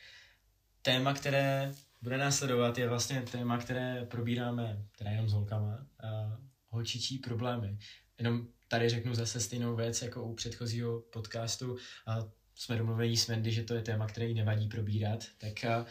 Téma, 0.82 1.14
které 1.14 1.74
bude 2.02 2.18
následovat, 2.18 2.78
je 2.78 2.90
vlastně 2.90 3.22
téma, 3.22 3.58
které 3.58 4.06
probíráme, 4.06 4.86
teda 4.98 5.12
jenom 5.12 5.30
s 5.30 5.34
holkama, 5.34 5.88
a 6.04 6.40
holčičí 6.70 7.18
problémy. 7.18 7.78
Jenom 8.18 8.48
tady 8.74 8.90
řeknu 8.90 9.16
zase 9.16 9.40
stejnou 9.40 9.76
věc 9.76 10.02
jako 10.02 10.24
u 10.24 10.36
předchozího 10.36 11.02
podcastu 11.02 11.78
a 12.08 12.20
jsme 12.56 12.78
domluveni 12.78 13.18
s 13.18 13.28
Wendy, 13.28 13.52
že 13.52 13.64
to 13.64 13.74
je 13.74 13.82
téma, 13.82 14.08
které 14.08 14.26
jí 14.26 14.34
nevadí 14.34 14.68
probírat, 14.68 15.26
tak 15.38 15.64
a 15.64 15.86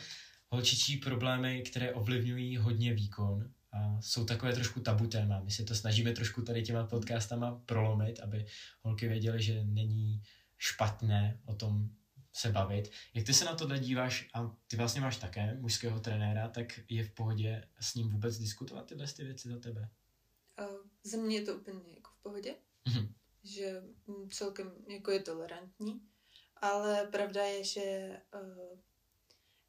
holčičí 0.48 0.96
problémy, 0.96 1.62
které 1.62 1.94
ovlivňují 1.94 2.56
hodně 2.56 2.94
výkon 2.94 3.50
a 3.72 4.00
jsou 4.00 4.24
takové 4.24 4.52
trošku 4.52 4.80
tabu 4.80 5.06
téma. 5.06 5.40
My 5.40 5.50
se 5.50 5.64
to 5.64 5.74
snažíme 5.74 6.12
trošku 6.12 6.42
tady 6.42 6.62
těma 6.62 6.86
podcastama 6.86 7.62
prolomit, 7.66 8.20
aby 8.20 8.46
holky 8.80 9.08
věděly, 9.08 9.42
že 9.42 9.64
není 9.64 10.22
špatné 10.58 11.40
o 11.44 11.54
tom 11.54 11.88
se 12.32 12.52
bavit. 12.52 12.90
Jak 13.14 13.26
ty 13.26 13.34
se 13.34 13.44
na 13.44 13.54
to 13.54 13.76
díváš, 13.76 14.28
a 14.34 14.56
ty 14.66 14.76
vlastně 14.76 15.00
máš 15.00 15.16
také 15.16 15.56
mužského 15.60 16.00
trenéra, 16.00 16.48
tak 16.48 16.80
je 16.88 17.04
v 17.04 17.10
pohodě 17.10 17.64
s 17.80 17.94
ním 17.94 18.08
vůbec 18.08 18.38
diskutovat 18.38 18.86
tyhle 18.86 19.06
ty 19.06 19.24
věci 19.24 19.48
za 19.48 19.58
tebe? 19.58 19.88
Za 21.04 21.16
mě 21.16 21.36
je 21.36 21.42
to 21.42 21.54
úplně 21.54 21.80
jako 21.94 22.10
v 22.18 22.22
pohodě, 22.22 22.54
mm-hmm. 22.88 23.08
že 23.44 23.82
celkem 24.30 24.72
jako 24.88 25.10
je 25.10 25.20
tolerantní, 25.20 26.00
ale 26.56 27.06
pravda 27.06 27.44
je, 27.44 27.64
že 27.64 28.16
uh, 28.34 28.78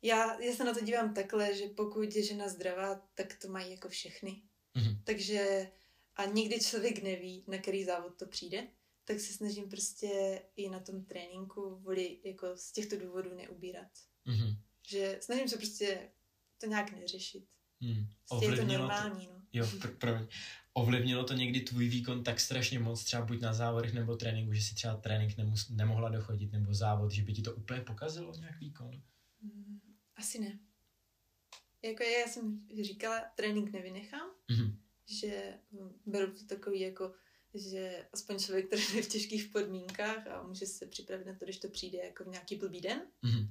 já, 0.02 0.42
já 0.42 0.54
se 0.56 0.64
na 0.64 0.74
to 0.74 0.86
dívám 0.86 1.14
takhle, 1.14 1.56
že 1.56 1.68
pokud 1.68 2.16
je 2.16 2.24
žena 2.24 2.48
zdravá, 2.50 2.96
tak 3.14 3.38
to 3.42 3.48
mají 3.48 3.72
jako 3.72 3.90
všechny. 3.90 4.42
Mm-hmm. 4.76 4.98
Takže 5.04 5.72
a 6.16 6.26
nikdy 6.26 6.60
člověk 6.60 7.04
neví, 7.04 7.44
na 7.48 7.58
který 7.58 7.84
závod 7.86 8.18
to 8.18 8.26
přijde, 8.26 8.68
tak 9.06 9.20
se 9.20 9.34
snažím 9.34 9.70
prostě 9.70 10.42
i 10.56 10.70
na 10.70 10.80
tom 10.80 11.06
tréninku 11.06 11.76
voli 11.76 12.20
jako 12.24 12.58
z 12.58 12.72
těchto 12.72 13.00
důvodů 13.00 13.36
neubírat. 13.36 13.88
Mm-hmm. 14.28 14.58
Že 14.88 15.20
snažím 15.22 15.48
se 15.48 15.58
prostě 15.58 16.12
to 16.58 16.66
nějak 16.66 16.92
neřešit. 16.92 17.46
Mm. 17.80 18.08
Prostě 18.30 18.46
je 18.46 18.56
to 18.56 18.66
normální, 18.66 19.28
to, 19.28 19.34
no. 19.34 19.42
Jo, 19.54 19.66
pr- 19.66 19.98
promiň. 19.98 20.28
Ovlivnilo 20.74 21.24
to 21.24 21.34
někdy 21.34 21.60
tvůj 21.60 21.88
výkon 21.88 22.24
tak 22.24 22.40
strašně 22.40 22.80
moc, 22.80 23.04
třeba 23.04 23.26
buď 23.26 23.42
na 23.42 23.54
závodech 23.54 23.94
nebo 23.94 24.16
tréninku, 24.16 24.54
že 24.54 24.62
si 24.62 24.76
třeba 24.76 24.96
trénink 24.96 25.38
nemus- 25.38 25.76
nemohla 25.76 26.10
dochodit, 26.10 26.52
nebo 26.52 26.74
závod, 26.74 27.12
že 27.12 27.22
by 27.22 27.34
ti 27.34 27.42
to 27.42 27.56
úplně 27.56 27.82
pokazilo 27.82 28.36
nějak 28.36 28.60
výkon? 28.60 29.02
Mm. 29.42 29.80
Asi 30.16 30.40
ne. 30.40 30.60
Jako 31.82 32.04
já 32.04 32.28
jsem 32.28 32.68
říkala, 32.84 33.22
trénink 33.36 33.72
nevynechám, 33.72 34.30
mm-hmm. 34.50 34.76
že 35.06 35.54
beru 36.06 36.32
to 36.32 36.46
takový 36.46 36.80
jako, 36.80 37.14
že 37.54 38.06
aspoň 38.14 38.40
člověk 38.40 38.70
trénuje 38.70 39.04
v 39.04 39.08
těžkých 39.08 39.46
podmínkách 39.46 40.28
a 40.28 40.44
může 40.44 40.66
se 40.66 40.86
připravit 40.86 41.26
na 41.26 41.36
to, 41.36 41.46
když 41.46 41.58
to 41.58 41.70
přijde 41.70 41.98
jako 41.98 42.24
v 42.24 42.28
nějaký 42.28 42.56
blbý 42.56 42.82
den. 42.82 43.02
Mm-hmm. 43.24 43.50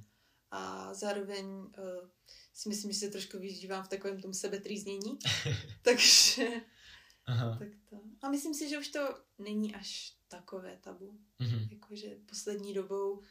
A 0.51 0.93
zároveň 0.93 1.45
uh, 1.45 1.71
si 2.53 2.69
myslím, 2.69 2.91
že 2.91 2.99
se 2.99 3.09
trošku 3.09 3.39
vyžívám 3.39 3.83
v 3.83 3.87
takovém 3.87 4.21
tom 4.21 4.33
sebetrýznění. 4.33 5.19
takže 5.81 6.47
Aha. 7.25 7.57
tak 7.59 7.67
to. 7.89 8.01
A 8.21 8.29
myslím 8.29 8.53
si, 8.53 8.69
že 8.69 8.79
už 8.79 8.87
to 8.87 8.99
není 9.39 9.75
až 9.75 10.17
takové 10.27 10.77
tabu. 10.77 11.19
Mm-hmm. 11.39 11.67
Jakože 11.71 12.07
poslední 12.25 12.73
dobou 12.73 13.23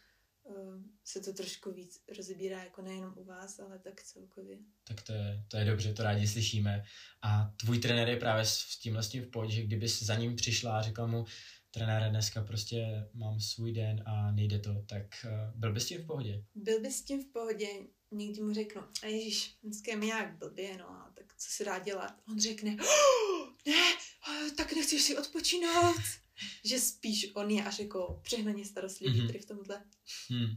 Ehm, 0.51 0.85
se 1.05 1.21
to 1.21 1.33
trošku 1.33 1.73
víc 1.73 2.05
rozebírá, 2.17 2.65
jako 2.65 2.83
nejenom 2.83 3.15
u 3.17 3.25
vás, 3.25 3.61
ale 3.61 3.79
tak 3.79 4.03
celkově. 4.03 4.59
Tak 4.85 5.03
to 5.03 5.13
je, 5.13 5.45
to 5.49 5.57
je 5.57 5.65
dobře, 5.65 5.95
to 5.95 6.03
rádi 6.03 6.29
slyšíme. 6.29 6.85
A 7.23 7.53
tvůj 7.61 7.79
trenér 7.79 8.09
je 8.09 8.17
právě 8.17 8.45
s 8.45 8.79
tím 8.79 9.23
v 9.23 9.31
pohodě, 9.31 9.55
že 9.55 9.63
kdyby 9.63 9.89
za 9.89 10.15
ním 10.15 10.37
přišla 10.37 10.79
a 10.79 10.83
řekla 10.83 11.07
mu, 11.07 11.25
trenére, 11.71 12.11
dneska 12.11 12.43
prostě 12.43 13.09
mám 13.15 13.41
svůj 13.41 13.73
den 13.73 14.03
a 14.07 14.33
nejde 14.33 14.59
to, 14.59 14.83
tak 14.89 15.07
uh, 15.25 15.61
byl 15.61 15.73
bys 15.73 15.83
s 15.83 15.87
tím 15.87 16.03
v 16.03 16.07
pohodě? 16.07 16.45
Byl 16.55 16.81
bys 16.81 16.97
s 16.97 17.03
tím 17.03 17.23
v 17.23 17.33
pohodě, 17.33 17.67
někdy 18.11 18.43
mu 18.43 18.55
řeknu, 18.55 18.83
a 19.03 19.07
ježiš, 19.07 19.57
dneska 19.63 19.91
je 19.91 19.97
mi 19.97 20.07
nějak 20.07 20.39
blbě, 20.39 20.79
no 20.79 20.91
a 20.91 21.13
tak 21.15 21.35
co 21.37 21.51
se 21.51 21.65
dá 21.65 21.79
dělat? 21.79 22.21
On 22.29 22.41
řekne, 22.41 22.77
oh, 22.81 23.32
ne, 23.67 23.97
tak 24.57 24.73
nechceš 24.73 25.03
si 25.03 25.19
odpočinout 25.19 25.97
že 26.65 26.81
spíš 26.81 27.31
on 27.35 27.51
je 27.51 27.65
až 27.65 27.79
jako 27.79 28.21
přehnaně 28.23 28.65
starostlivý 28.65 29.21
mm-hmm. 29.21 29.27
tady 29.27 29.39
v 29.39 29.47
tomhle. 29.47 29.85
Hmm. 30.31 30.57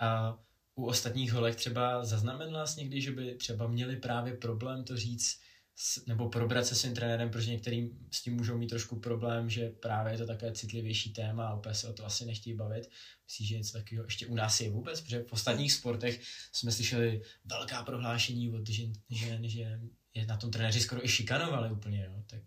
A 0.00 0.38
u 0.74 0.86
ostatních 0.86 1.32
holek 1.32 1.56
třeba 1.56 2.04
zaznamenala 2.04 2.66
jsi 2.66 2.80
někdy, 2.80 3.00
že 3.00 3.12
by 3.12 3.34
třeba 3.34 3.66
měli 3.66 3.96
právě 3.96 4.36
problém 4.36 4.84
to 4.84 4.96
říct 4.96 5.40
s, 5.74 6.06
nebo 6.06 6.28
probrat 6.28 6.66
se 6.66 6.74
svým 6.74 6.94
trenérem, 6.94 7.30
protože 7.30 7.50
některým 7.50 8.08
s 8.12 8.22
tím 8.22 8.34
můžou 8.34 8.58
mít 8.58 8.66
trošku 8.66 9.00
problém, 9.00 9.50
že 9.50 9.68
právě 9.68 10.12
je 10.12 10.18
to 10.18 10.26
takové 10.26 10.52
citlivější 10.52 11.12
téma 11.12 11.48
a 11.48 11.54
úplně 11.54 11.74
se 11.74 11.88
o 11.88 11.92
to 11.92 12.06
asi 12.06 12.24
nechtějí 12.24 12.56
bavit. 12.56 12.90
Myslíš, 13.28 13.48
že 13.48 13.58
něco 13.58 13.78
takového 13.78 14.04
ještě 14.04 14.26
u 14.26 14.34
nás 14.34 14.60
je 14.60 14.70
vůbec? 14.70 15.00
Protože 15.00 15.22
v 15.22 15.32
ostatních 15.32 15.72
sportech 15.72 16.20
jsme 16.52 16.72
slyšeli 16.72 17.22
velká 17.44 17.82
prohlášení 17.82 18.50
od 18.50 18.68
žen, 18.68 18.92
že, 19.10 19.38
že 19.42 19.80
je 20.16 20.26
na 20.26 20.36
tom 20.36 20.50
trenéři 20.50 20.80
skoro 20.80 21.04
i 21.04 21.08
šikanovali 21.08 21.72
úplně, 21.72 22.04
jo? 22.04 22.22
tak 22.26 22.42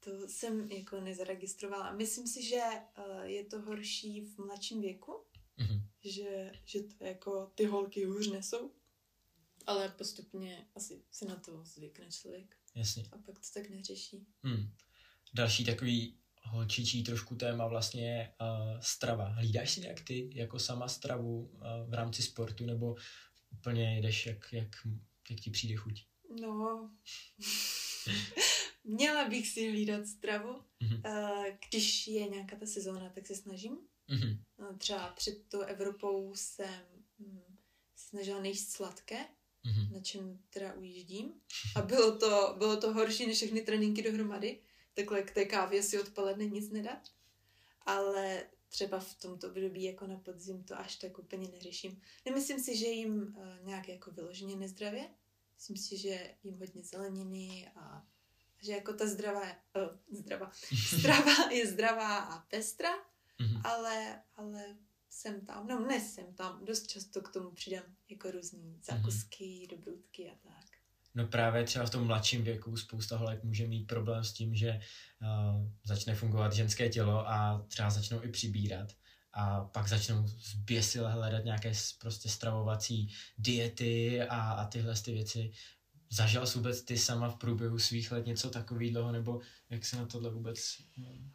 to 0.00 0.28
jsem 0.28 0.70
jako 0.70 1.00
nezaregistrovala. 1.00 1.92
Myslím 1.92 2.26
si, 2.26 2.48
že 2.48 2.62
uh, 2.98 3.22
je 3.22 3.44
to 3.44 3.60
horší 3.60 4.20
v 4.20 4.38
mladším 4.38 4.80
věku, 4.80 5.24
mm-hmm. 5.58 5.82
že, 6.04 6.52
že 6.64 6.82
to 6.82 7.04
jako 7.04 7.52
ty 7.54 7.64
holky 7.64 8.04
hůř 8.04 8.30
nesou, 8.30 8.72
ale 9.66 9.88
postupně 9.88 10.66
asi 10.74 11.02
se 11.10 11.24
na 11.24 11.36
to 11.36 11.64
zvykne 11.64 12.06
člověk. 12.10 12.56
Jasně. 12.74 13.04
A 13.12 13.18
pak 13.18 13.38
to 13.38 13.46
tak 13.54 13.70
neřeší. 13.70 14.26
Hmm. 14.42 14.74
Další 15.34 15.64
takový 15.64 16.18
holčičí 16.42 17.02
trošku 17.02 17.34
téma 17.34 17.66
vlastně 17.66 18.10
je 18.10 18.32
uh, 18.40 18.80
strava. 18.80 19.28
Hlídáš 19.28 19.70
si 19.70 19.80
nějak 19.80 20.00
ty 20.00 20.30
jako 20.34 20.58
sama 20.58 20.88
stravu 20.88 21.40
uh, 21.40 21.60
v 21.90 21.94
rámci 21.94 22.22
sportu 22.22 22.66
nebo 22.66 22.96
úplně 23.50 23.98
jdeš, 23.98 24.26
jak, 24.26 24.52
jak, 24.52 24.68
jak 25.30 25.40
ti 25.40 25.50
přijde 25.50 25.76
chuť? 25.76 26.04
No, 26.28 26.90
Měla 28.84 29.28
bych 29.28 29.48
si 29.48 29.70
hlídat 29.70 30.06
stravu. 30.06 30.62
Mm-hmm. 30.82 31.58
Když 31.68 32.06
je 32.06 32.28
nějaká 32.28 32.56
ta 32.56 32.66
sezóna, 32.66 33.10
tak 33.10 33.26
se 33.26 33.34
snažím. 33.34 33.78
Mm-hmm. 34.08 34.38
Třeba 34.78 35.08
před 35.08 35.48
tou 35.48 35.60
Evropou 35.60 36.34
jsem 36.34 36.84
hm, 37.18 37.56
snažila 37.96 38.40
nejíst 38.40 38.70
sladké, 38.70 39.16
mm-hmm. 39.16 39.92
na 39.92 40.00
čem 40.00 40.38
teda 40.50 40.74
ujíždím. 40.74 41.32
A 41.76 41.82
bylo 41.82 42.18
to, 42.18 42.54
bylo 42.58 42.76
to 42.76 42.92
horší 42.92 43.26
než 43.26 43.36
všechny 43.36 43.60
tréninky 43.60 44.02
dohromady. 44.02 44.60
Takhle 44.94 45.22
k 45.22 45.34
té 45.34 45.44
kávě 45.44 45.82
si 45.82 46.00
odpoledne 46.00 46.44
nic 46.44 46.70
nedat. 46.70 47.08
Ale 47.82 48.46
třeba 48.68 48.98
v 49.00 49.14
tomto 49.14 49.48
období 49.48 49.82
jako 49.82 50.06
na 50.06 50.16
podzim 50.16 50.64
to 50.64 50.78
až 50.78 50.96
tak 50.96 51.18
úplně 51.18 51.48
neřeším. 51.48 52.00
Nemyslím 52.24 52.60
si, 52.60 52.76
že 52.76 52.86
jim 52.86 53.22
uh, 53.22 53.66
nějak 53.66 53.88
jako 53.88 54.10
vyloženě 54.10 54.56
nezdravě. 54.56 55.08
Myslím 55.58 55.76
si, 55.76 55.98
že 55.98 56.34
jim 56.42 56.58
hodně 56.58 56.82
zeleniny 56.82 57.70
a 57.76 58.06
že 58.62 58.72
jako 58.72 58.92
ta 58.92 59.06
zdravá, 59.06 59.42
uh, 59.42 60.18
zdravá, 60.18 60.50
strava 60.98 61.50
je 61.50 61.66
zdravá 61.66 62.18
a 62.18 62.38
pestrá, 62.38 62.90
mm-hmm. 63.40 63.60
ale, 63.64 64.22
ale 64.36 64.76
jsem 65.10 65.46
tam, 65.46 65.66
no 65.66 65.80
ne 65.80 66.00
jsem 66.00 66.34
tam, 66.34 66.64
dost 66.64 66.86
často 66.86 67.20
k 67.20 67.32
tomu 67.32 67.50
přidám 67.50 67.84
jako 68.08 68.30
různý 68.30 68.80
zákusky, 68.84 69.44
mm-hmm. 69.44 69.70
dobrutky 69.76 70.30
a 70.30 70.34
tak. 70.48 70.64
No 71.14 71.26
právě 71.26 71.64
třeba 71.64 71.86
v 71.86 71.90
tom 71.90 72.06
mladším 72.06 72.44
věku 72.44 72.76
spousta 72.76 73.16
holek 73.16 73.44
může 73.44 73.66
mít 73.66 73.86
problém 73.86 74.24
s 74.24 74.32
tím, 74.32 74.54
že 74.54 74.80
uh, 75.22 75.68
začne 75.84 76.14
fungovat 76.14 76.52
ženské 76.52 76.88
tělo 76.88 77.28
a 77.28 77.64
třeba 77.68 77.90
začnou 77.90 78.22
i 78.22 78.28
přibírat 78.28 78.92
a 79.32 79.64
pak 79.64 79.88
začnou 79.88 80.26
zběsile 80.26 81.12
hledat 81.12 81.44
nějaké 81.44 81.72
prostě 82.00 82.28
stravovací 82.28 83.14
diety 83.38 84.22
a, 84.22 84.52
a 84.52 84.66
tyhle 84.66 84.94
ty 85.04 85.12
věci. 85.12 85.50
Zažil 86.10 86.46
jsi 86.46 86.58
vůbec 86.58 86.82
ty 86.82 86.98
sama 86.98 87.28
v 87.28 87.36
průběhu 87.36 87.78
svých 87.78 88.12
let 88.12 88.26
něco 88.26 88.50
takového, 88.50 89.12
nebo 89.12 89.40
jak 89.70 89.84
se 89.84 89.96
na 89.96 90.06
tohle 90.06 90.30
vůbec 90.30 90.76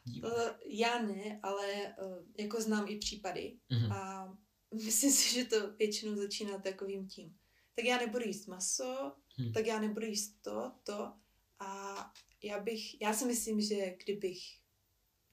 díváš? 0.04 0.32
Uh, 0.32 0.50
já 0.66 1.02
ne, 1.02 1.40
ale 1.44 1.96
uh, 2.02 2.18
jako 2.40 2.62
znám 2.62 2.86
i 2.88 2.98
případy 2.98 3.58
uh-huh. 3.72 3.94
a 3.94 4.34
myslím 4.86 5.12
si, 5.12 5.34
že 5.34 5.46
to 5.46 5.72
většinou 5.74 6.16
začíná 6.16 6.58
takovým 6.60 7.08
tím. 7.08 7.38
Tak 7.76 7.86
já 7.86 7.98
nebudu 7.98 8.26
jíst 8.26 8.48
maso, 8.48 9.16
hmm. 9.38 9.54
tak 9.54 9.66
já 9.66 9.80
nebudu 9.80 10.06
jíst 10.06 10.42
to, 10.42 10.72
to 10.84 11.14
a 11.60 11.96
já 12.44 12.60
bych, 12.60 13.02
já 13.02 13.14
si 13.14 13.26
myslím, 13.26 13.62
že 13.62 13.96
kdybych, 14.04 14.40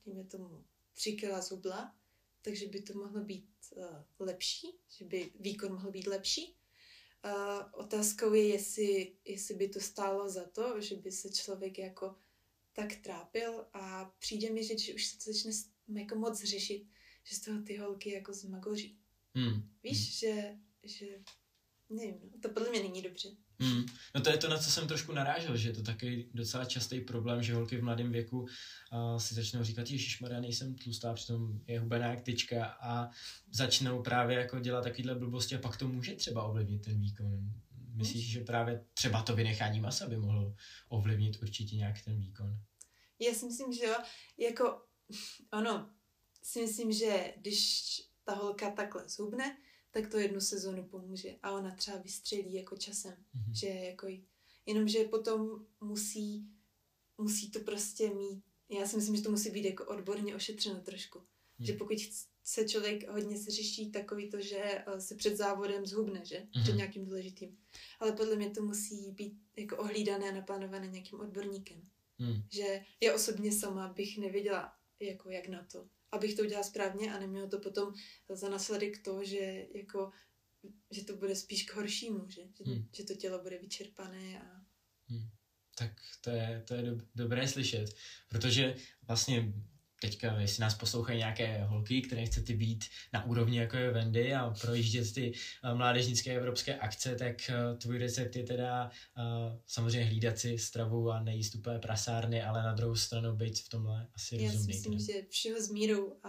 dejme 0.06 0.24
tomu, 0.24 0.64
tři 0.94 1.12
kila 1.12 1.40
zhubla, 1.40 1.94
takže 2.42 2.66
by 2.66 2.82
to 2.82 2.94
mohlo 2.94 3.24
být 3.24 3.50
uh, 3.76 3.84
lepší, 4.18 4.66
že 4.88 5.04
by 5.04 5.30
výkon 5.40 5.72
mohl 5.72 5.90
být 5.90 6.06
lepší. 6.06 6.56
Uh, 7.24 7.62
otázkou 7.72 8.34
je, 8.34 8.48
jestli, 8.48 9.16
jestli 9.24 9.54
by 9.54 9.68
to 9.68 9.80
stálo 9.80 10.28
za 10.28 10.44
to, 10.44 10.80
že 10.80 10.96
by 10.96 11.12
se 11.12 11.30
člověk 11.30 11.78
jako 11.78 12.16
tak 12.72 12.96
trápil 12.96 13.66
a 13.72 14.04
přijde 14.18 14.50
mi, 14.50 14.64
že 14.64 14.74
když 14.74 14.94
už 14.94 15.06
se 15.06 15.18
to 15.18 15.32
začne 15.32 15.52
jako 16.00 16.14
moc 16.14 16.44
řešit, 16.44 16.86
že 17.24 17.36
z 17.36 17.40
toho 17.40 17.62
ty 17.62 17.76
holky 17.76 18.10
jako 18.10 18.32
zmagoří. 18.32 18.98
Hmm. 19.34 19.70
Víš, 19.82 19.98
hmm. 19.98 20.32
že, 20.32 20.58
že 20.82 21.06
nevím, 21.90 22.20
no, 22.32 22.38
to 22.42 22.48
podle 22.48 22.70
mě 22.70 22.82
není 22.82 23.02
dobře. 23.02 23.36
Hmm. 23.60 23.86
No 24.14 24.20
to 24.20 24.30
je 24.30 24.36
to, 24.36 24.48
na 24.48 24.58
co 24.58 24.70
jsem 24.70 24.88
trošku 24.88 25.12
narážel, 25.12 25.56
že 25.56 25.68
je 25.68 25.72
to 25.72 25.82
taky 25.82 26.28
docela 26.34 26.64
častý 26.64 27.00
problém, 27.00 27.42
že 27.42 27.54
holky 27.54 27.76
v 27.76 27.82
mladém 27.82 28.12
věku 28.12 28.40
uh, 28.40 29.18
si 29.18 29.34
začnou 29.34 29.64
říkat, 29.64 29.90
Ježíš 29.90 30.20
Maria, 30.20 30.40
nejsem 30.40 30.74
tlustá, 30.74 31.14
přitom 31.14 31.60
je 31.66 31.80
hubená 31.80 32.06
jak 32.06 32.20
tyčka 32.20 32.64
a 32.80 33.10
začnou 33.50 34.02
právě 34.02 34.38
jako 34.38 34.60
dělat 34.60 34.84
takovýhle 34.84 35.14
blbosti 35.14 35.56
a 35.56 35.58
pak 35.58 35.76
to 35.76 35.88
může 35.88 36.14
třeba 36.14 36.42
ovlivnit 36.42 36.84
ten 36.84 37.00
výkon. 37.00 37.52
Myslíš, 37.94 38.30
že 38.30 38.40
právě 38.40 38.84
třeba 38.94 39.22
to 39.22 39.36
vynechání 39.36 39.80
masa 39.80 40.08
by 40.08 40.16
mohlo 40.16 40.54
ovlivnit 40.88 41.42
určitě 41.42 41.76
nějak 41.76 42.02
ten 42.04 42.18
výkon? 42.18 42.58
Já 43.18 43.34
si 43.34 43.46
myslím, 43.46 43.72
že 43.72 43.84
jo, 43.84 43.96
jako 44.38 44.82
ono, 45.52 45.90
si 46.42 46.62
myslím, 46.62 46.92
že 46.92 47.34
když 47.36 47.82
ta 48.24 48.34
holka 48.34 48.70
takhle 48.70 49.08
zhubne, 49.08 49.56
tak 49.90 50.08
to 50.08 50.18
jednu 50.18 50.40
sezonu 50.40 50.84
pomůže 50.84 51.36
a 51.42 51.50
ona 51.50 51.74
třeba 51.74 51.96
vystřelí 51.96 52.54
jako 52.54 52.76
časem, 52.76 53.12
mm-hmm. 53.12 53.52
že 53.52 53.66
jako 53.66 54.06
jenomže 54.66 55.04
potom 55.04 55.66
musí, 55.80 56.48
musí 57.18 57.50
to 57.50 57.60
prostě 57.60 58.14
mít, 58.14 58.44
já 58.68 58.86
si 58.86 58.96
myslím, 58.96 59.16
že 59.16 59.22
to 59.22 59.30
musí 59.30 59.50
být 59.50 59.64
jako 59.64 59.84
odborně 59.84 60.34
ošetřeno 60.34 60.80
trošku, 60.80 61.18
mm. 61.58 61.66
že 61.66 61.72
pokud 61.72 61.96
se 62.44 62.68
člověk 62.68 63.08
hodně 63.08 63.38
se 63.38 63.50
řeší 63.50 63.90
takový 63.90 64.30
to, 64.30 64.40
že 64.40 64.84
eh, 64.86 65.00
se 65.00 65.14
před 65.14 65.36
závodem 65.36 65.86
zhubne, 65.86 66.24
že? 66.24 66.38
Mm-hmm. 66.38 66.62
Před 66.62 66.76
nějakým 66.76 67.04
důležitým. 67.04 67.58
Ale 68.00 68.12
podle 68.12 68.36
mě 68.36 68.50
to 68.50 68.62
musí 68.62 69.10
být 69.10 69.42
jako 69.56 69.76
ohlídané 69.76 70.30
a 70.30 70.34
naplánované 70.34 70.86
nějakým 70.86 71.20
odborníkem. 71.20 71.90
Mm. 72.18 72.42
Že 72.52 72.84
já 73.00 73.14
osobně 73.14 73.52
sama 73.52 73.88
bych 73.88 74.18
nevěděla, 74.18 74.72
jako 75.00 75.30
jak 75.30 75.48
na 75.48 75.66
to 75.72 75.88
abych 76.12 76.34
to 76.34 76.42
udělala 76.42 76.64
správně 76.64 77.14
a 77.14 77.18
nemělo 77.18 77.48
to 77.48 77.58
potom 77.58 77.94
za 78.28 78.48
následek 78.48 79.04
to, 79.04 79.24
že 79.24 79.66
jako 79.74 80.10
že 80.90 81.04
to 81.04 81.16
bude 81.16 81.36
spíš 81.36 81.62
k 81.64 81.74
horšímu, 81.74 82.28
že, 82.28 82.42
že, 82.64 82.72
hmm. 82.72 82.88
že 82.96 83.04
to 83.04 83.14
tělo 83.14 83.42
bude 83.42 83.58
vyčerpané 83.58 84.42
a 84.42 84.64
hmm. 85.08 85.30
Tak 85.78 85.92
to 86.20 86.30
je, 86.30 86.64
to 86.68 86.74
je 86.74 86.82
do, 86.82 86.98
dobré 87.14 87.48
slyšet, 87.48 87.94
protože 88.28 88.76
vlastně 89.02 89.52
teďka, 90.00 90.40
jestli 90.40 90.60
nás 90.60 90.74
poslouchají 90.74 91.18
nějaké 91.18 91.64
holky, 91.64 92.02
které 92.02 92.26
chcete 92.26 92.52
být 92.52 92.84
na 93.12 93.24
úrovni 93.24 93.58
jako 93.58 93.76
je 93.76 93.90
Wendy 93.90 94.34
a 94.34 94.50
projíždět 94.60 95.14
ty 95.14 95.32
uh, 95.64 95.78
mládežnické 95.78 96.36
evropské 96.36 96.78
akce, 96.78 97.16
tak 97.16 97.36
uh, 97.48 97.78
tvůj 97.78 97.98
recept 97.98 98.36
je 98.36 98.42
teda 98.42 98.84
uh, 98.84 99.58
samozřejmě 99.66 100.04
hlídat 100.04 100.38
si 100.38 100.58
stravu 100.58 101.10
a 101.10 101.22
nejíst 101.22 101.54
úplně 101.54 101.78
prasárny, 101.78 102.42
ale 102.42 102.62
na 102.62 102.74
druhou 102.74 102.96
stranu 102.96 103.36
být 103.36 103.58
v 103.58 103.68
tomhle 103.68 104.08
asi 104.14 104.36
Já 104.36 104.52
rozumný. 104.52 104.74
Já 104.74 104.80
si 104.80 104.88
myslím, 104.88 105.14
že 105.14 105.28
všeho 105.28 105.62
s 105.62 105.70
mírou 105.70 106.16
a, 106.22 106.28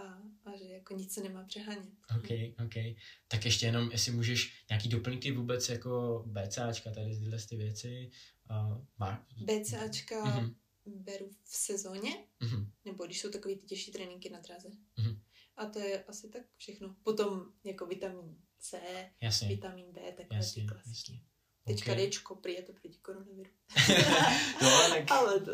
a 0.50 0.56
že 0.58 0.64
jako 0.64 0.94
nic 0.94 1.14
se 1.14 1.22
nemá 1.22 1.44
přehánět. 1.44 1.92
OK, 2.16 2.28
OK. 2.64 2.96
Tak 3.28 3.44
ještě 3.44 3.66
jenom, 3.66 3.90
jestli 3.92 4.12
můžeš 4.12 4.64
nějaký 4.68 4.88
doplňky 4.88 5.32
vůbec 5.32 5.68
jako 5.68 6.24
BCAčka, 6.26 6.90
tady 6.90 7.18
tyhle 7.18 7.38
ty 7.48 7.56
věci. 7.56 8.10
Uh, 8.50 8.78
má... 8.98 9.26
BCAčka, 9.44 10.24
mm-hmm 10.24 10.54
beru 10.86 11.30
v 11.42 11.56
sezóně, 11.56 12.10
mm-hmm. 12.40 12.66
nebo 12.84 13.06
když 13.06 13.20
jsou 13.20 13.30
takové 13.30 13.54
ty 13.54 13.66
těžší 13.66 13.92
tréninky 13.92 14.30
na 14.30 14.40
dráze. 14.40 14.68
Mm-hmm. 14.68 15.20
A 15.56 15.66
to 15.66 15.78
je 15.78 16.04
asi 16.04 16.28
tak 16.28 16.42
všechno. 16.56 16.96
Potom 17.02 17.52
jako 17.64 17.86
vitamin 17.86 18.36
C, 18.58 18.80
jasně. 19.20 19.48
vitamin 19.48 19.92
B, 19.92 20.00
takové 20.00 20.36
jasně, 20.36 20.62
ty 20.62 20.68
klasiky. 20.68 21.22
Teďka 21.66 21.92
okay. 21.92 22.10
Dčko, 22.10 22.34
prý 22.36 22.52
je 22.52 22.62
to 22.62 22.72
proti 22.72 22.98
koronaviru. 22.98 23.50
no, 24.62 24.88
tak... 24.88 25.10
Ale 25.10 25.40
to, 25.40 25.52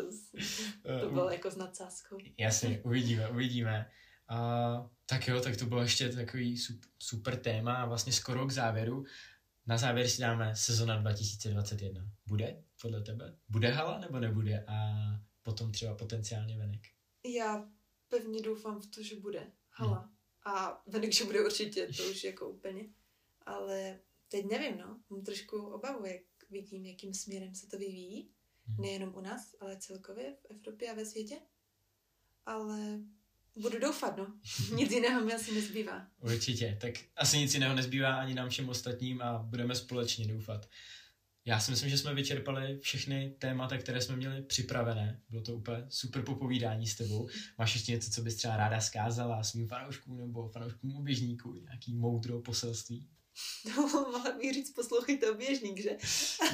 to 0.99 1.07
uh, 1.07 1.13
bylo 1.13 1.29
jako 1.29 1.51
s 1.51 1.55
nadsázkou. 1.55 2.17
Jasně, 2.37 2.81
uvidíme, 2.81 3.29
uvidíme. 3.29 3.89
Uh, 4.31 4.89
tak 5.05 5.27
jo, 5.27 5.41
tak 5.41 5.57
to 5.57 5.65
bylo 5.65 5.81
ještě 5.81 6.09
takový 6.09 6.57
super, 6.57 6.89
super 6.99 7.39
téma 7.39 7.73
a 7.73 7.85
vlastně 7.85 8.13
skoro 8.13 8.45
k 8.45 8.51
závěru. 8.51 9.05
Na 9.67 9.77
závěr 9.77 10.09
si 10.09 10.21
dáme 10.21 10.55
sezona 10.55 10.97
2021. 10.97 12.11
Bude 12.27 12.63
podle 12.81 13.01
tebe? 13.01 13.37
Bude 13.49 13.69
hala 13.69 13.99
nebo 13.99 14.19
nebude? 14.19 14.65
A 14.67 14.99
potom 15.43 15.71
třeba 15.71 15.95
potenciálně 15.95 16.57
venek? 16.57 16.81
Já 17.35 17.69
pevně 18.07 18.41
doufám 18.41 18.81
v 18.81 18.87
to, 18.87 19.03
že 19.03 19.15
bude 19.15 19.51
hala. 19.71 19.99
Hmm. 19.99 20.15
A 20.45 20.83
venek, 20.87 21.13
že 21.13 21.25
bude 21.25 21.45
určitě, 21.45 21.87
to 21.97 22.03
už 22.03 22.23
jako 22.23 22.49
úplně. 22.49 22.89
Ale 23.45 23.99
teď 24.27 24.45
nevím, 24.45 24.77
no. 24.77 24.99
Mám 25.09 25.21
trošku 25.21 25.57
obavu, 25.57 26.05
jak 26.05 26.21
vidím, 26.49 26.85
jakým 26.85 27.13
směrem 27.13 27.55
se 27.55 27.67
to 27.67 27.77
vyvíjí. 27.77 28.29
Hmm. 28.65 28.77
Nejenom 28.81 29.15
u 29.15 29.21
nás, 29.21 29.55
ale 29.59 29.77
celkově 29.77 30.35
v 30.41 30.51
Evropě 30.51 30.91
a 30.91 30.95
ve 30.95 31.05
světě. 31.05 31.35
Ale 32.45 32.99
Budu 33.55 33.79
doufat, 33.79 34.17
no. 34.17 34.33
Nic 34.75 34.91
jiného 34.91 35.25
mi 35.25 35.33
asi 35.33 35.55
nezbývá. 35.55 36.07
Určitě. 36.21 36.77
Tak 36.81 36.93
asi 37.15 37.37
nic 37.37 37.53
jiného 37.53 37.75
nezbývá 37.75 38.15
ani 38.15 38.33
nám 38.33 38.49
všem 38.49 38.69
ostatním 38.69 39.21
a 39.21 39.37
budeme 39.37 39.75
společně 39.75 40.27
doufat. 40.27 40.69
Já 41.49 41.59
si 41.59 41.71
myslím, 41.71 41.89
že 41.89 41.97
jsme 41.97 42.13
vyčerpali 42.13 42.79
všechny 42.79 43.35
témata, 43.39 43.77
které 43.77 44.01
jsme 44.01 44.15
měli 44.15 44.41
připravené. 44.41 45.21
Bylo 45.29 45.41
to 45.41 45.55
úplně 45.55 45.85
super 45.89 46.21
popovídání 46.21 46.87
s 46.87 46.95
tebou. 46.95 47.29
Máš 47.57 47.73
ještě 47.75 47.91
něco, 47.91 48.11
co 48.11 48.21
bys 48.21 48.35
třeba 48.35 48.57
ráda 48.57 48.81
zkázala 48.81 49.43
svým 49.43 49.67
fanouškům 49.67 50.17
nebo 50.17 50.49
fanouškům 50.49 50.95
oběžníků? 50.95 51.53
Nějaký 51.53 51.93
moudro 51.93 52.41
poselství? 52.41 53.09
No, 53.65 53.87
mohla 53.87 54.37
bych 54.37 54.53
říct, 54.53 54.71
poslouchejte 54.71 55.31
oběžník, 55.31 55.79
že? 55.81 55.97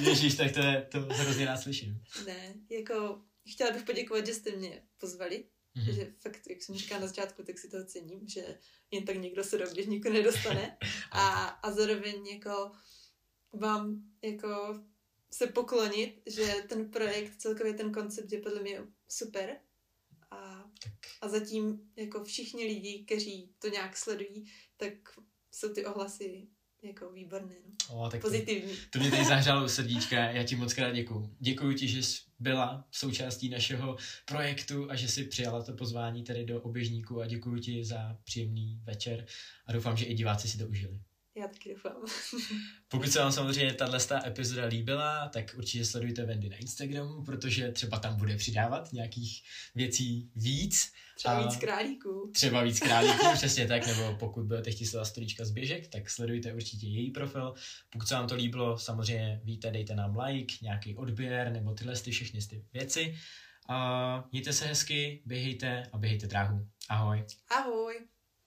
Ježíš, 0.00 0.34
tak 0.34 0.52
to, 0.52 0.60
je, 0.60 0.86
to 0.90 1.00
hrozně 1.00 1.44
rád 1.44 1.56
slyším. 1.56 2.02
Ne, 2.26 2.54
jako 2.70 3.20
chtěla 3.52 3.70
bych 3.70 3.82
poděkovat, 3.82 4.26
že 4.26 4.34
jste 4.34 4.56
mě 4.56 4.82
pozvali 5.00 5.44
Mm-hmm. 5.76 5.94
Že 5.94 6.12
fakt, 6.20 6.40
jak 6.50 6.62
jsem 6.62 6.74
říkala 6.74 7.00
na 7.00 7.06
začátku, 7.06 7.42
tak 7.42 7.58
si 7.58 7.68
toho 7.68 7.84
cením, 7.84 8.28
že 8.28 8.58
jen 8.90 9.04
tak 9.04 9.16
někdo 9.16 9.44
se 9.44 9.58
do 9.58 9.74
běžníku 9.74 10.08
nedostane. 10.08 10.76
A, 11.12 11.44
a 11.46 11.72
zároveň 11.72 12.26
jako 12.26 12.72
vám 13.58 14.02
jako 14.22 14.80
se 15.30 15.46
poklonit, 15.46 16.22
že 16.26 16.54
ten 16.68 16.90
projekt, 16.90 17.36
celkově 17.36 17.72
ten 17.72 17.92
koncept 17.92 18.32
je 18.32 18.40
podle 18.40 18.62
mě 18.62 18.80
super. 19.08 19.56
A, 20.30 20.64
a 21.20 21.28
zatím 21.28 21.80
jako 21.96 22.24
všichni 22.24 22.64
lidi, 22.64 23.04
kteří 23.06 23.50
to 23.58 23.68
nějak 23.68 23.96
sledují, 23.96 24.44
tak 24.76 24.92
jsou 25.50 25.72
ty 25.72 25.86
ohlasy 25.86 26.48
jako 26.82 27.12
výborné, 27.12 27.54
no. 27.64 27.96
O, 27.96 28.10
tak 28.10 28.20
Pozitivní. 28.20 28.76
To, 28.76 28.82
to 28.90 28.98
mě 28.98 29.10
tady 29.10 29.24
zahřálo 29.24 29.68
srdíčka, 29.68 30.16
já 30.16 30.44
ti 30.44 30.56
moc 30.56 30.74
krát 30.74 30.92
děkuju. 30.92 31.36
Děkuji 31.40 31.74
ti, 31.74 31.88
že 31.88 32.02
jsi 32.02 32.20
byla 32.38 32.86
součástí 32.90 33.48
našeho 33.48 33.96
projektu 34.24 34.90
a 34.90 34.96
že 34.96 35.08
jsi 35.08 35.24
přijala 35.24 35.62
to 35.62 35.72
pozvání 35.72 36.24
tady 36.24 36.44
do 36.44 36.62
oběžníku 36.62 37.20
a 37.20 37.26
děkuji 37.26 37.60
ti 37.60 37.84
za 37.84 38.18
příjemný 38.24 38.80
večer 38.84 39.26
a 39.66 39.72
doufám, 39.72 39.96
že 39.96 40.04
i 40.04 40.14
diváci 40.14 40.48
si 40.48 40.58
to 40.58 40.66
užili. 40.66 41.00
Já 41.36 41.48
taky 41.48 41.74
doufám. 41.74 41.96
Pokud 42.88 43.08
se 43.08 43.18
vám 43.18 43.32
samozřejmě 43.32 43.74
tahle 43.74 44.00
epizoda 44.26 44.64
líbila, 44.64 45.28
tak 45.28 45.54
určitě 45.58 45.84
sledujte 45.84 46.24
Wendy 46.24 46.48
na 46.48 46.56
Instagramu, 46.56 47.24
protože 47.24 47.72
třeba 47.72 47.98
tam 47.98 48.16
bude 48.16 48.36
přidávat 48.36 48.92
nějakých 48.92 49.42
věcí 49.74 50.30
víc. 50.36 50.92
Třeba 51.16 51.34
a 51.34 51.46
víc 51.46 51.56
králíků. 51.56 52.30
Třeba 52.34 52.62
víc 52.62 52.80
králíků, 52.80 53.26
přesně 53.34 53.66
tak, 53.66 53.86
nebo 53.86 54.16
pokud 54.18 54.46
budete 54.46 54.70
chtít 54.70 54.86
sledovat 54.86 55.04
storíčka 55.04 55.44
z 55.44 55.50
běžek, 55.50 55.88
tak 55.88 56.10
sledujte 56.10 56.54
určitě 56.54 56.86
její 56.86 57.10
profil. 57.10 57.54
Pokud 57.90 58.08
se 58.08 58.14
vám 58.14 58.28
to 58.28 58.34
líbilo, 58.34 58.78
samozřejmě 58.78 59.40
víte, 59.44 59.70
dejte 59.70 59.94
nám 59.94 60.18
like, 60.18 60.54
nějaký 60.62 60.96
odběr, 60.96 61.52
nebo 61.52 61.74
tyhle 61.74 61.96
ty 61.96 62.10
všechny 62.10 62.40
ty 62.40 62.64
věci. 62.72 63.16
A 63.68 64.28
mějte 64.32 64.52
se 64.52 64.66
hezky, 64.66 65.22
běhejte 65.26 65.86
a 65.92 65.98
běhejte 65.98 66.26
dráhu. 66.26 66.68
Ahoj. 66.88 67.24
Ahoj. 67.50 68.06